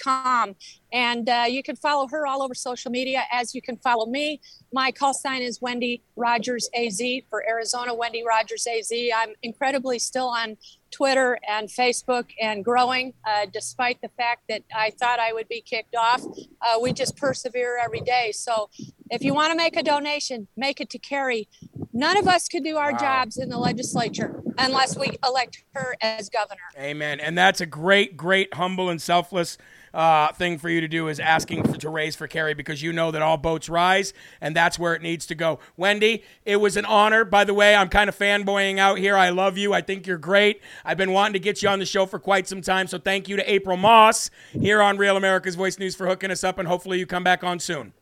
Com. 0.02 0.54
And 0.92 1.28
uh, 1.28 1.44
you 1.48 1.62
can 1.62 1.76
follow 1.76 2.08
her 2.08 2.26
all 2.26 2.42
over 2.42 2.54
social 2.54 2.90
media 2.90 3.24
as 3.32 3.54
you 3.54 3.62
can 3.62 3.76
follow 3.76 4.06
me. 4.06 4.40
My 4.72 4.90
call 4.90 5.14
sign 5.14 5.42
is 5.42 5.60
Wendy 5.60 6.02
Rogers 6.16 6.68
AZ 6.74 7.00
for 7.28 7.46
Arizona, 7.48 7.94
Wendy 7.94 8.24
Rogers 8.26 8.66
AZ. 8.66 8.92
I'm 9.14 9.34
incredibly 9.42 9.98
still 9.98 10.28
on 10.28 10.56
Twitter 10.90 11.38
and 11.48 11.68
Facebook 11.68 12.26
and 12.40 12.64
growing, 12.64 13.14
uh, 13.24 13.46
despite 13.52 14.00
the 14.02 14.08
fact 14.16 14.42
that 14.48 14.62
I 14.74 14.90
thought 14.90 15.20
I 15.20 15.32
would 15.32 15.48
be 15.48 15.60
kicked 15.60 15.94
off. 15.94 16.22
Uh, 16.60 16.78
we 16.80 16.92
just 16.92 17.16
persevere 17.16 17.78
every 17.82 18.00
day. 18.00 18.32
So 18.32 18.70
if 19.10 19.22
you 19.22 19.34
want 19.34 19.52
to 19.52 19.56
make 19.56 19.76
a 19.76 19.82
donation, 19.82 20.48
make 20.56 20.80
it 20.80 20.90
to 20.90 20.98
Kari. 20.98 21.48
None 21.92 22.16
of 22.16 22.28
us 22.28 22.48
could 22.48 22.62
do 22.62 22.76
our 22.76 22.92
wow. 22.92 22.98
jobs 22.98 23.36
in 23.36 23.48
the 23.48 23.58
legislature 23.58 24.42
unless 24.58 24.96
we 24.96 25.16
elect 25.24 25.64
her 25.74 25.96
as 26.00 26.28
governor. 26.28 26.60
Amen. 26.78 27.18
And 27.18 27.36
that's 27.36 27.60
a 27.60 27.66
great, 27.66 28.16
great, 28.16 28.54
humble, 28.54 28.88
and 28.88 29.02
selfless 29.02 29.58
uh, 29.92 30.32
thing 30.32 30.58
for 30.58 30.68
you 30.68 30.80
to 30.80 30.88
do 30.88 31.08
is 31.08 31.18
asking 31.18 31.64
for, 31.64 31.76
to 31.76 31.88
raise 31.88 32.14
for 32.14 32.28
Kari 32.28 32.54
because 32.54 32.82
you 32.82 32.92
know 32.92 33.10
that 33.10 33.22
all 33.22 33.36
boats 33.36 33.68
rise 33.68 34.12
and 34.40 34.54
that's 34.54 34.78
where 34.78 34.94
it 34.94 35.02
needs 35.02 35.26
to 35.26 35.34
go. 35.34 35.58
Wendy, 35.76 36.22
it 36.44 36.56
was 36.56 36.76
an 36.76 36.84
honor. 36.84 37.24
By 37.24 37.44
the 37.44 37.54
way, 37.54 37.74
I'm 37.74 37.88
kind 37.88 38.08
of 38.08 38.16
fanboying 38.16 38.78
out 38.78 38.98
here. 38.98 39.16
I 39.16 39.30
love 39.30 39.58
you. 39.58 39.72
I 39.72 39.80
think 39.80 40.06
you're 40.06 40.18
great. 40.18 40.60
I've 40.84 40.96
been 40.96 41.12
wanting 41.12 41.32
to 41.34 41.40
get 41.40 41.62
you 41.62 41.68
on 41.68 41.78
the 41.78 41.86
show 41.86 42.06
for 42.06 42.18
quite 42.18 42.46
some 42.46 42.62
time. 42.62 42.86
So 42.86 42.98
thank 42.98 43.28
you 43.28 43.36
to 43.36 43.52
April 43.52 43.76
Moss 43.76 44.30
here 44.52 44.80
on 44.80 44.96
Real 44.96 45.16
America's 45.16 45.56
Voice 45.56 45.78
News 45.78 45.96
for 45.96 46.06
hooking 46.06 46.30
us 46.30 46.44
up, 46.44 46.58
and 46.58 46.68
hopefully 46.68 46.98
you 46.98 47.06
come 47.06 47.24
back 47.24 47.42
on 47.42 47.58
soon. 47.58 47.92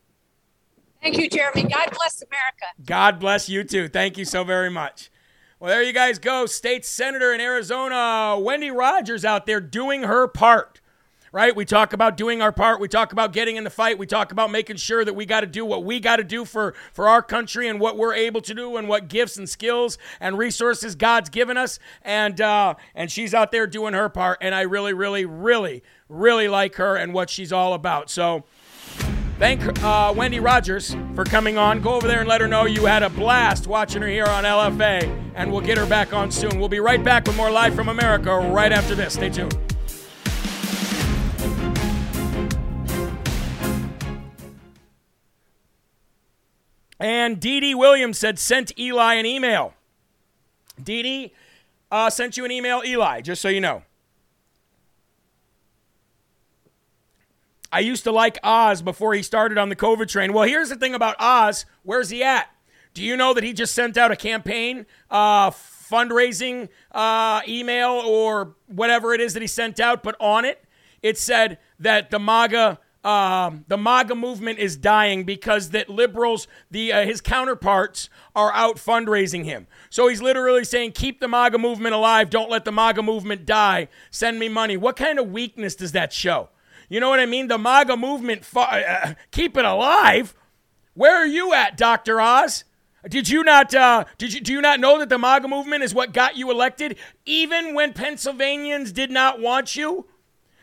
Thank 1.01 1.17
you, 1.17 1.29
Jeremy. 1.29 1.63
God 1.63 1.89
bless 1.95 2.21
America. 2.21 2.65
God 2.85 3.19
bless 3.19 3.49
you 3.49 3.63
too. 3.63 3.87
Thank 3.87 4.17
you 4.17 4.25
so 4.25 4.43
very 4.43 4.69
much. 4.69 5.09
Well, 5.59 5.69
there 5.69 5.83
you 5.83 5.93
guys 5.93 6.19
go. 6.19 6.45
State 6.45 6.85
Senator 6.85 7.33
in 7.33 7.41
Arizona, 7.41 8.37
Wendy 8.39 8.71
Rogers 8.71 9.25
out 9.25 9.45
there 9.45 9.59
doing 9.59 10.03
her 10.03 10.27
part 10.27 10.79
right? 11.31 11.55
We 11.55 11.65
talk 11.65 11.93
about 11.93 12.17
doing 12.17 12.41
our 12.41 12.51
part. 12.51 12.79
We 12.79 12.87
talk 12.87 13.11
about 13.11 13.33
getting 13.33 13.55
in 13.55 13.63
the 13.63 13.69
fight. 13.69 13.97
We 13.97 14.05
talk 14.05 14.31
about 14.31 14.51
making 14.51 14.77
sure 14.77 15.05
that 15.05 15.13
we 15.13 15.25
got 15.25 15.41
to 15.41 15.47
do 15.47 15.65
what 15.65 15.83
we 15.83 15.99
got 15.99 16.17
to 16.17 16.23
do 16.23 16.45
for, 16.45 16.73
for 16.93 17.07
our 17.07 17.21
country 17.21 17.67
and 17.67 17.79
what 17.79 17.97
we're 17.97 18.13
able 18.13 18.41
to 18.41 18.53
do 18.53 18.77
and 18.77 18.87
what 18.87 19.07
gifts 19.07 19.37
and 19.37 19.47
skills 19.47 19.97
and 20.19 20.37
resources 20.37 20.95
God's 20.95 21.29
given 21.29 21.57
us. 21.57 21.79
And 22.01 22.39
uh, 22.41 22.75
and 22.95 23.11
she's 23.11 23.33
out 23.33 23.51
there 23.51 23.67
doing 23.67 23.93
her 23.93 24.09
part. 24.09 24.39
And 24.41 24.55
I 24.55 24.61
really, 24.61 24.93
really, 24.93 25.25
really, 25.25 25.83
really 26.07 26.47
like 26.47 26.75
her 26.75 26.95
and 26.95 27.13
what 27.13 27.29
she's 27.29 27.51
all 27.51 27.73
about. 27.73 28.09
So. 28.09 28.45
Thank 29.39 29.81
uh, 29.81 30.13
Wendy 30.13 30.41
Rogers 30.41 30.97
for 31.15 31.23
coming 31.23 31.57
on. 31.57 31.79
Go 31.79 31.93
over 31.93 32.09
there 32.09 32.19
and 32.19 32.27
let 32.27 32.41
her 32.41 32.47
know 32.47 32.65
you 32.65 32.85
had 32.85 33.03
a 33.03 33.09
blast 33.09 33.67
watching 33.67 34.01
her 34.01 34.07
here 34.09 34.25
on 34.25 34.43
LFA, 34.43 35.31
and 35.33 35.49
we'll 35.49 35.61
get 35.61 35.77
her 35.77 35.85
back 35.85 36.11
on 36.11 36.29
soon. 36.29 36.59
We'll 36.59 36.67
be 36.67 36.81
right 36.81 37.01
back 37.01 37.25
with 37.25 37.37
more 37.37 37.49
Live 37.49 37.73
from 37.73 37.87
America 37.87 38.37
right 38.37 38.73
after 38.73 38.95
this. 38.95 39.13
Stay 39.13 39.29
tuned. 39.29 39.57
And 46.99 47.39
Dee 47.39 47.61
Dee 47.61 47.75
Williams 47.75 48.17
said, 48.17 48.39
sent 48.39 48.77
Eli 48.77 49.13
an 49.13 49.25
email. 49.25 49.73
Dee 50.83 51.01
Dee 51.01 51.33
uh, 51.89 52.09
sent 52.09 52.35
you 52.35 52.43
an 52.43 52.51
email, 52.51 52.81
Eli, 52.85 53.21
just 53.21 53.41
so 53.41 53.47
you 53.47 53.61
know. 53.61 53.83
I 57.71 57.79
used 57.79 58.03
to 58.05 58.11
like 58.11 58.37
Oz 58.43 58.81
before 58.81 59.13
he 59.13 59.21
started 59.21 59.57
on 59.57 59.69
the 59.69 59.75
COVID 59.75 60.07
train. 60.07 60.33
Well, 60.33 60.45
here's 60.45 60.69
the 60.69 60.75
thing 60.75 60.93
about 60.93 61.15
Oz. 61.19 61.65
Where's 61.83 62.09
he 62.09 62.23
at? 62.23 62.49
Do 62.93 63.03
you 63.03 63.15
know 63.15 63.33
that 63.33 63.43
he 63.43 63.53
just 63.53 63.75
sent 63.75 63.97
out 63.97 64.11
a 64.11 64.15
campaign, 64.15 64.85
uh, 65.11 65.51
fundraising 65.51 66.69
uh, 66.91 67.41
email 67.47 68.01
or 68.05 68.55
whatever 68.67 69.13
it 69.13 69.21
is 69.21 69.33
that 69.33 69.41
he 69.41 69.47
sent 69.47 69.79
out? 69.79 70.01
But 70.01 70.15
on 70.19 70.45
it, 70.45 70.63
it 71.01 71.17
said 71.17 71.59
that 71.79 72.09
the 72.09 72.19
MAGA 72.19 72.79
um, 73.03 73.63
the 73.69 73.77
MAGA 73.77 74.13
movement 74.13 74.59
is 74.59 74.75
dying 74.75 75.23
because 75.23 75.69
that 75.69 75.87
liberals, 75.89 76.47
the 76.69 76.91
uh, 76.91 77.05
his 77.05 77.21
counterparts, 77.21 78.09
are 78.35 78.51
out 78.53 78.75
fundraising 78.75 79.45
him. 79.45 79.67
So 79.89 80.09
he's 80.09 80.21
literally 80.21 80.65
saying, 80.65 80.91
"Keep 80.91 81.21
the 81.21 81.29
MAGA 81.29 81.57
movement 81.59 81.95
alive. 81.95 82.29
Don't 82.29 82.49
let 82.49 82.65
the 82.65 82.73
MAGA 82.73 83.01
movement 83.01 83.45
die. 83.45 83.87
Send 84.11 84.37
me 84.37 84.49
money." 84.49 84.75
What 84.75 84.97
kind 84.97 85.17
of 85.17 85.31
weakness 85.31 85.75
does 85.75 85.93
that 85.93 86.11
show? 86.11 86.49
You 86.89 86.99
know 86.99 87.09
what 87.09 87.19
I 87.19 87.27
mean? 87.27 87.47
The 87.47 87.57
MAGA 87.57 87.95
movement, 87.95 88.43
uh, 88.55 88.59
uh, 88.59 89.13
keep 89.31 89.55
it 89.55 89.65
alive. 89.65 90.35
Where 90.95 91.15
are 91.15 91.27
you 91.27 91.53
at, 91.53 91.77
Doctor 91.77 92.19
Oz? 92.19 92.65
Did 93.07 93.29
you 93.29 93.43
not? 93.43 93.73
Uh, 93.73 94.03
did 94.17 94.33
you 94.33 94.41
do 94.41 94.51
you 94.51 94.59
not 94.59 94.79
know 94.79 94.99
that 94.99 95.07
the 95.07 95.17
MAGA 95.17 95.47
movement 95.47 95.83
is 95.83 95.93
what 95.93 96.11
got 96.11 96.35
you 96.35 96.51
elected, 96.51 96.97
even 97.25 97.73
when 97.73 97.93
Pennsylvanians 97.93 98.91
did 98.91 99.09
not 99.09 99.39
want 99.39 99.75
you? 99.75 100.07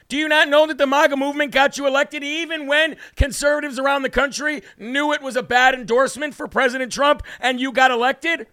Do 0.08 0.16
you 0.16 0.28
not 0.28 0.48
know 0.48 0.66
that 0.66 0.78
the 0.78 0.86
MAGA 0.86 1.16
movement 1.16 1.52
got 1.52 1.78
you 1.78 1.86
elected 1.86 2.22
even 2.22 2.66
when 2.66 2.96
conservatives 3.16 3.78
around 3.78 4.02
the 4.02 4.10
country 4.10 4.62
knew 4.78 5.12
it 5.12 5.22
was 5.22 5.34
a 5.34 5.42
bad 5.42 5.74
endorsement 5.74 6.34
for 6.34 6.46
President 6.46 6.92
Trump 6.92 7.22
and 7.40 7.58
you 7.58 7.72
got 7.72 7.90
elected? 7.90 8.46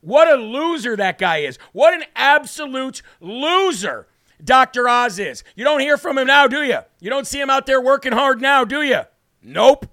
What 0.00 0.28
a 0.28 0.34
loser 0.34 0.96
that 0.96 1.16
guy 1.16 1.38
is. 1.38 1.58
What 1.72 1.94
an 1.94 2.04
absolute 2.16 3.02
loser 3.20 4.08
Dr. 4.42 4.88
Oz 4.88 5.18
is. 5.18 5.44
You 5.54 5.64
don't 5.64 5.80
hear 5.80 5.96
from 5.96 6.18
him 6.18 6.26
now, 6.26 6.46
do 6.46 6.62
you? 6.62 6.78
You 7.00 7.10
don't 7.10 7.26
see 7.26 7.40
him 7.40 7.50
out 7.50 7.66
there 7.66 7.80
working 7.80 8.12
hard 8.12 8.40
now, 8.40 8.64
do 8.64 8.82
you? 8.82 9.02
Nope. 9.42 9.86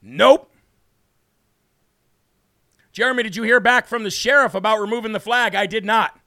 Nope. 0.00 0.50
Jeremy, 2.92 3.22
did 3.22 3.36
you 3.36 3.42
hear 3.42 3.60
back 3.60 3.86
from 3.86 4.04
the 4.04 4.10
sheriff 4.10 4.54
about 4.54 4.80
removing 4.80 5.12
the 5.12 5.20
flag? 5.20 5.54
I 5.54 5.66
did 5.66 5.84
not. 5.84 6.18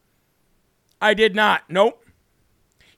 I 1.01 1.13
did 1.13 1.36
not. 1.36 1.63
Nope. 1.70 2.03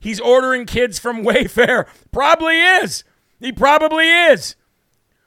He's 0.00 0.20
ordering 0.20 0.64
kids 0.64 0.98
from 0.98 1.22
Wayfair. 1.24 1.86
Probably 2.10 2.60
is. 2.60 3.04
He 3.40 3.52
probably 3.52 4.08
is. 4.08 4.56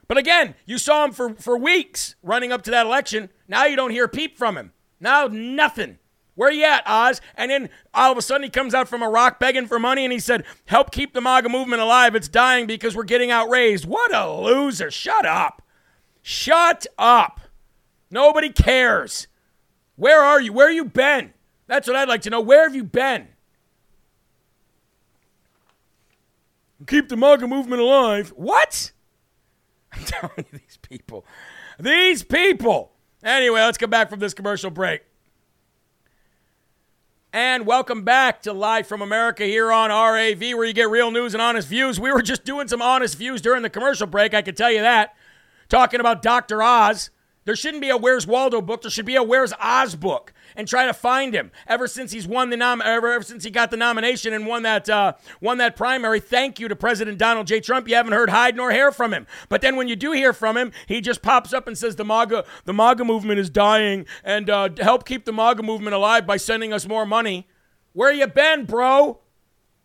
But 0.08 0.18
again, 0.18 0.54
you 0.66 0.76
saw 0.76 1.04
him 1.04 1.12
for, 1.12 1.34
for 1.34 1.56
weeks 1.56 2.16
running 2.22 2.52
up 2.52 2.62
to 2.62 2.70
that 2.72 2.84
election. 2.84 3.30
Now 3.48 3.64
you 3.64 3.76
don't 3.76 3.90
hear 3.90 4.04
a 4.04 4.08
peep 4.08 4.36
from 4.36 4.56
him. 4.56 4.72
Now 5.00 5.28
nothing. 5.28 5.98
Where 6.34 6.50
you 6.50 6.64
at, 6.64 6.82
Oz? 6.86 7.20
And 7.36 7.50
then 7.50 7.68
all 7.92 8.10
of 8.10 8.18
a 8.18 8.22
sudden 8.22 8.44
he 8.44 8.50
comes 8.50 8.74
out 8.74 8.88
from 8.88 9.02
a 9.02 9.08
rock 9.08 9.38
begging 9.38 9.66
for 9.66 9.78
money 9.78 10.04
and 10.04 10.12
he 10.12 10.18
said, 10.18 10.44
Help 10.66 10.90
keep 10.90 11.12
the 11.12 11.20
MAGA 11.20 11.48
movement 11.48 11.82
alive. 11.82 12.14
It's 12.14 12.28
dying 12.28 12.66
because 12.66 12.96
we're 12.96 13.04
getting 13.04 13.30
outraised. 13.30 13.84
What 13.84 14.14
a 14.14 14.32
loser. 14.32 14.90
Shut 14.90 15.26
up. 15.26 15.62
Shut 16.22 16.86
up. 16.98 17.40
Nobody 18.10 18.50
cares. 18.50 19.26
Where 19.96 20.22
are 20.22 20.40
you? 20.40 20.52
Where 20.52 20.70
you 20.70 20.84
been? 20.84 21.34
That's 21.66 21.86
what 21.86 21.96
I'd 21.96 22.08
like 22.08 22.22
to 22.22 22.30
know. 22.30 22.40
Where 22.40 22.62
have 22.62 22.74
you 22.74 22.84
been? 22.84 23.28
keep 26.86 27.08
the 27.08 27.16
MAGA 27.16 27.46
movement 27.46 27.80
alive. 27.80 28.32
What? 28.36 28.92
I'm 29.92 30.04
telling 30.04 30.32
you, 30.38 30.58
these 30.58 30.78
people. 30.80 31.24
These 31.78 32.22
people. 32.24 32.92
Anyway, 33.22 33.60
let's 33.60 33.78
come 33.78 33.90
back 33.90 34.10
from 34.10 34.20
this 34.20 34.34
commercial 34.34 34.70
break. 34.70 35.02
And 37.34 37.64
welcome 37.64 38.04
back 38.04 38.42
to 38.42 38.52
Live 38.52 38.86
from 38.86 39.00
America 39.00 39.44
here 39.44 39.72
on 39.72 39.88
RAV, 39.88 40.38
where 40.38 40.66
you 40.66 40.74
get 40.74 40.90
real 40.90 41.10
news 41.10 41.32
and 41.32 41.40
honest 41.40 41.66
views. 41.66 41.98
We 41.98 42.12
were 42.12 42.20
just 42.20 42.44
doing 42.44 42.68
some 42.68 42.82
honest 42.82 43.16
views 43.16 43.40
during 43.40 43.62
the 43.62 43.70
commercial 43.70 44.06
break, 44.06 44.34
I 44.34 44.42
can 44.42 44.54
tell 44.54 44.70
you 44.70 44.82
that. 44.82 45.14
Talking 45.70 45.98
about 45.98 46.20
Dr. 46.20 46.62
Oz. 46.62 47.08
There 47.44 47.56
shouldn't 47.56 47.80
be 47.80 47.90
a 47.90 47.96
Where's 47.96 48.26
Waldo 48.26 48.60
book. 48.60 48.82
There 48.82 48.90
should 48.90 49.06
be 49.06 49.16
a 49.16 49.22
Where's 49.22 49.52
Oz 49.60 49.96
book 49.96 50.32
and 50.54 50.68
try 50.68 50.86
to 50.86 50.94
find 50.94 51.34
him. 51.34 51.50
Ever 51.66 51.88
since 51.88 52.12
he's 52.12 52.26
won 52.26 52.50
the 52.50 52.56
nom, 52.56 52.80
ever, 52.80 53.12
ever 53.12 53.24
since 53.24 53.42
he 53.42 53.50
got 53.50 53.70
the 53.70 53.76
nomination 53.76 54.32
and 54.32 54.46
won 54.46 54.62
that 54.62 54.88
uh, 54.88 55.14
won 55.40 55.58
that 55.58 55.76
primary. 55.76 56.20
Thank 56.20 56.60
you 56.60 56.68
to 56.68 56.76
President 56.76 57.18
Donald 57.18 57.46
J. 57.46 57.60
Trump. 57.60 57.88
You 57.88 57.96
haven't 57.96 58.12
heard 58.12 58.30
hide 58.30 58.56
nor 58.56 58.70
hair 58.70 58.92
from 58.92 59.12
him. 59.12 59.26
But 59.48 59.60
then 59.60 59.76
when 59.76 59.88
you 59.88 59.96
do 59.96 60.12
hear 60.12 60.32
from 60.32 60.56
him, 60.56 60.72
he 60.86 61.00
just 61.00 61.22
pops 61.22 61.52
up 61.52 61.66
and 61.66 61.76
says 61.76 61.96
the 61.96 62.04
MAGA 62.04 62.44
the 62.64 62.72
MAGA 62.72 63.04
movement 63.04 63.40
is 63.40 63.50
dying 63.50 64.06
and 64.22 64.48
uh, 64.48 64.68
help 64.78 65.04
keep 65.04 65.24
the 65.24 65.32
MAGA 65.32 65.62
movement 65.62 65.94
alive 65.94 66.26
by 66.26 66.36
sending 66.36 66.72
us 66.72 66.86
more 66.86 67.06
money. 67.06 67.48
Where 67.92 68.12
you 68.12 68.26
been, 68.26 68.64
bro? 68.64 69.18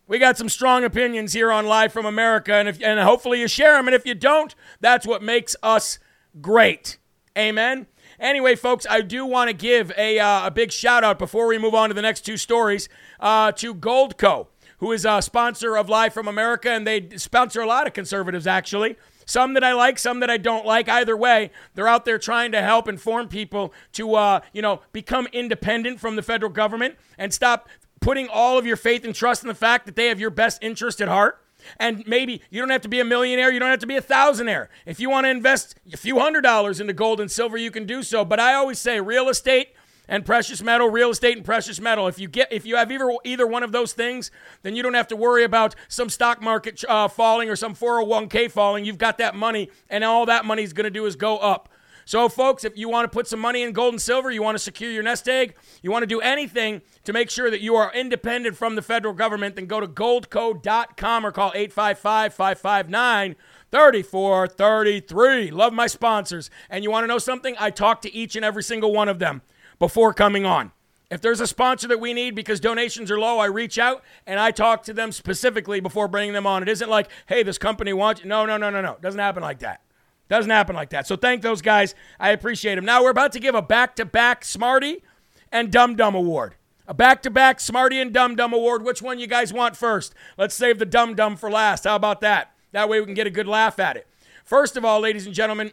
We 0.08 0.20
got 0.20 0.38
some 0.38 0.48
strong 0.48 0.86
opinions 0.86 1.34
here 1.34 1.52
on 1.52 1.66
Live 1.66 1.92
from 1.92 2.06
America, 2.06 2.54
and 2.54 2.70
if 2.70 2.82
and 2.82 3.00
hopefully 3.00 3.42
you 3.42 3.48
share 3.48 3.76
them. 3.76 3.88
And 3.88 3.96
if 3.96 4.06
you 4.06 4.16
don't, 4.16 4.56
that's 4.80 5.06
what 5.06 5.22
makes 5.22 5.56
us 5.62 6.00
great. 6.40 6.98
Amen. 7.38 7.86
Anyway, 8.20 8.56
folks, 8.56 8.88
I 8.90 9.02
do 9.02 9.24
want 9.24 9.50
to 9.50 9.54
give 9.54 9.92
a, 9.96 10.18
uh, 10.18 10.48
a 10.48 10.52
big 10.52 10.72
shout 10.72 11.04
out 11.04 11.20
before 11.20 11.46
we 11.46 11.60
move 11.60 11.76
on 11.76 11.90
to 11.90 11.94
the 11.94 12.02
next 12.02 12.22
two 12.22 12.36
stories 12.36 12.90
uh, 13.20 13.52
to 13.52 13.76
Goldco, 13.76 14.48
who 14.80 14.92
is 14.92 15.06
a 15.06 15.22
sponsor 15.22 15.78
of 15.78 15.88
Live 15.88 16.14
from 16.14 16.28
America, 16.28 16.72
and 16.72 16.88
they 16.88 17.10
sponsor 17.18 17.62
a 17.62 17.68
lot 17.68 17.86
of 17.86 17.94
conservatives, 17.94 18.48
actually. 18.48 18.96
Some 19.28 19.54
that 19.54 19.64
I 19.64 19.74
like, 19.74 20.00
some 20.00 20.20
that 20.22 20.32
I 20.32 20.38
don't 20.38 20.66
like. 20.66 20.90
Either 20.90 21.16
way, 21.16 21.52
they're 21.76 21.88
out 21.88 22.06
there 22.06 22.18
trying 22.18 22.54
to 22.54 22.62
help 22.62 22.88
inform 22.88 23.28
people 23.28 23.72
to, 23.92 24.16
uh, 24.16 24.40
you 24.52 24.64
know, 24.64 24.82
become 24.92 25.28
independent 25.32 26.00
from 26.00 26.16
the 26.16 26.24
federal 26.24 26.52
government 26.52 26.96
and 27.20 27.32
stop 27.32 27.70
putting 28.00 28.30
all 28.30 28.58
of 28.58 28.66
your 28.66 28.78
faith 28.78 29.04
and 29.06 29.14
trust 29.14 29.44
in 29.44 29.48
the 29.48 29.54
fact 29.54 29.86
that 29.86 29.96
they 29.96 30.08
have 30.08 30.20
your 30.20 30.30
best 30.30 30.64
interest 30.64 31.02
at 31.02 31.08
heart. 31.08 31.40
And 31.78 32.06
maybe 32.08 32.42
you 32.50 32.62
don't 32.62 32.70
have 32.70 32.82
to 32.82 32.90
be 32.90 33.00
a 33.00 33.06
millionaire, 33.06 33.52
you 33.52 33.60
don't 33.60 33.70
have 33.70 33.80
to 33.80 33.88
be 33.88 33.98
a 33.98 34.02
thousandaire. 34.02 34.68
If 34.86 35.00
you 35.00 35.10
want 35.10 35.26
to 35.26 35.30
invest 35.30 35.76
a 35.92 35.98
few 35.98 36.20
hundred 36.20 36.42
dollars 36.42 36.80
into 36.80 36.94
gold 36.94 37.20
and 37.20 37.30
silver, 37.30 37.58
you 37.58 37.72
can 37.72 37.86
do 37.86 38.04
so. 38.04 38.24
But 38.26 38.40
I 38.40 38.54
always 38.54 38.80
say 38.80 39.00
real 39.00 39.30
estate 39.30 39.70
and 40.08 40.26
precious 40.26 40.62
metal, 40.62 40.90
real 40.90 41.10
estate 41.10 41.36
and 41.36 41.46
precious 41.46 41.80
metal. 41.80 42.08
If 42.08 42.20
you 42.20 42.28
get 42.28 42.52
if 42.52 42.66
you 42.66 42.78
have 42.78 42.92
either 42.92 43.12
either 43.24 43.46
one 43.46 43.64
of 43.64 43.72
those 43.72 43.94
things, 43.94 44.32
then 44.64 44.76
you 44.76 44.84
don't 44.84 44.94
have 44.94 45.08
to 45.10 45.16
worry 45.16 45.44
about 45.44 45.76
some 45.88 46.10
stock 46.10 46.42
market 46.42 46.84
uh, 46.88 47.08
falling 47.08 47.50
or 47.50 47.56
some 47.56 47.76
401k 47.76 48.50
falling. 48.50 48.86
You've 48.86 48.98
got 48.98 49.18
that 49.18 49.36
money, 49.36 49.70
and 49.90 50.04
all 50.04 50.26
that 50.26 50.46
money 50.46 50.64
is 50.64 50.74
going 50.74 50.86
to 50.86 50.90
do 50.90 51.06
is 51.06 51.16
go 51.16 51.38
up. 51.38 51.70
So, 52.08 52.30
folks, 52.30 52.64
if 52.64 52.78
you 52.78 52.88
want 52.88 53.04
to 53.04 53.14
put 53.14 53.28
some 53.28 53.42
money 53.42 53.64
in 53.64 53.74
gold 53.74 53.96
and 53.96 54.02
silver, 54.02 54.32
you 54.32 54.42
want 54.42 54.56
to 54.56 54.64
secure 54.64 54.90
your 54.90 55.04
nest 55.04 55.28
egg, 55.28 55.56
you 55.82 55.92
want 55.92 56.04
to 56.04 56.08
do 56.08 56.22
anything 56.22 56.82
to 57.04 57.12
make 57.12 57.30
sure 57.30 57.52
that 57.52 57.60
you 57.60 57.76
are 57.76 57.94
independent 57.94 58.56
from 58.56 58.76
the 58.76 58.82
federal 58.82 59.14
government, 59.14 59.58
then 59.58 59.66
go 59.66 59.82
to 59.82 59.88
goldco.com 59.88 61.26
or 61.26 61.34
call 61.34 61.52
855 61.54 62.34
559 62.34 63.36
3433. 63.74 65.52
Love 65.52 65.74
my 65.74 65.86
sponsors. 65.86 66.50
And 66.70 66.82
you 66.82 66.90
want 66.90 67.04
to 67.04 67.08
know 67.08 67.18
something? 67.18 67.58
I 67.60 67.72
talk 67.72 68.02
to 68.04 68.14
each 68.16 68.38
and 68.38 68.46
every 68.46 68.64
single 68.64 68.94
one 68.94 69.10
of 69.10 69.20
them 69.20 69.42
before 69.78 70.14
coming 70.14 70.46
on. 70.46 70.72
If 71.12 71.20
there's 71.20 71.42
a 71.42 71.48
sponsor 71.48 71.90
that 71.90 72.00
we 72.00 72.14
need 72.14 72.36
because 72.36 72.62
donations 72.62 73.12
are 73.12 73.20
low, 73.20 73.40
I 73.40 73.48
reach 73.48 73.78
out 73.78 74.02
and 74.26 74.40
I 74.40 74.52
talk 74.52 74.84
to 74.84 74.94
them 74.94 75.12
specifically 75.12 75.82
before 75.82 76.08
bringing 76.08 76.32
them 76.32 76.48
on. 76.48 76.64
It 76.64 76.70
isn't 76.70 76.90
like, 76.90 77.10
hey, 77.26 77.44
this 77.44 77.58
company 77.58 77.92
wants 77.92 78.22
you. 78.22 78.30
No, 78.30 78.46
no, 78.46 78.56
no, 78.56 78.70
no, 78.70 78.80
no. 78.80 78.94
It 78.94 79.02
doesn't 79.02 79.20
happen 79.20 79.44
like 79.44 79.60
that. 79.60 79.82
Doesn't 80.30 80.52
happen 80.52 80.76
like 80.76 80.90
that. 80.90 81.08
So 81.08 81.16
thank 81.16 81.42
those 81.42 81.62
guys. 81.62 81.96
I 82.20 82.32
appreciate 82.32 82.76
them. 82.76 82.86
Now 82.86 83.04
we're 83.04 83.12
about 83.12 83.32
to 83.34 83.40
give 83.40 83.56
a 83.56 83.62
back 83.62 83.96
to 83.96 84.06
back 84.06 84.44
Smarty 84.44 85.04
and 85.52 85.72
Dum 85.72 85.96
Dum 85.96 86.16
Award. 86.16 86.56
A 86.88 86.94
back 86.94 87.22
to 87.24 87.30
back 87.30 87.60
Smarty 87.60 88.00
and 88.00 88.14
Dum 88.14 88.36
Dum 88.36 88.54
Award. 88.54 88.84
Which 88.84 89.02
one 89.02 89.20
you 89.20 89.28
guys 89.28 89.52
want 89.54 89.76
first? 89.76 90.14
Let's 90.38 90.56
save 90.56 90.80
the 90.80 90.86
Dum 90.86 91.16
Dum 91.16 91.36
for 91.36 91.50
last. 91.50 91.86
How 91.86 91.96
about 91.96 92.22
that? 92.22 92.52
That 92.72 92.90
way 92.90 93.00
we 93.00 93.06
can 93.06 93.14
get 93.14 93.28
a 93.28 93.32
good 93.32 93.48
laugh 93.48 93.80
at 93.80 93.98
it. 93.98 94.08
First 94.44 94.78
of 94.78 94.86
all, 94.86 95.02
ladies 95.02 95.26
and 95.26 95.36
gentlemen, 95.36 95.72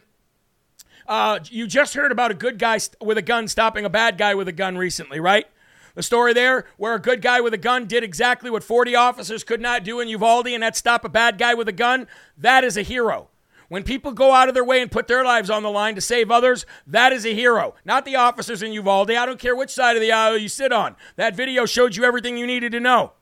uh, 1.07 1.39
you 1.45 1.67
just 1.67 1.93
heard 1.93 2.11
about 2.11 2.31
a 2.31 2.33
good 2.33 2.57
guy 2.57 2.79
with 3.01 3.17
a 3.17 3.21
gun 3.21 3.47
stopping 3.47 3.85
a 3.85 3.89
bad 3.89 4.17
guy 4.17 4.35
with 4.35 4.47
a 4.47 4.53
gun 4.53 4.77
recently, 4.77 5.19
right? 5.19 5.45
The 5.93 6.03
story 6.03 6.33
there 6.33 6.65
where 6.77 6.93
a 6.93 6.99
good 6.99 7.21
guy 7.21 7.39
with 7.39 7.53
a 7.53 7.57
gun 7.57 7.85
did 7.85 8.03
exactly 8.03 8.49
what 8.49 8.63
40 8.63 8.95
officers 8.95 9.43
could 9.43 9.61
not 9.61 9.83
do 9.83 9.99
in 10.01 10.09
Uvalde, 10.09 10.47
and 10.47 10.63
that's 10.63 10.79
stop 10.79 11.05
a 11.05 11.09
bad 11.09 11.37
guy 11.37 11.53
with 11.53 11.69
a 11.69 11.73
gun. 11.73 12.07
That 12.37 12.63
is 12.63 12.75
a 12.75 12.81
hero. 12.81 13.29
When 13.67 13.83
people 13.83 14.11
go 14.11 14.31
out 14.31 14.47
of 14.47 14.53
their 14.53 14.63
way 14.63 14.81
and 14.81 14.91
put 14.91 15.07
their 15.07 15.23
lives 15.23 15.49
on 15.49 15.63
the 15.63 15.71
line 15.71 15.95
to 15.95 16.01
save 16.01 16.29
others, 16.29 16.65
that 16.85 17.11
is 17.11 17.25
a 17.25 17.33
hero. 17.33 17.75
Not 17.83 18.05
the 18.05 18.15
officers 18.15 18.61
in 18.61 18.71
Uvalde. 18.73 19.11
I 19.11 19.25
don't 19.25 19.39
care 19.39 19.55
which 19.55 19.71
side 19.71 19.95
of 19.95 20.01
the 20.01 20.11
aisle 20.11 20.37
you 20.37 20.49
sit 20.49 20.71
on. 20.71 20.95
That 21.15 21.35
video 21.35 21.65
showed 21.65 21.95
you 21.95 22.03
everything 22.03 22.37
you 22.37 22.45
needed 22.45 22.71
to 22.73 22.79
know. 22.79 23.13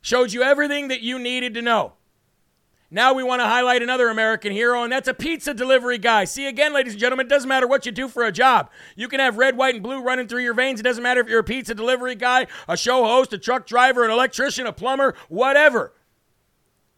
Showed 0.00 0.32
you 0.32 0.42
everything 0.42 0.88
that 0.88 1.02
you 1.02 1.18
needed 1.18 1.54
to 1.54 1.62
know. 1.62 1.92
Now 2.92 3.12
we 3.12 3.22
want 3.22 3.40
to 3.40 3.46
highlight 3.46 3.82
another 3.82 4.08
American 4.08 4.50
hero, 4.50 4.82
and 4.82 4.92
that's 4.92 5.06
a 5.06 5.14
pizza 5.14 5.54
delivery 5.54 5.98
guy. 5.98 6.24
See, 6.24 6.46
again, 6.48 6.72
ladies 6.72 6.94
and 6.94 7.00
gentlemen, 7.00 7.26
it 7.26 7.28
doesn't 7.28 7.48
matter 7.48 7.68
what 7.68 7.86
you 7.86 7.92
do 7.92 8.08
for 8.08 8.24
a 8.24 8.32
job. 8.32 8.68
You 8.96 9.06
can 9.06 9.20
have 9.20 9.38
red, 9.38 9.56
white, 9.56 9.74
and 9.74 9.82
blue 9.82 10.02
running 10.02 10.26
through 10.26 10.42
your 10.42 10.54
veins. 10.54 10.80
It 10.80 10.82
doesn't 10.82 11.02
matter 11.02 11.20
if 11.20 11.28
you're 11.28 11.38
a 11.38 11.44
pizza 11.44 11.72
delivery 11.72 12.16
guy, 12.16 12.48
a 12.66 12.76
show 12.76 13.04
host, 13.04 13.32
a 13.32 13.38
truck 13.38 13.64
driver, 13.64 14.04
an 14.04 14.10
electrician, 14.10 14.66
a 14.66 14.72
plumber, 14.72 15.14
whatever. 15.28 15.92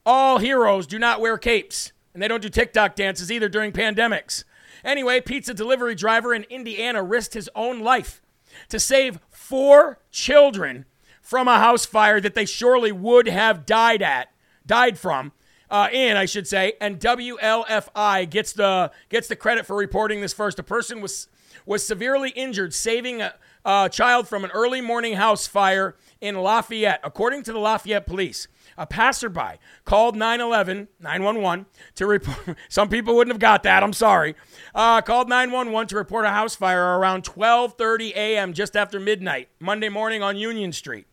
All 0.04 0.38
heroes 0.38 0.86
do 0.86 0.98
not 0.98 1.20
wear 1.20 1.38
capes, 1.38 1.92
and 2.12 2.22
they 2.22 2.28
don't 2.28 2.42
do 2.42 2.48
TikTok 2.48 2.96
dances 2.96 3.30
either 3.30 3.48
during 3.48 3.72
pandemics. 3.72 4.44
Anyway, 4.84 5.20
pizza 5.20 5.54
delivery 5.54 5.94
driver 5.94 6.34
in 6.34 6.44
Indiana 6.44 7.02
risked 7.02 7.34
his 7.34 7.48
own 7.54 7.80
life 7.80 8.20
to 8.68 8.80
save 8.80 9.20
four 9.30 9.98
children 10.10 10.86
from 11.20 11.46
a 11.46 11.58
house 11.58 11.86
fire 11.86 12.20
that 12.20 12.34
they 12.34 12.44
surely 12.44 12.90
would 12.90 13.28
have 13.28 13.64
died 13.64 14.02
at, 14.02 14.28
died 14.66 14.98
from 14.98 15.32
uh, 15.70 15.88
in, 15.90 16.16
I 16.16 16.26
should 16.26 16.46
say, 16.46 16.74
and 16.80 17.00
WLFI 17.00 18.28
gets 18.28 18.52
the 18.52 18.90
gets 19.08 19.28
the 19.28 19.36
credit 19.36 19.64
for 19.64 19.74
reporting 19.74 20.20
this 20.20 20.34
first. 20.34 20.58
A 20.58 20.62
person 20.62 21.00
was 21.00 21.28
was 21.64 21.86
severely 21.86 22.30
injured 22.30 22.74
saving 22.74 23.22
a, 23.22 23.34
a 23.64 23.88
child 23.90 24.28
from 24.28 24.44
an 24.44 24.50
early 24.50 24.80
morning 24.80 25.14
house 25.14 25.46
fire 25.46 25.96
in 26.20 26.34
Lafayette, 26.34 27.00
according 27.02 27.42
to 27.44 27.52
the 27.52 27.58
Lafayette 27.58 28.06
police. 28.06 28.48
A 28.82 28.86
passerby 28.86 29.60
called 29.84 30.16
911, 30.16 30.88
911 30.98 31.66
to 31.94 32.04
report. 32.04 32.58
Some 32.68 32.88
people 32.88 33.14
wouldn't 33.14 33.32
have 33.32 33.40
got 33.40 33.62
that. 33.62 33.80
I'm 33.80 33.92
sorry. 33.92 34.34
Uh, 34.74 35.00
called 35.02 35.28
911 35.28 35.86
to 35.90 35.94
report 35.94 36.24
a 36.24 36.30
house 36.30 36.56
fire 36.56 36.98
around 36.98 37.22
12:30 37.22 38.10
a.m. 38.16 38.52
just 38.52 38.74
after 38.74 38.98
midnight 38.98 39.50
Monday 39.60 39.88
morning 39.88 40.20
on 40.20 40.36
Union 40.36 40.72
Street. 40.72 41.06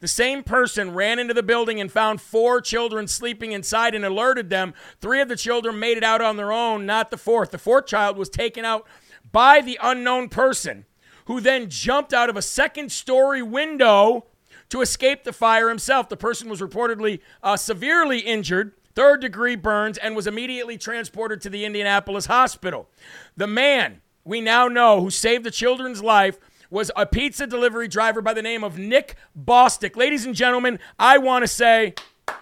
The 0.00 0.08
same 0.08 0.42
person 0.42 0.92
ran 0.92 1.18
into 1.18 1.32
the 1.32 1.42
building 1.42 1.80
and 1.80 1.90
found 1.90 2.20
four 2.20 2.60
children 2.60 3.08
sleeping 3.08 3.52
inside 3.52 3.94
and 3.94 4.04
alerted 4.04 4.50
them. 4.50 4.74
Three 5.00 5.22
of 5.22 5.30
the 5.30 5.36
children 5.36 5.78
made 5.78 5.96
it 5.96 6.04
out 6.04 6.20
on 6.20 6.36
their 6.36 6.52
own, 6.52 6.84
not 6.84 7.10
the 7.10 7.16
fourth. 7.16 7.52
The 7.52 7.58
fourth 7.58 7.86
child 7.86 8.18
was 8.18 8.28
taken 8.28 8.66
out 8.66 8.86
by 9.32 9.62
the 9.62 9.78
unknown 9.82 10.28
person, 10.28 10.84
who 11.24 11.40
then 11.40 11.70
jumped 11.70 12.12
out 12.12 12.28
of 12.28 12.36
a 12.36 12.42
second 12.42 12.92
story 12.92 13.40
window 13.40 14.26
to 14.70 14.80
escape 14.80 15.24
the 15.24 15.32
fire 15.32 15.68
himself. 15.68 16.08
The 16.08 16.16
person 16.16 16.48
was 16.48 16.60
reportedly 16.60 17.20
uh, 17.42 17.56
severely 17.56 18.20
injured 18.20 18.72
third 18.94 19.20
degree 19.20 19.56
burns, 19.56 19.98
and 19.98 20.14
was 20.14 20.26
immediately 20.26 20.78
transported 20.78 21.40
to 21.42 21.50
the 21.50 21.64
Indianapolis 21.64 22.26
hospital. 22.26 22.88
The 23.36 23.46
man 23.46 24.00
we 24.24 24.40
now 24.40 24.68
know 24.68 25.00
who 25.00 25.10
saved 25.10 25.44
the 25.44 25.50
children's 25.50 26.02
life 26.02 26.38
was 26.70 26.90
a 26.96 27.06
pizza 27.06 27.46
delivery 27.46 27.88
driver 27.88 28.22
by 28.22 28.32
the 28.32 28.42
name 28.42 28.64
of 28.64 28.78
Nick 28.78 29.16
Bostic. 29.38 29.96
Ladies 29.96 30.24
and 30.24 30.34
gentlemen, 30.34 30.78
I 30.98 31.18
want 31.18 31.42
to 31.42 31.48
say 31.48 31.94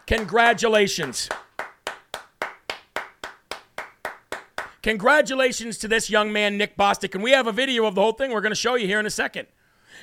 congratulations. 0.06 1.28
Congratulations 4.82 5.78
to 5.78 5.88
this 5.88 6.10
young 6.10 6.32
man, 6.32 6.56
Nick 6.56 6.76
Bostic. 6.76 7.14
And 7.14 7.22
we 7.22 7.30
have 7.32 7.46
a 7.46 7.52
video 7.52 7.84
of 7.84 7.94
the 7.94 8.00
whole 8.00 8.12
thing 8.12 8.32
we're 8.32 8.40
going 8.40 8.50
to 8.50 8.56
show 8.56 8.74
you 8.74 8.86
here 8.86 8.98
in 8.98 9.06
a 9.06 9.10
second. 9.10 9.46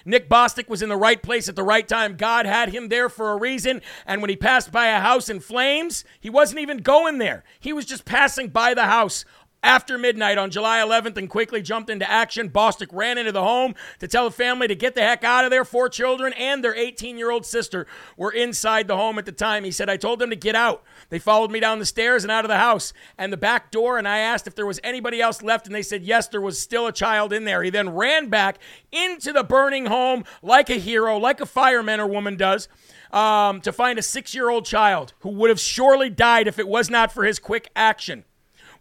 Nick 0.05 0.29
Bostic 0.29 0.69
was 0.69 0.81
in 0.81 0.89
the 0.89 0.97
right 0.97 1.21
place 1.21 1.49
at 1.49 1.55
the 1.55 1.63
right 1.63 1.87
time. 1.87 2.17
God 2.17 2.45
had 2.45 2.69
him 2.69 2.89
there 2.89 3.09
for 3.09 3.31
a 3.31 3.37
reason. 3.37 3.81
And 4.05 4.21
when 4.21 4.29
he 4.29 4.35
passed 4.35 4.71
by 4.71 4.87
a 4.87 4.99
house 4.99 5.29
in 5.29 5.39
flames, 5.39 6.03
he 6.19 6.29
wasn't 6.29 6.61
even 6.61 6.77
going 6.79 7.17
there. 7.17 7.43
He 7.59 7.73
was 7.73 7.85
just 7.85 8.05
passing 8.05 8.49
by 8.49 8.73
the 8.73 8.85
house 8.85 9.25
after 9.61 9.97
midnight 9.97 10.37
on 10.37 10.51
July 10.51 10.79
11th 10.79 11.17
and 11.17 11.29
quickly 11.29 11.61
jumped 11.61 11.89
into 11.89 12.09
action. 12.09 12.49
Bostic 12.49 12.87
ran 12.91 13.17
into 13.17 13.31
the 13.31 13.43
home 13.43 13.75
to 13.99 14.07
tell 14.07 14.25
the 14.25 14.31
family 14.35 14.67
to 14.67 14.75
get 14.75 14.95
the 14.95 15.01
heck 15.01 15.23
out 15.23 15.43
of 15.43 15.51
there. 15.51 15.65
Four 15.65 15.89
children 15.89 16.33
and 16.33 16.63
their 16.63 16.75
18 16.75 17.17
year 17.17 17.31
old 17.31 17.45
sister 17.45 17.85
were 18.15 18.31
inside 18.31 18.87
the 18.87 18.95
home 18.95 19.19
at 19.19 19.25
the 19.25 19.31
time. 19.31 19.63
He 19.63 19.71
said, 19.71 19.89
I 19.89 19.97
told 19.97 20.19
them 20.19 20.29
to 20.29 20.35
get 20.35 20.55
out. 20.55 20.83
They 21.09 21.19
followed 21.19 21.51
me 21.51 21.59
down 21.59 21.79
the 21.79 21.85
stairs 21.85 22.23
and 22.23 22.31
out 22.31 22.45
of 22.45 22.49
the 22.49 22.57
house 22.57 22.93
and 23.17 23.33
the 23.33 23.37
back 23.37 23.71
door. 23.71 23.97
And 23.97 24.07
I 24.07 24.19
asked 24.19 24.47
if 24.47 24.55
there 24.55 24.65
was 24.65 24.79
anybody 24.83 25.21
else 25.21 25.41
left. 25.41 25.65
And 25.65 25.75
they 25.75 25.81
said, 25.81 26.03
yes, 26.03 26.27
there 26.27 26.41
was 26.41 26.59
still 26.59 26.87
a 26.87 26.93
child 26.93 27.33
in 27.33 27.43
there. 27.43 27.61
He 27.61 27.69
then 27.69 27.89
ran 27.89 28.29
back 28.29 28.59
into 28.91 29.33
the 29.33 29.43
burning 29.43 29.87
home 29.87 30.23
like 30.41 30.69
a 30.69 30.75
hero, 30.75 31.17
like 31.17 31.41
a 31.41 31.45
fireman 31.45 31.99
or 31.99 32.07
woman 32.07 32.37
does. 32.37 32.67
Um, 33.11 33.59
to 33.61 33.71
find 33.71 33.97
a 33.97 34.03
six 34.03 34.35
year 34.35 34.49
old 34.49 34.65
child 34.65 35.13
who 35.21 35.29
would 35.29 35.49
have 35.49 35.59
surely 35.59 36.11
died 36.11 36.47
if 36.47 36.59
it 36.59 36.67
was 36.67 36.91
not 36.91 37.11
for 37.11 37.23
his 37.23 37.39
quick 37.39 37.71
action. 37.75 38.23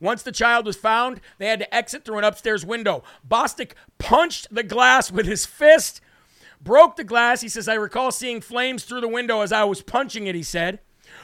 Once 0.00 0.22
the 0.22 0.32
child 0.32 0.66
was 0.66 0.76
found, 0.76 1.20
they 1.38 1.46
had 1.46 1.58
to 1.58 1.74
exit 1.74 2.04
through 2.04 2.18
an 2.18 2.24
upstairs 2.24 2.64
window. 2.64 3.02
Bostic 3.28 3.72
punched 3.98 4.52
the 4.54 4.62
glass 4.62 5.10
with 5.10 5.26
his 5.26 5.44
fist, 5.46 6.00
broke 6.60 6.96
the 6.96 7.04
glass. 7.04 7.40
He 7.40 7.48
says, 7.48 7.68
I 7.68 7.74
recall 7.74 8.12
seeing 8.12 8.40
flames 8.40 8.84
through 8.84 9.00
the 9.00 9.08
window 9.08 9.40
as 9.40 9.52
I 9.52 9.64
was 9.64 9.82
punching 9.82 10.26
it, 10.26 10.34
he 10.34 10.42
said. 10.42 10.80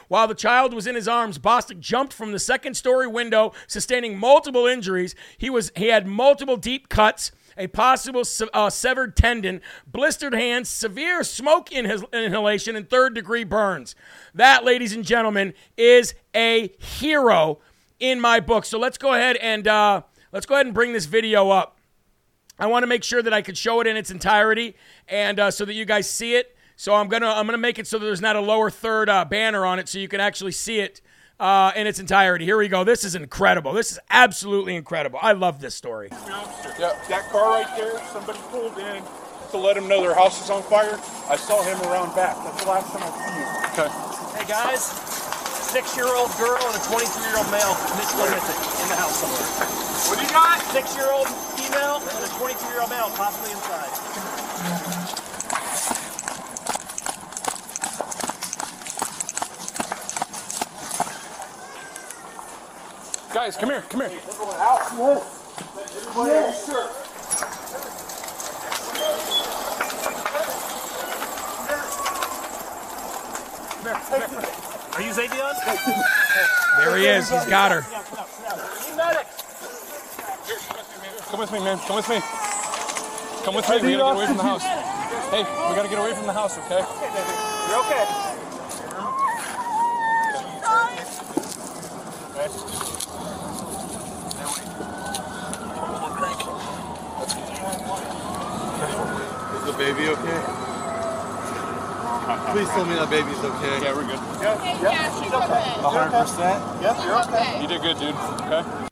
While 0.08 0.28
the 0.28 0.34
child 0.34 0.74
was 0.74 0.86
in 0.86 0.94
his 0.94 1.08
arms, 1.08 1.38
Bostic 1.38 1.78
jumped 1.78 2.12
from 2.12 2.32
the 2.32 2.38
second 2.38 2.74
story 2.74 3.06
window, 3.06 3.52
sustaining 3.66 4.18
multiple 4.18 4.66
injuries. 4.66 5.14
He, 5.38 5.50
was, 5.50 5.70
he 5.76 5.88
had 5.88 6.06
multiple 6.06 6.56
deep 6.56 6.88
cuts 6.88 7.32
a 7.56 7.66
possible 7.68 8.24
uh, 8.52 8.70
severed 8.70 9.16
tendon, 9.16 9.60
blistered 9.86 10.34
hands, 10.34 10.68
severe 10.68 11.22
smoke 11.22 11.70
inhalation, 11.72 12.76
and 12.76 12.88
third 12.88 13.14
degree 13.14 13.44
burns. 13.44 13.94
That, 14.34 14.64
ladies 14.64 14.92
and 14.92 15.04
gentlemen, 15.04 15.54
is 15.76 16.14
a 16.34 16.72
hero 16.78 17.60
in 18.00 18.20
my 18.20 18.40
book. 18.40 18.64
So 18.64 18.78
let's 18.78 18.98
go 18.98 19.14
ahead 19.14 19.36
and 19.36 19.66
uh, 19.66 20.02
let's 20.32 20.46
go 20.46 20.54
ahead 20.54 20.66
and 20.66 20.74
bring 20.74 20.92
this 20.92 21.06
video 21.06 21.50
up. 21.50 21.78
I 22.58 22.66
want 22.66 22.84
to 22.84 22.86
make 22.86 23.02
sure 23.02 23.22
that 23.22 23.32
I 23.32 23.42
could 23.42 23.58
show 23.58 23.80
it 23.80 23.86
in 23.86 23.96
its 23.96 24.10
entirety, 24.10 24.76
and 25.08 25.40
uh, 25.40 25.50
so 25.50 25.64
that 25.64 25.74
you 25.74 25.84
guys 25.84 26.08
see 26.08 26.36
it. 26.36 26.56
So 26.76 26.94
I'm 26.94 27.08
gonna 27.08 27.28
I'm 27.28 27.46
gonna 27.46 27.58
make 27.58 27.78
it 27.78 27.86
so 27.86 27.98
that 27.98 28.04
there's 28.04 28.20
not 28.20 28.36
a 28.36 28.40
lower 28.40 28.70
third 28.70 29.08
uh, 29.08 29.24
banner 29.24 29.64
on 29.66 29.78
it, 29.78 29.88
so 29.88 29.98
you 29.98 30.08
can 30.08 30.20
actually 30.20 30.52
see 30.52 30.80
it 30.80 31.00
uh, 31.40 31.72
in 31.74 31.86
its 31.86 31.98
entirety. 31.98 32.44
Here 32.44 32.56
we 32.56 32.68
go. 32.68 32.84
This 32.84 33.04
is 33.04 33.14
incredible. 33.14 33.72
This 33.72 33.92
is 33.92 33.98
absolutely 34.10 34.76
incredible. 34.76 35.18
I 35.22 35.32
love 35.32 35.60
this 35.60 35.74
story. 35.74 36.08
Yeah, 36.10 36.92
that 37.08 37.28
car 37.30 37.50
right 37.50 37.76
there, 37.76 37.98
somebody 38.12 38.38
pulled 38.50 38.78
in 38.78 39.02
to 39.50 39.58
let 39.58 39.74
them 39.74 39.88
know 39.88 40.00
their 40.00 40.14
house 40.14 40.42
is 40.42 40.50
on 40.50 40.62
fire. 40.62 40.98
I 41.28 41.36
saw 41.36 41.62
him 41.62 41.80
around 41.82 42.14
back. 42.14 42.36
That's 42.36 42.62
the 42.64 42.70
last 42.70 42.92
time 42.92 43.02
I 43.02 43.10
seen 43.18 43.34
him. 43.38 43.86
Okay. 43.86 43.90
Hey 44.38 44.46
guys, 44.48 44.90
six-year-old 45.74 46.30
girl 46.38 46.62
and 46.70 46.76
a 46.76 46.84
23-year-old 46.86 47.50
male 47.50 47.74
missing 47.98 48.20
in 48.22 48.88
the 48.88 48.94
house 48.94 49.18
somewhere. 49.18 49.42
What 50.06 50.18
do 50.20 50.24
you 50.24 50.30
got? 50.30 50.62
Six-year-old 50.70 51.26
female 51.26 51.96
and 51.98 52.24
a 52.24 52.28
23-year-old 52.28 52.90
male 52.90 53.10
possibly 53.16 53.50
inside. 53.50 53.90
Guys, 63.34 63.56
come 63.56 63.70
here, 63.70 63.82
come 63.88 64.02
here. 64.02 64.10
Yes. 64.12 64.22
Come 73.82 74.20
here, 74.20 74.28
come 74.28 74.44
here. 74.44 74.73
Are 74.94 75.02
you 75.02 75.10
Xavion? 75.10 75.54
There 76.78 76.96
he 76.96 77.06
is. 77.06 77.28
He's 77.28 77.44
got 77.46 77.72
her. 77.72 77.82
Come 81.30 81.40
with 81.40 81.50
me, 81.50 81.58
man. 81.58 81.78
Come 81.78 81.96
with 81.96 82.08
me. 82.08 82.20
Come 83.44 83.54
with 83.56 83.68
me. 83.68 83.76
We 83.76 83.96
gotta 83.96 84.06
get 84.06 84.14
away 84.14 84.26
from 84.26 84.36
the 84.36 84.42
house. 84.44 84.62
Hey, 84.62 85.42
we 85.42 85.74
gotta 85.74 85.88
get 85.88 85.98
away 85.98 86.14
from 86.14 86.26
the 86.26 86.32
house, 86.32 86.56
okay? 86.58 86.84
You're 87.68 87.80
okay. 87.80 88.04
Is 99.56 99.64
the 99.64 99.72
baby 99.76 100.08
okay? 100.10 100.63
Please 102.24 102.68
tell 102.68 102.86
me 102.86 102.94
that 102.94 103.10
baby's 103.10 103.38
okay. 103.38 103.82
Yeah, 103.82 103.94
we're 103.94 104.06
good. 104.06 104.18
Yeah, 104.40 104.82
yeah, 104.82 105.22
she's 105.22 105.32
okay. 105.32 105.62
100%? 105.82 106.82
Yep, 106.82 106.96
you're 107.04 107.20
okay. 107.22 107.60
You 107.60 107.68
did 107.68 107.82
good, 107.82 107.98
dude. 107.98 108.14
Okay. 108.40 108.88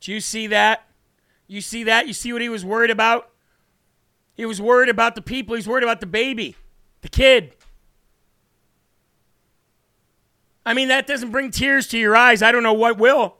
Do 0.00 0.12
you 0.12 0.20
see 0.20 0.48
that? 0.48 0.84
You 1.46 1.60
see 1.60 1.84
that? 1.84 2.08
You 2.08 2.12
see 2.12 2.32
what 2.32 2.42
he 2.42 2.48
was 2.48 2.64
worried 2.64 2.90
about? 2.90 3.30
He 4.34 4.44
was 4.44 4.60
worried 4.60 4.88
about 4.88 5.14
the 5.14 5.22
people. 5.22 5.54
He's 5.54 5.68
worried 5.68 5.84
about 5.84 6.00
the 6.00 6.06
baby, 6.06 6.56
the 7.02 7.08
kid. 7.08 7.54
I 10.66 10.74
mean, 10.74 10.88
that 10.88 11.06
doesn't 11.06 11.30
bring 11.30 11.50
tears 11.50 11.86
to 11.88 11.98
your 11.98 12.16
eyes. 12.16 12.42
I 12.42 12.52
don't 12.52 12.62
know 12.62 12.72
what 12.72 12.98
will. 12.98 13.36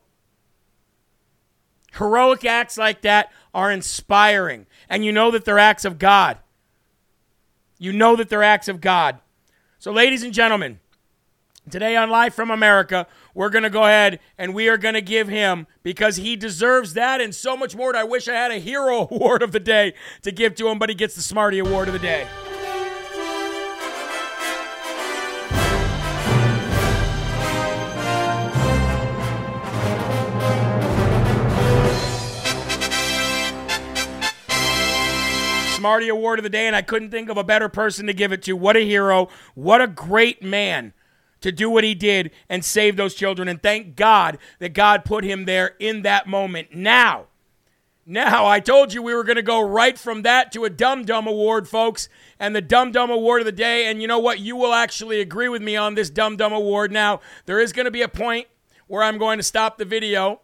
Heroic 1.94 2.44
acts 2.44 2.78
like 2.78 3.02
that 3.02 3.32
are 3.52 3.70
inspiring, 3.70 4.66
and 4.88 5.04
you 5.04 5.12
know 5.12 5.30
that 5.32 5.44
they're 5.44 5.58
acts 5.58 5.84
of 5.84 5.98
God. 5.98 6.38
You 7.78 7.92
know 7.92 8.16
that 8.16 8.28
they're 8.28 8.42
acts 8.42 8.68
of 8.68 8.80
God. 8.80 9.18
So, 9.78 9.92
ladies 9.92 10.24
and 10.24 10.34
gentlemen, 10.34 10.80
today 11.70 11.96
on 11.96 12.10
Live 12.10 12.34
from 12.34 12.50
America, 12.50 13.06
we're 13.34 13.50
going 13.50 13.62
to 13.62 13.70
go 13.70 13.84
ahead 13.84 14.18
and 14.36 14.52
we 14.54 14.68
are 14.68 14.76
going 14.76 14.94
to 14.94 15.00
give 15.00 15.28
him, 15.28 15.66
because 15.82 16.16
he 16.16 16.34
deserves 16.34 16.94
that 16.94 17.20
and 17.20 17.34
so 17.34 17.56
much 17.56 17.76
more. 17.76 17.94
I 17.94 18.04
wish 18.04 18.28
I 18.28 18.34
had 18.34 18.50
a 18.50 18.58
hero 18.58 19.02
award 19.10 19.42
of 19.42 19.52
the 19.52 19.60
day 19.60 19.94
to 20.22 20.32
give 20.32 20.54
to 20.56 20.68
him, 20.68 20.78
but 20.78 20.88
he 20.88 20.94
gets 20.94 21.14
the 21.14 21.22
Smarty 21.22 21.58
Award 21.58 21.88
of 21.88 21.94
the 21.94 22.00
day. 22.00 22.26
Smarty 35.78 36.08
Award 36.08 36.40
of 36.40 36.42
the 36.42 36.50
day, 36.50 36.66
and 36.66 36.74
I 36.74 36.82
couldn't 36.82 37.12
think 37.12 37.28
of 37.28 37.36
a 37.36 37.44
better 37.44 37.68
person 37.68 38.08
to 38.08 38.12
give 38.12 38.32
it 38.32 38.42
to. 38.42 38.56
What 38.56 38.76
a 38.76 38.80
hero. 38.80 39.28
What 39.54 39.80
a 39.80 39.86
great 39.86 40.42
man 40.42 40.92
to 41.40 41.52
do 41.52 41.70
what 41.70 41.84
he 41.84 41.94
did 41.94 42.32
and 42.48 42.64
save 42.64 42.96
those 42.96 43.14
children. 43.14 43.46
And 43.46 43.62
thank 43.62 43.94
God 43.94 44.38
that 44.58 44.70
God 44.74 45.04
put 45.04 45.22
him 45.22 45.44
there 45.44 45.76
in 45.78 46.02
that 46.02 46.26
moment. 46.26 46.74
Now, 46.74 47.26
now, 48.04 48.44
I 48.44 48.58
told 48.58 48.92
you 48.92 49.02
we 49.02 49.14
were 49.14 49.22
going 49.22 49.36
to 49.36 49.42
go 49.42 49.60
right 49.60 49.96
from 49.96 50.22
that 50.22 50.50
to 50.52 50.64
a 50.64 50.70
Dum 50.70 51.04
Dum 51.04 51.28
Award, 51.28 51.68
folks. 51.68 52.08
And 52.40 52.56
the 52.56 52.62
Dum 52.62 52.90
Dum 52.90 53.10
Award 53.10 53.42
of 53.42 53.46
the 53.46 53.52
day. 53.52 53.86
And 53.86 54.02
you 54.02 54.08
know 54.08 54.18
what? 54.18 54.40
You 54.40 54.56
will 54.56 54.72
actually 54.72 55.20
agree 55.20 55.48
with 55.48 55.62
me 55.62 55.76
on 55.76 55.94
this 55.94 56.10
Dum 56.10 56.36
Dum 56.36 56.52
Award. 56.52 56.90
Now, 56.90 57.20
there 57.46 57.60
is 57.60 57.72
going 57.72 57.84
to 57.84 57.92
be 57.92 58.02
a 58.02 58.08
point 58.08 58.48
where 58.88 59.04
I'm 59.04 59.18
going 59.18 59.38
to 59.38 59.44
stop 59.44 59.78
the 59.78 59.84
video 59.84 60.40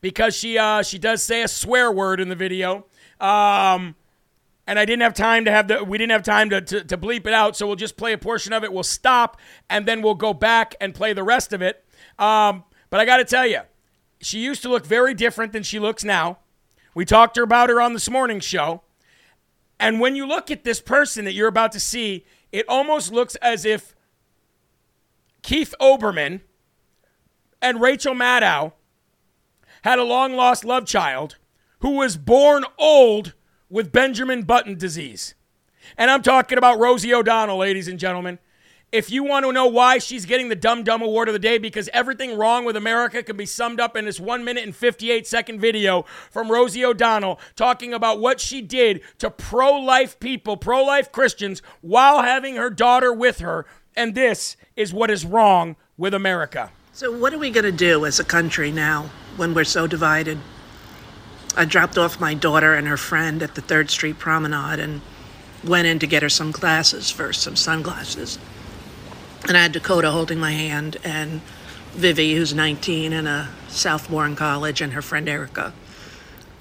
because 0.00 0.34
she 0.34 0.58
uh, 0.58 0.82
she 0.82 0.98
does 0.98 1.22
say 1.22 1.42
a 1.42 1.48
swear 1.48 1.92
word 1.92 2.18
in 2.18 2.30
the 2.30 2.34
video. 2.34 2.86
Um, 3.20 3.94
and 4.68 4.78
I 4.78 4.84
didn't 4.84 5.00
have 5.00 5.14
time 5.14 5.46
to 5.46 5.50
have 5.50 5.66
the 5.66 5.82
we 5.82 5.96
didn't 5.96 6.12
have 6.12 6.22
time 6.22 6.50
to, 6.50 6.60
to, 6.60 6.84
to 6.84 6.98
bleep 6.98 7.26
it 7.26 7.32
out, 7.32 7.56
so 7.56 7.66
we'll 7.66 7.74
just 7.74 7.96
play 7.96 8.12
a 8.12 8.18
portion 8.18 8.52
of 8.52 8.62
it. 8.62 8.72
We'll 8.72 8.82
stop 8.82 9.40
and 9.70 9.86
then 9.86 10.02
we'll 10.02 10.14
go 10.14 10.34
back 10.34 10.74
and 10.78 10.94
play 10.94 11.14
the 11.14 11.24
rest 11.24 11.54
of 11.54 11.62
it. 11.62 11.84
Um, 12.18 12.64
but 12.90 13.00
I 13.00 13.06
got 13.06 13.16
to 13.16 13.24
tell 13.24 13.46
you, 13.46 13.60
she 14.20 14.40
used 14.40 14.60
to 14.62 14.68
look 14.68 14.84
very 14.84 15.14
different 15.14 15.54
than 15.54 15.62
she 15.62 15.78
looks 15.78 16.04
now. 16.04 16.40
We 16.94 17.06
talked 17.06 17.34
to 17.34 17.40
her 17.40 17.44
about 17.44 17.70
her 17.70 17.80
on 17.80 17.94
this 17.94 18.10
morning 18.10 18.40
show. 18.40 18.82
And 19.80 20.00
when 20.00 20.14
you 20.14 20.26
look 20.26 20.50
at 20.50 20.64
this 20.64 20.80
person 20.80 21.24
that 21.24 21.32
you're 21.32 21.48
about 21.48 21.72
to 21.72 21.80
see, 21.80 22.26
it 22.52 22.68
almost 22.68 23.10
looks 23.10 23.36
as 23.36 23.64
if 23.64 23.96
Keith 25.42 25.74
Olbermann 25.80 26.42
and 27.62 27.80
Rachel 27.80 28.14
Maddow 28.14 28.72
had 29.82 29.98
a 29.98 30.04
long 30.04 30.34
lost 30.34 30.62
love 30.62 30.84
child 30.84 31.36
who 31.78 31.92
was 31.92 32.18
born 32.18 32.64
old 32.76 33.32
with 33.70 33.92
Benjamin 33.92 34.42
Button 34.42 34.76
disease. 34.76 35.34
And 35.96 36.10
I'm 36.10 36.22
talking 36.22 36.58
about 36.58 36.78
Rosie 36.78 37.14
O'Donnell, 37.14 37.58
ladies 37.58 37.88
and 37.88 37.98
gentlemen. 37.98 38.38
If 38.90 39.10
you 39.10 39.22
want 39.22 39.44
to 39.44 39.52
know 39.52 39.66
why 39.66 39.98
she's 39.98 40.24
getting 40.24 40.48
the 40.48 40.56
Dumb 40.56 40.82
Dumb 40.82 41.02
Award 41.02 41.28
of 41.28 41.34
the 41.34 41.38
day, 41.38 41.58
because 41.58 41.90
everything 41.92 42.38
wrong 42.38 42.64
with 42.64 42.74
America 42.74 43.22
can 43.22 43.36
be 43.36 43.44
summed 43.44 43.80
up 43.80 43.96
in 43.96 44.06
this 44.06 44.18
one 44.18 44.44
minute 44.44 44.64
and 44.64 44.74
58 44.74 45.26
second 45.26 45.60
video 45.60 46.06
from 46.30 46.50
Rosie 46.50 46.86
O'Donnell 46.86 47.38
talking 47.54 47.92
about 47.92 48.18
what 48.18 48.40
she 48.40 48.62
did 48.62 49.02
to 49.18 49.30
pro 49.30 49.72
life 49.78 50.18
people, 50.20 50.56
pro 50.56 50.82
life 50.82 51.12
Christians, 51.12 51.60
while 51.82 52.22
having 52.22 52.56
her 52.56 52.70
daughter 52.70 53.12
with 53.12 53.40
her. 53.40 53.66
And 53.94 54.14
this 54.14 54.56
is 54.74 54.94
what 54.94 55.10
is 55.10 55.26
wrong 55.26 55.76
with 55.98 56.14
America. 56.14 56.70
So, 56.94 57.12
what 57.12 57.34
are 57.34 57.38
we 57.38 57.50
going 57.50 57.64
to 57.64 57.72
do 57.72 58.06
as 58.06 58.18
a 58.18 58.24
country 58.24 58.72
now 58.72 59.10
when 59.36 59.52
we're 59.52 59.64
so 59.64 59.86
divided? 59.86 60.38
I 61.56 61.64
dropped 61.64 61.98
off 61.98 62.20
my 62.20 62.34
daughter 62.34 62.74
and 62.74 62.86
her 62.86 62.96
friend 62.96 63.42
at 63.42 63.54
the 63.54 63.60
Third 63.60 63.90
Street 63.90 64.18
Promenade 64.18 64.78
and 64.78 65.00
went 65.64 65.86
in 65.86 65.98
to 65.98 66.06
get 66.06 66.22
her 66.22 66.28
some 66.28 66.50
glasses 66.50 67.10
first, 67.10 67.42
some 67.42 67.56
sunglasses. 67.56 68.38
And 69.46 69.56
I 69.56 69.62
had 69.62 69.72
Dakota 69.72 70.10
holding 70.10 70.38
my 70.38 70.52
hand 70.52 70.98
and 71.04 71.40
Vivi, 71.92 72.34
who's 72.34 72.54
19 72.54 73.12
and 73.12 73.26
a 73.26 73.48
sophomore 73.68 74.26
in 74.26 74.36
college, 74.36 74.80
and 74.80 74.92
her 74.92 75.02
friend 75.02 75.28
Erica. 75.28 75.72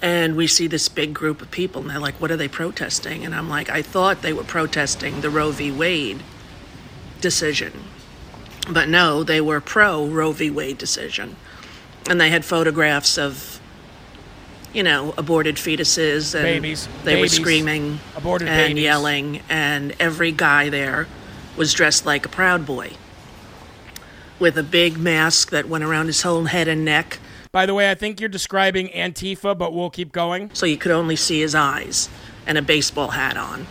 And 0.01 0.35
we 0.35 0.47
see 0.47 0.67
this 0.67 0.89
big 0.89 1.13
group 1.13 1.41
of 1.41 1.51
people, 1.51 1.81
and 1.81 1.89
they're 1.89 1.99
like, 1.99 2.21
What 2.21 2.31
are 2.31 2.37
they 2.37 2.47
protesting? 2.47 3.25
And 3.25 3.33
I'm 3.35 3.49
like, 3.49 3.69
I 3.69 3.81
thought 3.81 4.21
they 4.21 4.33
were 4.33 4.43
protesting 4.43 5.21
the 5.21 5.29
Roe 5.29 5.51
v. 5.51 5.71
Wade 5.71 6.23
decision. 7.19 7.73
But 8.69 8.89
no, 8.89 9.23
they 9.23 9.41
were 9.41 9.59
pro 9.61 10.05
Roe 10.05 10.31
v. 10.31 10.49
Wade 10.49 10.77
decision. 10.77 11.35
And 12.09 12.21
they 12.21 12.29
had 12.29 12.45
photographs 12.45 13.17
of, 13.17 13.56
you 14.77 14.83
know, 14.83 15.11
aborted 15.17 15.55
fetuses 15.55 16.35
and 16.35 16.43
Babies. 16.43 16.87
they 17.03 17.15
Babies. 17.15 17.39
were 17.39 17.43
screaming 17.43 17.99
Aborted 18.15 18.47
and 18.47 18.69
babies. 18.69 18.83
yelling, 18.83 19.41
and 19.49 19.95
every 19.99 20.31
guy 20.31 20.69
there 20.69 21.07
was 21.55 21.73
dressed 21.73 22.05
like 22.05 22.27
a 22.27 22.29
Proud 22.29 22.63
Boy 22.63 22.91
with 24.37 24.55
a 24.55 24.61
big 24.61 24.99
mask 24.99 25.49
that 25.49 25.67
went 25.67 25.83
around 25.83 26.05
his 26.05 26.21
whole 26.21 26.43
head 26.45 26.67
and 26.67 26.85
neck, 26.85 27.17
By 27.51 27.65
the 27.65 27.73
way, 27.73 27.89
I 27.89 27.95
think 27.95 28.19
you're 28.19 28.29
describing 28.29 28.89
Antifa, 28.89 29.57
but 29.57 29.73
we'll 29.73 29.89
keep 29.89 30.11
going. 30.11 30.51
so 30.53 30.67
you 30.67 30.77
could 30.77 30.91
only 30.91 31.15
see 31.15 31.39
his 31.41 31.55
eyes, 31.55 32.07
and 32.45 32.55
a 32.55 32.61
baseball 32.61 33.09
hat 33.09 33.35
on. 33.35 33.65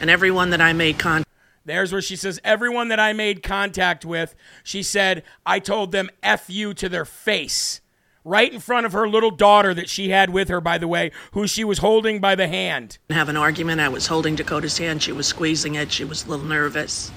And 0.00 0.08
everyone 0.08 0.50
that 0.50 0.60
I 0.60 0.72
made 0.72 0.96
contact 1.00 1.26
There's 1.64 1.90
where 1.92 2.00
she 2.00 2.14
says, 2.14 2.40
Everyone 2.44 2.86
that 2.88 3.00
I 3.00 3.12
made 3.12 3.42
contact 3.42 4.04
with, 4.04 4.36
she 4.62 4.84
said, 4.84 5.24
I 5.44 5.58
told 5.58 5.90
them 5.90 6.08
F 6.22 6.48
you 6.48 6.72
to 6.74 6.88
their 6.88 7.04
face. 7.04 7.79
Right 8.24 8.52
in 8.52 8.60
front 8.60 8.84
of 8.84 8.92
her 8.92 9.08
little 9.08 9.30
daughter 9.30 9.72
that 9.72 9.88
she 9.88 10.10
had 10.10 10.30
with 10.30 10.48
her, 10.48 10.60
by 10.60 10.76
the 10.76 10.88
way, 10.88 11.10
who 11.32 11.46
she 11.46 11.64
was 11.64 11.78
holding 11.78 12.20
by 12.20 12.34
the 12.34 12.48
hand. 12.48 12.98
have 13.08 13.30
an 13.30 13.36
argument. 13.36 13.80
I 13.80 13.88
was 13.88 14.08
holding 14.08 14.36
Dakota's 14.36 14.76
hand. 14.76 15.02
She 15.02 15.12
was 15.12 15.26
squeezing 15.26 15.74
it. 15.74 15.90
She 15.90 16.04
was 16.04 16.26
a 16.26 16.30
little 16.30 16.44
nervous. 16.44 17.10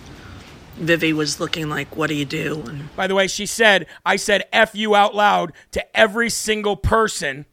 Vivi 0.78 1.14
was 1.14 1.40
looking 1.40 1.70
like, 1.70 1.96
"What 1.96 2.08
do 2.08 2.16
you 2.16 2.26
do?" 2.26 2.64
And 2.68 2.96
By 2.96 3.08
the 3.08 3.16
way, 3.16 3.28
she 3.28 3.46
said, 3.46 3.86
I 4.06 4.16
said 4.16 4.46
F 4.52 4.74
you 4.74 4.96
out 4.96 5.14
loud 5.14 5.54
to 5.72 5.98
every 5.98 6.30
single 6.30 6.76
person 6.76 7.46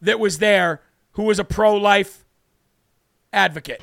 that 0.00 0.18
was 0.18 0.38
there 0.38 0.80
who 1.12 1.24
was 1.24 1.38
a 1.38 1.44
pro 1.44 1.74
life 1.76 2.24
advocate. 3.32 3.82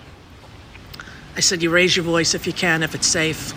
I 1.35 1.41
said, 1.41 1.61
"You 1.61 1.69
raise 1.69 1.95
your 1.95 2.05
voice 2.05 2.33
if 2.33 2.47
you 2.47 2.53
can, 2.53 2.81
if 2.81 2.95
it's 2.95 3.07
safe. 3.07 3.53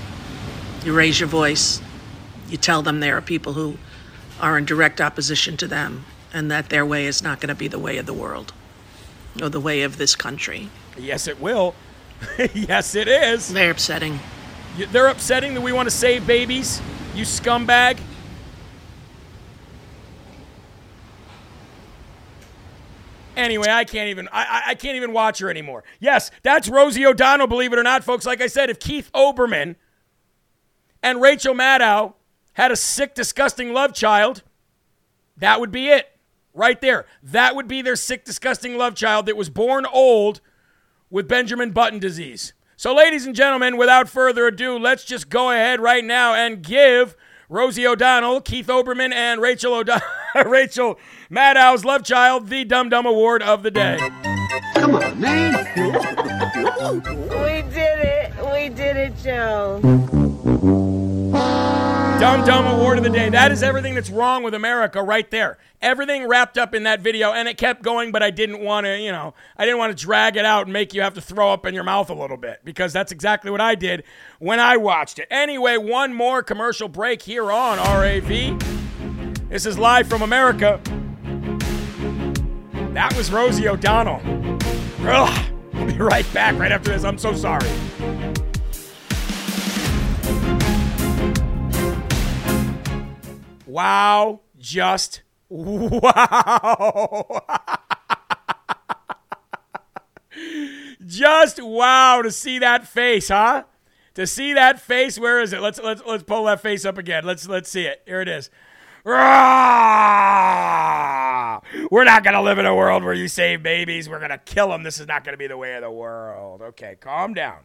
You 0.85 0.93
raise 0.93 1.21
your 1.21 1.29
voice. 1.29 1.81
You 2.49 2.57
tell 2.57 2.83
them 2.83 3.01
there 3.01 3.17
are 3.17 3.23
people 3.23 3.55
who 3.55 3.79
are 4.43 4.59
in 4.59 4.67
direct 4.67 5.01
opposition 5.01 5.57
to 5.57 5.67
them, 5.67 6.05
and 6.35 6.51
that 6.51 6.69
their 6.69 6.85
way 6.85 7.07
is 7.07 7.23
not 7.23 7.41
going 7.41 7.49
to 7.49 7.55
be 7.55 7.69
the 7.69 7.79
way 7.79 7.97
of 7.97 8.05
the 8.05 8.13
world, 8.13 8.53
or 9.41 9.49
the 9.49 9.61
way 9.61 9.83
of 9.83 9.97
this 9.97 10.15
country." 10.15 10.69
Yes, 10.99 11.27
it 11.27 11.41
will. 11.41 11.75
yes, 12.55 12.95
it 12.95 13.09
is. 13.09 13.49
They're 13.53 13.71
upsetting. 13.71 14.21
They're 14.91 15.09
upsetting 15.09 15.55
that 15.55 15.61
we 15.63 15.73
want 15.73 15.87
to 15.87 15.95
save 15.95 16.27
babies, 16.27 16.81
you 17.15 17.25
scumbag. 17.25 17.99
Anyway, 23.37 23.69
I 23.69 23.85
can't 23.85 24.11
even 24.11 24.29
I, 24.29 24.43
I- 24.45 24.71
I 24.71 24.75
can't 24.75 24.97
even 24.97 25.13
watch 25.13 25.39
her 25.39 25.49
anymore. 25.49 25.85
Yes, 26.01 26.31
that's 26.43 26.69
Rosie 26.69 27.07
O'Donnell, 27.07 27.47
believe 27.47 27.73
it 27.73 27.79
or 27.79 27.83
not, 27.83 28.05
folks. 28.05 28.27
Like 28.27 28.41
I 28.43 28.47
said, 28.47 28.69
if 28.69 28.79
Keith 28.79 29.11
Olbermann 29.15 29.77
and 31.03 31.21
Rachel 31.21 31.55
Maddow 31.55 32.15
had 32.55 32.73
a 32.73 32.77
sick, 32.77 33.15
disgusting 33.15 33.73
love 33.73 33.95
child, 33.95 34.43
that 35.37 35.61
would 35.61 35.73
be 35.73 35.89
it. 35.89 36.09
Right 36.55 36.81
there. 36.81 37.07
That 37.23 37.57
would 37.57 37.67
be 37.67 37.81
their 37.81 37.97
sick, 37.97 38.25
disgusting 38.25 38.77
love 38.77 38.95
child 38.95 39.27
that 39.27 39.37
was 39.37 39.49
born 39.49 39.87
old 39.87 40.41
with 41.09 41.27
Benjamin 41.27 41.71
Button 41.71 41.99
disease. 41.99 42.53
So, 42.77 42.95
ladies 42.95 43.27
and 43.27 43.35
gentlemen, 43.35 43.77
without 43.77 44.09
further 44.09 44.47
ado, 44.49 44.79
let's 44.79 45.05
just 45.05 45.31
go 45.31 45.51
ahead 45.51 45.81
right 45.81 46.05
now 46.05 46.35
and 46.35 46.63
give 46.63 47.17
Rosie 47.49 47.87
O'Donnell, 47.87 48.41
Keith 48.41 48.67
Olbermann, 48.67 49.13
and 49.13 49.41
Rachel 49.41 49.75
O'Donnell, 49.75 50.03
Rachel 50.47 50.99
Maddow's 51.31 51.85
love 51.85 52.03
child 52.03 52.49
the 52.49 52.65
Dum 52.65 52.89
Dum 52.89 53.07
Award 53.07 53.43
of 53.43 53.63
the 53.63 53.71
day. 53.71 53.99
Come 54.75 54.97
on, 54.97 55.21
man. 55.21 55.69
We 56.83 57.63
did 57.71 57.99
it. 58.01 58.33
We 58.53 58.69
did 58.69 58.97
it, 58.97 59.17
Joe. 59.23 59.81
Dum 62.23 62.47
Dum 62.47 62.67
Award 62.79 62.99
of 62.99 63.03
the 63.03 63.11
Day. 63.11 63.31
That 63.31 63.51
is 63.51 63.65
everything 63.65 63.97
that's 63.97 64.09
wrong 64.09 64.45
with 64.45 64.55
America 64.55 65.03
right 65.03 65.29
there. 65.33 65.59
Everything 65.81 66.29
wrapped 66.29 66.57
up 66.57 66.73
in 66.73 66.85
that 66.85 67.01
video, 67.01 67.33
and 67.33 67.49
it 67.49 67.57
kept 67.57 67.83
going, 67.83 68.13
but 68.13 68.23
I 68.23 68.31
didn't 68.31 68.61
want 68.61 68.87
to, 68.87 68.97
you 68.97 69.11
know, 69.11 69.35
I 69.57 69.65
didn't 69.65 69.79
want 69.79 69.99
to 69.99 70.01
drag 70.01 70.37
it 70.37 70.45
out 70.45 70.67
and 70.67 70.73
make 70.73 70.95
you 70.95 71.03
have 71.03 71.15
to 71.15 71.21
throw 71.21 71.53
up 71.53 71.67
in 71.67 71.75
your 71.75 71.83
mouth 71.83 72.11
a 72.11 72.15
little 72.15 72.37
bit 72.37 72.61
because 72.63 72.93
that's 72.93 73.11
exactly 73.11 73.51
what 73.51 73.61
I 73.61 73.75
did 73.75 74.05
when 74.39 74.61
I 74.61 74.77
watched 74.77 75.19
it. 75.19 75.27
Anyway, 75.33 75.77
one 75.79 76.15
more 76.15 76.45
commercial 76.45 76.87
break 76.87 77.23
here 77.23 77.51
on 77.51 77.79
RAV. 77.79 78.29
This 79.49 79.67
is 79.67 79.77
live 79.77 80.07
from 80.07 80.23
America. 80.23 80.81
That 82.93 83.13
was 83.17 83.33
Rosie 83.33 83.67
O'Donnell. 83.67 84.21
Ugh. 85.01 85.53
I'll 85.75 85.87
be 85.87 85.99
right 85.99 86.33
back 86.33 86.57
right 86.57 86.71
after 86.71 86.93
this. 86.93 87.03
I'm 87.03 87.19
so 87.19 87.35
sorry. 87.35 87.69
Wow, 93.73 94.41
just 94.59 95.23
wow. 95.49 97.43
just 101.07 101.63
wow 101.63 102.21
to 102.21 102.31
see 102.31 102.59
that 102.59 102.87
face, 102.87 103.29
huh? 103.29 103.65
To 104.17 104.27
see 104.27 104.53
that 104.53 104.79
face, 104.79 105.19
where 105.19 105.41
is 105.41 105.55
it? 105.55 105.63
Let's 105.63 105.81
let's 105.81 106.03
let's 106.07 106.23
pull 106.23 106.45
that 106.45 106.61
face 106.61 106.85
up 106.85 106.99
again. 106.99 107.25
Let's 107.25 107.49
let's 107.49 107.71
see 107.71 107.87
it. 107.87 108.03
Here 108.05 108.21
it 108.21 108.29
is. 108.29 108.51
We're 109.07 109.15
not 112.05 112.25
going 112.25 112.35
to 112.35 112.43
live 112.43 112.59
in 112.59 112.67
a 112.67 112.75
world 112.75 113.03
where 113.05 113.15
you 113.15 113.27
save 113.27 113.63
babies. 113.63 114.07
We're 114.07 114.19
going 114.19 114.33
to 114.33 114.39
kill 114.39 114.69
them. 114.69 114.83
This 114.83 115.01
is 115.01 115.07
not 115.09 115.25
going 115.25 115.33
to 115.33 115.39
be 115.39 115.47
the 115.47 115.57
way 115.57 115.77
of 115.77 115.81
the 115.81 115.91
world. 115.91 116.61
Okay, 116.61 116.99
calm 117.01 117.33
down. 117.33 117.61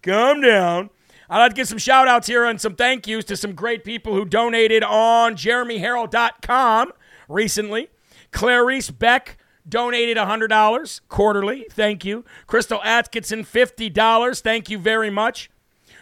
Calm 0.00 0.40
down. 0.40 0.88
I'd 1.32 1.38
like 1.38 1.52
to 1.52 1.56
give 1.56 1.68
some 1.68 1.78
shout 1.78 2.08
outs 2.08 2.26
here 2.26 2.44
and 2.44 2.60
some 2.60 2.76
thank 2.76 3.06
yous 3.06 3.24
to 3.24 3.38
some 3.38 3.54
great 3.54 3.84
people 3.84 4.12
who 4.12 4.26
donated 4.26 4.84
on 4.84 5.34
jeremyherrell.com 5.34 6.92
recently. 7.26 7.88
Clarice 8.32 8.90
Beck 8.90 9.38
donated 9.66 10.18
$100 10.18 11.00
quarterly. 11.08 11.66
Thank 11.70 12.04
you. 12.04 12.26
Crystal 12.46 12.82
Atkinson, 12.84 13.44
$50. 13.44 14.42
Thank 14.42 14.68
you 14.68 14.76
very 14.76 15.08
much. 15.08 15.50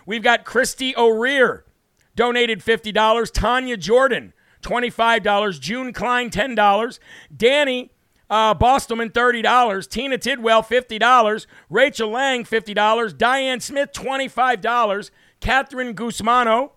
We've 0.04 0.24
got 0.24 0.44
Christy 0.44 0.96
O'Rear, 0.96 1.64
donated 2.16 2.58
$50. 2.58 3.30
Tanya 3.32 3.76
Jordan, 3.76 4.32
$25. 4.62 5.60
June 5.60 5.92
Klein, 5.92 6.30
$10. 6.30 6.98
Danny 7.36 7.92
uh, 8.30 8.54
Bostelman, 8.54 9.12
$30. 9.12 9.88
Tina 9.88 10.18
Tidwell, 10.18 10.62
$50. 10.62 11.46
Rachel 11.68 12.10
Lang, 12.10 12.44
$50. 12.44 13.18
Diane 13.18 13.60
Smith, 13.60 13.92
$25. 13.92 15.10
Catherine 15.40 15.94
Guzmano, 15.94 16.72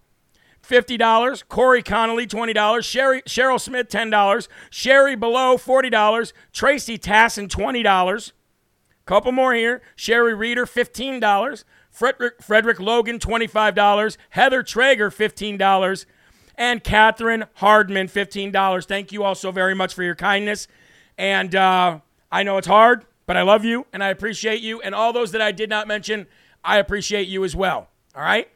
$50. 0.63 1.47
Corey 1.49 1.83
Connolly, 1.83 2.25
$20. 2.25 2.83
Sherry, 2.83 3.21
Cheryl 3.23 3.59
Smith, 3.59 3.89
$10. 3.89 4.47
Sherry 4.69 5.15
Below, 5.15 5.57
$40. 5.57 6.33
Tracy 6.51 6.97
Tassin, 6.97 7.47
$20. 7.47 8.31
Couple 9.05 9.31
more 9.33 9.53
here. 9.53 9.81
Sherry 9.95 10.33
Reeder, 10.33 10.65
$15. 10.65 11.63
Frederick, 11.91 12.41
Frederick 12.41 12.79
Logan, 12.79 13.19
$25. 13.19 14.17
Heather 14.29 14.63
Traeger, 14.63 15.11
$15. 15.11 16.05
And 16.55 16.83
Catherine 16.83 17.45
Hardman, 17.55 18.07
$15. 18.07 18.85
Thank 18.85 19.11
you 19.11 19.23
all 19.23 19.35
so 19.35 19.51
very 19.51 19.75
much 19.75 19.93
for 19.93 20.03
your 20.03 20.15
kindness. 20.15 20.67
And 21.17 21.53
uh, 21.53 21.99
I 22.31 22.43
know 22.43 22.57
it's 22.57 22.67
hard, 22.67 23.05
but 23.25 23.35
I 23.35 23.41
love 23.41 23.65
you 23.65 23.85
and 23.91 24.03
I 24.03 24.09
appreciate 24.09 24.61
you. 24.61 24.81
And 24.81 24.95
all 24.95 25.11
those 25.11 25.31
that 25.31 25.41
I 25.41 25.51
did 25.51 25.69
not 25.69 25.87
mention, 25.87 26.27
I 26.63 26.77
appreciate 26.77 27.27
you 27.27 27.43
as 27.43 27.55
well. 27.55 27.89
All 28.15 28.23
right? 28.23 28.49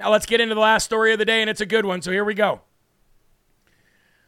Now 0.00 0.10
let's 0.10 0.26
get 0.26 0.40
into 0.40 0.54
the 0.54 0.60
last 0.60 0.84
story 0.84 1.12
of 1.12 1.18
the 1.18 1.24
day, 1.24 1.40
and 1.40 1.50
it's 1.50 1.60
a 1.60 1.66
good 1.66 1.84
one. 1.84 2.02
So 2.02 2.10
here 2.10 2.24
we 2.24 2.34
go. 2.34 2.60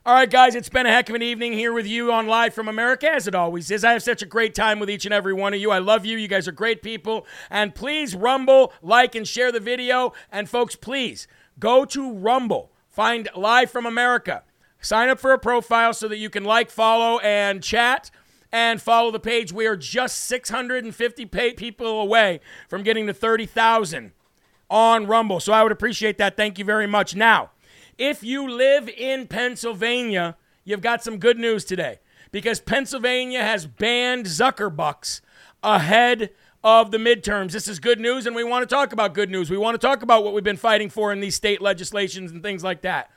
All 0.07 0.14
right, 0.14 0.31
guys, 0.31 0.55
it's 0.55 0.71
been 0.71 0.87
a 0.87 0.91
heck 0.91 1.11
of 1.11 1.14
an 1.14 1.23
evening 1.23 1.53
here 1.53 1.75
with 1.75 1.87
you 1.87 2.11
on 2.11 2.27
Live 2.27 2.55
from 2.55 2.68
America, 2.68 3.11
as 3.11 3.29
it 3.29 3.35
always 3.35 3.71
is. 3.71 3.85
I 3.85 3.93
have 3.93 4.03
such 4.03 4.23
a 4.23 4.27
great 4.27 4.55
time 4.55 4.81
with 4.81 4.89
each 4.89 5.05
and 5.05 5.12
every 5.12 5.35
one 5.35 5.53
of 5.53 5.61
you. 5.61 5.71
I 5.71 5.79
love 5.79 6.07
you. 6.07 6.16
You 6.16 6.27
guys 6.27 6.49
are 6.49 6.53
great 6.53 6.83
people. 6.83 7.27
And 7.51 7.75
please 7.75 8.16
rumble, 8.16 8.73
like, 8.81 9.14
and 9.14 9.29
share 9.29 9.53
the 9.53 9.61
video. 9.61 10.14
And 10.33 10.49
folks, 10.49 10.75
please 10.75 11.29
go 11.59 11.85
to 11.85 12.12
Rumble, 12.14 12.73
find 12.89 13.29
Live 13.37 13.71
from 13.71 13.85
America. 13.85 14.43
Sign 14.81 15.11
up 15.11 15.21
for 15.21 15.33
a 15.33 15.39
profile 15.39 15.93
so 15.93 16.09
that 16.09 16.16
you 16.16 16.31
can 16.31 16.45
like, 16.45 16.71
follow, 16.71 17.18
and 17.18 17.62
chat 17.62 18.11
and 18.51 18.81
follow 18.81 19.11
the 19.11 19.21
page. 19.21 19.53
We 19.53 19.66
are 19.66 19.77
just 19.77 20.18
650 20.23 21.27
people 21.27 22.01
away 22.01 22.41
from 22.68 22.83
getting 22.83 23.07
to 23.07 23.12
30,000 23.12 24.12
on 24.71 25.07
Rumble. 25.07 25.41
So 25.41 25.53
I 25.53 25.62
would 25.62 25.73
appreciate 25.73 26.16
that. 26.18 26.37
Thank 26.37 26.59
you 26.59 26.64
very 26.64 26.87
much. 26.87 27.14
Now, 27.14 27.51
if 27.99 28.23
you 28.23 28.49
live 28.49 28.89
in 28.89 29.27
Pennsylvania, 29.27 30.37
you've 30.64 30.81
got 30.81 31.03
some 31.03 31.18
good 31.18 31.39
news 31.39 31.64
today 31.64 31.99
because 32.33 32.61
Pennsylvania 32.61 33.43
has 33.43 33.66
banned 33.66 34.27
Zuckerbucks 34.27 35.21
ahead 35.62 36.31
of 36.62 36.91
the 36.91 36.99
midterms. 36.99 37.53
This 37.53 37.68
is 37.68 37.79
good 37.79 38.01
news, 38.01 38.27
and 38.27 38.37
we 38.37 38.45
want 38.45 38.68
to 38.68 38.75
talk 38.75 38.93
about 38.93 39.14
good 39.14 39.31
news. 39.31 39.51
We 39.51 39.59
want 39.59 39.79
to 39.79 39.87
talk 39.87 40.03
about 40.03 40.25
what 40.25 40.35
we've 40.35 40.45
been 40.45 40.57
fighting 40.57 40.91
for 40.91 41.12
in 41.12 41.21
these 41.21 41.35
state 41.35 41.61
legislations 41.61 42.31
and 42.31 42.43
things 42.43 42.62
like 42.62 42.83
that. 42.83 43.11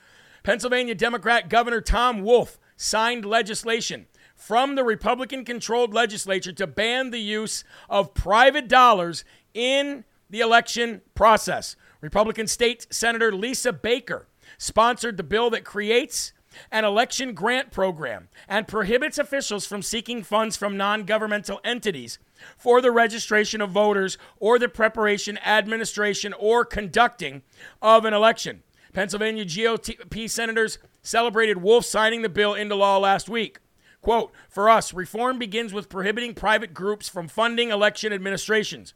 Pennsylvania 0.44 0.96
Democrat 0.96 1.50
Governor 1.50 1.82
Tom 1.82 2.22
Wolf 2.22 2.60
signed 2.76 3.26
legislation 3.26 4.08
from 4.36 4.76
the 4.76 4.84
Republican 4.84 5.46
controlled 5.46 5.94
legislature 5.94 6.52
to 6.52 6.68
ban 6.68 7.12
the 7.12 7.20
use 7.20 7.64
of 7.90 8.14
private 8.14 8.68
dollars 8.68 9.24
in 9.54 10.04
the 10.34 10.42
election 10.42 11.00
process. 11.14 11.76
Republican 12.02 12.48
State 12.48 12.88
Senator 12.90 13.32
Lisa 13.32 13.72
Baker 13.72 14.28
sponsored 14.58 15.16
the 15.16 15.24
bill 15.24 15.52
that 15.52 15.64
creates 15.64 16.34
an 16.72 16.84
election 16.84 17.36
grant 17.36 17.70
program 17.70 18.30
and 18.48 18.68
prohibits 18.68 19.20
officials 19.20 19.68
from 19.68 19.84
seeking 19.84 20.24
funds 20.24 20.58
from 20.58 20.76
non 20.76 21.04
governmental 21.04 21.62
entities 21.64 22.18
for 22.58 22.82
the 22.82 22.90
registration 22.90 23.62
of 23.62 23.70
voters 23.70 24.18
or 24.40 24.58
the 24.58 24.68
preparation, 24.68 25.38
administration, 25.38 26.34
or 26.40 26.66
conducting 26.66 27.44
of 27.80 28.04
an 28.04 28.16
election. 28.16 28.64
Pennsylvania 28.92 29.46
GOP 29.46 30.28
senators 30.28 30.80
celebrated 31.04 31.62
Wolf 31.62 31.86
signing 31.86 32.24
the 32.24 32.30
bill 32.30 32.56
into 32.56 32.74
law 32.74 32.98
last 32.98 33.30
week. 33.30 33.60
Quote, 34.02 34.32
for 34.50 34.68
us, 34.68 34.96
reform 34.96 35.38
begins 35.38 35.74
with 35.74 35.90
prohibiting 35.90 36.34
private 36.34 36.74
groups 36.74 37.08
from 37.08 37.28
funding 37.28 37.70
election 37.70 38.12
administrations. 38.12 38.96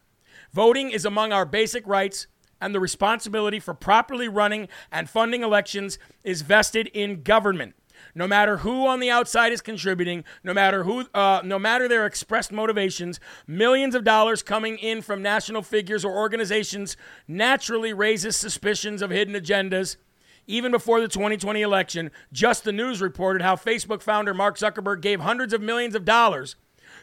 Voting 0.53 0.89
is 0.89 1.05
among 1.05 1.31
our 1.31 1.45
basic 1.45 1.85
rights, 1.87 2.27
and 2.59 2.73
the 2.73 2.79
responsibility 2.79 3.59
for 3.59 3.73
properly 3.73 4.27
running 4.27 4.67
and 4.91 5.09
funding 5.09 5.43
elections 5.43 5.99
is 6.23 6.41
vested 6.41 6.87
in 6.87 7.21
government. 7.23 7.75
No 8.13 8.27
matter 8.27 8.57
who 8.57 8.87
on 8.87 8.99
the 8.99 9.09
outside 9.09 9.51
is 9.51 9.61
contributing, 9.61 10.23
no 10.43 10.53
matter 10.53 10.83
who, 10.83 11.05
uh, 11.13 11.41
no 11.43 11.59
matter 11.59 11.87
their 11.87 12.05
expressed 12.05 12.51
motivations, 12.51 13.19
millions 13.45 13.95
of 13.95 14.03
dollars 14.03 14.43
coming 14.43 14.77
in 14.77 15.01
from 15.01 15.21
national 15.21 15.61
figures 15.61 16.05
or 16.05 16.15
organizations 16.15 16.97
naturally 17.27 17.93
raises 17.93 18.35
suspicions 18.35 19.01
of 19.01 19.09
hidden 19.09 19.33
agendas. 19.33 19.97
Even 20.45 20.71
before 20.71 21.01
the 21.01 21.09
2020 21.09 21.61
election, 21.61 22.09
Just 22.31 22.63
the 22.63 22.71
News 22.71 23.01
reported 23.01 23.41
how 23.41 23.55
Facebook 23.55 24.01
founder 24.01 24.33
Mark 24.33 24.57
Zuckerberg 24.57 25.01
gave 25.01 25.19
hundreds 25.19 25.53
of 25.53 25.61
millions 25.61 25.93
of 25.93 26.05
dollars 26.05 26.55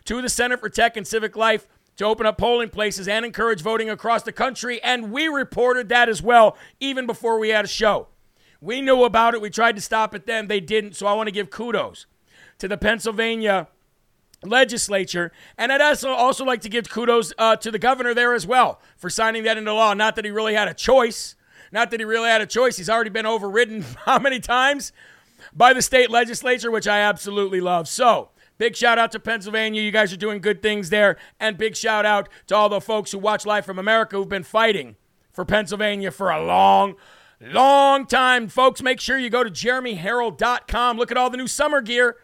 to 0.06 0.22
the 0.22 0.28
Center 0.28 0.56
for 0.56 0.70
Tech 0.70 0.96
and 0.96 1.06
Civic 1.06 1.36
Life 1.36 1.66
to 1.96 2.04
open 2.04 2.26
up 2.26 2.38
polling 2.38 2.70
places 2.70 3.06
and 3.08 3.24
encourage 3.24 3.62
voting 3.62 3.88
across 3.88 4.22
the 4.22 4.32
country. 4.32 4.82
And 4.82 5.12
we 5.12 5.28
reported 5.28 5.88
that 5.90 6.08
as 6.08 6.22
well, 6.22 6.56
even 6.80 7.06
before 7.06 7.38
we 7.38 7.50
had 7.50 7.64
a 7.64 7.68
show. 7.68 8.08
We 8.60 8.80
knew 8.80 9.04
about 9.04 9.34
it. 9.34 9.40
We 9.40 9.50
tried 9.50 9.76
to 9.76 9.82
stop 9.82 10.14
it 10.14 10.26
then. 10.26 10.48
They 10.48 10.60
didn't. 10.60 10.96
So 10.96 11.06
I 11.06 11.12
want 11.12 11.28
to 11.28 11.32
give 11.32 11.50
kudos 11.50 12.06
to 12.58 12.68
the 12.68 12.78
Pennsylvania 12.78 13.68
legislature. 14.42 15.32
And 15.58 15.72
I'd 15.72 15.80
also, 15.80 16.10
also 16.10 16.44
like 16.44 16.62
to 16.62 16.68
give 16.68 16.88
kudos 16.88 17.32
uh, 17.38 17.56
to 17.56 17.70
the 17.70 17.78
governor 17.78 18.14
there 18.14 18.34
as 18.34 18.46
well 18.46 18.80
for 18.96 19.10
signing 19.10 19.44
that 19.44 19.58
into 19.58 19.72
law. 19.72 19.94
Not 19.94 20.16
that 20.16 20.24
he 20.24 20.30
really 20.30 20.54
had 20.54 20.68
a 20.68 20.74
choice. 20.74 21.36
Not 21.72 21.90
that 21.90 22.00
he 22.00 22.04
really 22.04 22.28
had 22.28 22.40
a 22.40 22.46
choice. 22.46 22.76
He's 22.76 22.90
already 22.90 23.10
been 23.10 23.26
overridden 23.26 23.84
how 24.04 24.18
many 24.18 24.40
times? 24.40 24.92
By 25.52 25.72
the 25.72 25.82
state 25.82 26.10
legislature, 26.10 26.70
which 26.70 26.88
I 26.88 27.00
absolutely 27.00 27.60
love. 27.60 27.86
So, 27.88 28.30
Big 28.56 28.76
shout 28.76 28.98
out 28.98 29.10
to 29.12 29.20
Pennsylvania. 29.20 29.82
You 29.82 29.90
guys 29.90 30.12
are 30.12 30.16
doing 30.16 30.40
good 30.40 30.62
things 30.62 30.90
there. 30.90 31.16
And 31.40 31.58
big 31.58 31.76
shout 31.76 32.06
out 32.06 32.28
to 32.46 32.54
all 32.56 32.68
the 32.68 32.80
folks 32.80 33.12
who 33.12 33.18
watch 33.18 33.44
Live 33.44 33.66
from 33.66 33.78
America 33.78 34.16
who've 34.16 34.28
been 34.28 34.44
fighting 34.44 34.96
for 35.32 35.44
Pennsylvania 35.44 36.10
for 36.10 36.30
a 36.30 36.44
long, 36.44 36.94
long 37.40 38.06
time. 38.06 38.48
Folks, 38.48 38.80
make 38.80 39.00
sure 39.00 39.18
you 39.18 39.28
go 39.28 39.42
to 39.42 39.50
jeremyherrell.com. 39.50 40.96
Look 40.96 41.10
at 41.10 41.16
all 41.16 41.30
the 41.30 41.36
new 41.36 41.48
summer 41.48 41.80
gear. 41.80 42.16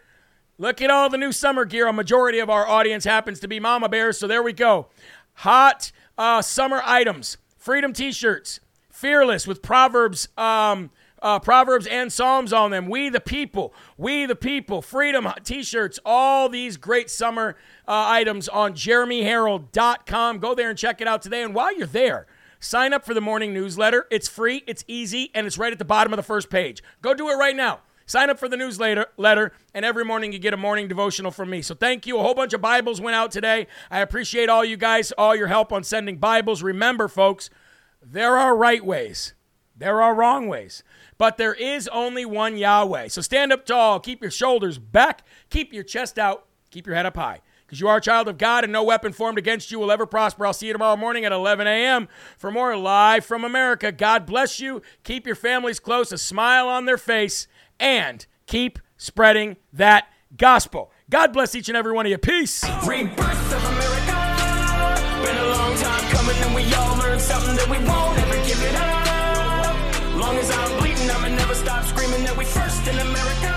Look 0.57 0.81
at 0.81 0.89
all 0.89 1.09
the 1.09 1.17
new 1.17 1.31
summer 1.31 1.65
gear. 1.65 1.87
A 1.87 1.93
majority 1.93 2.39
of 2.39 2.49
our 2.49 2.67
audience 2.67 3.03
happens 3.03 3.39
to 3.41 3.47
be 3.47 3.59
mama 3.59 3.89
bears. 3.89 4.17
So 4.17 4.27
there 4.27 4.43
we 4.43 4.53
go. 4.53 4.87
Hot 5.35 5.91
uh, 6.17 6.41
summer 6.41 6.81
items, 6.85 7.37
freedom 7.57 7.93
T-shirts, 7.93 8.59
fearless 8.89 9.47
with 9.47 9.61
Proverbs. 9.61 10.29
Um, 10.37 10.91
uh, 11.21 11.39
Proverbs 11.39 11.87
and 11.87 12.11
Psalms 12.11 12.51
on 12.51 12.71
them. 12.71 12.87
We 12.87 13.09
the 13.09 13.19
people, 13.19 13.73
we 13.97 14.25
the 14.25 14.35
people, 14.35 14.81
freedom 14.81 15.27
t 15.43 15.63
shirts, 15.63 15.99
all 16.05 16.49
these 16.49 16.77
great 16.77 17.09
summer 17.09 17.55
uh, 17.87 18.05
items 18.07 18.47
on 18.49 18.73
jeremyherrell.com. 18.73 20.39
Go 20.39 20.55
there 20.55 20.69
and 20.69 20.77
check 20.77 21.01
it 21.01 21.07
out 21.07 21.21
today. 21.21 21.43
And 21.43 21.53
while 21.53 21.75
you're 21.75 21.87
there, 21.87 22.27
sign 22.59 22.93
up 22.93 23.05
for 23.05 23.13
the 23.13 23.21
morning 23.21 23.53
newsletter. 23.53 24.07
It's 24.09 24.27
free, 24.27 24.63
it's 24.67 24.83
easy, 24.87 25.31
and 25.33 25.45
it's 25.45 25.57
right 25.57 25.71
at 25.71 25.79
the 25.79 25.85
bottom 25.85 26.13
of 26.13 26.17
the 26.17 26.23
first 26.23 26.49
page. 26.49 26.83
Go 27.01 27.13
do 27.13 27.29
it 27.29 27.35
right 27.35 27.55
now. 27.55 27.81
Sign 28.11 28.29
up 28.29 28.37
for 28.37 28.49
the 28.49 28.57
newsletter, 28.57 29.05
letter, 29.15 29.53
and 29.73 29.85
every 29.85 30.03
morning 30.03 30.33
you 30.33 30.39
get 30.39 30.53
a 30.53 30.57
morning 30.57 30.89
devotional 30.89 31.31
from 31.31 31.49
me. 31.49 31.61
So 31.61 31.73
thank 31.73 32.05
you. 32.05 32.17
A 32.17 32.21
whole 32.21 32.33
bunch 32.33 32.51
of 32.51 32.59
Bibles 32.59 32.99
went 32.99 33.15
out 33.15 33.31
today. 33.31 33.67
I 33.89 34.01
appreciate 34.01 34.49
all 34.49 34.65
you 34.65 34.75
guys, 34.75 35.13
all 35.13 35.33
your 35.33 35.47
help 35.47 35.71
on 35.71 35.85
sending 35.85 36.17
Bibles. 36.17 36.61
Remember, 36.61 37.07
folks, 37.07 37.49
there 38.01 38.37
are 38.37 38.53
right 38.53 38.83
ways, 38.83 39.33
there 39.77 40.01
are 40.01 40.13
wrong 40.13 40.47
ways, 40.47 40.83
but 41.21 41.37
there 41.37 41.53
is 41.53 41.87
only 41.89 42.25
one 42.25 42.57
Yahweh. 42.57 43.07
So 43.09 43.21
stand 43.21 43.53
up 43.53 43.63
tall, 43.63 43.99
keep 43.99 44.23
your 44.23 44.31
shoulders 44.31 44.79
back, 44.79 45.21
keep 45.51 45.71
your 45.71 45.83
chest 45.83 46.17
out, 46.17 46.47
keep 46.71 46.87
your 46.87 46.95
head 46.95 47.05
up 47.05 47.15
high. 47.15 47.41
Because 47.63 47.79
you 47.79 47.87
are 47.87 47.97
a 47.97 48.01
child 48.01 48.27
of 48.27 48.39
God 48.39 48.63
and 48.63 48.73
no 48.73 48.83
weapon 48.83 49.13
formed 49.13 49.37
against 49.37 49.69
you 49.71 49.77
will 49.77 49.91
ever 49.91 50.07
prosper. 50.07 50.47
I'll 50.47 50.53
see 50.53 50.65
you 50.65 50.73
tomorrow 50.73 50.97
morning 50.97 51.23
at 51.23 51.31
11 51.31 51.67
a.m. 51.67 52.07
for 52.39 52.49
more 52.49 52.75
Live 52.75 53.23
from 53.23 53.43
America. 53.43 53.91
God 53.91 54.25
bless 54.25 54.59
you. 54.59 54.81
Keep 55.03 55.27
your 55.27 55.35
families 55.35 55.79
close, 55.79 56.11
a 56.11 56.17
smile 56.17 56.67
on 56.67 56.85
their 56.85 56.97
face, 56.97 57.45
and 57.79 58.25
keep 58.47 58.79
spreading 58.97 59.57
that 59.71 60.07
gospel. 60.35 60.91
God 61.07 61.33
bless 61.33 61.53
each 61.53 61.69
and 61.69 61.77
every 61.77 61.91
one 61.91 62.07
of 62.07 62.09
you. 62.09 62.17
Peace. 62.17 62.63
Rebirth 62.83 63.53
of 63.53 63.63
America. 63.63 65.23
Been 65.23 65.37
a 65.37 65.49
long 65.49 65.75
time 65.77 66.03
coming, 66.15 66.35
and 66.37 66.55
we 66.55 66.73
all 66.73 66.97
learned 66.97 67.21
something 67.21 67.55
that 67.57 67.69
we 67.69 67.77
in 72.87 72.97
America. 72.99 73.50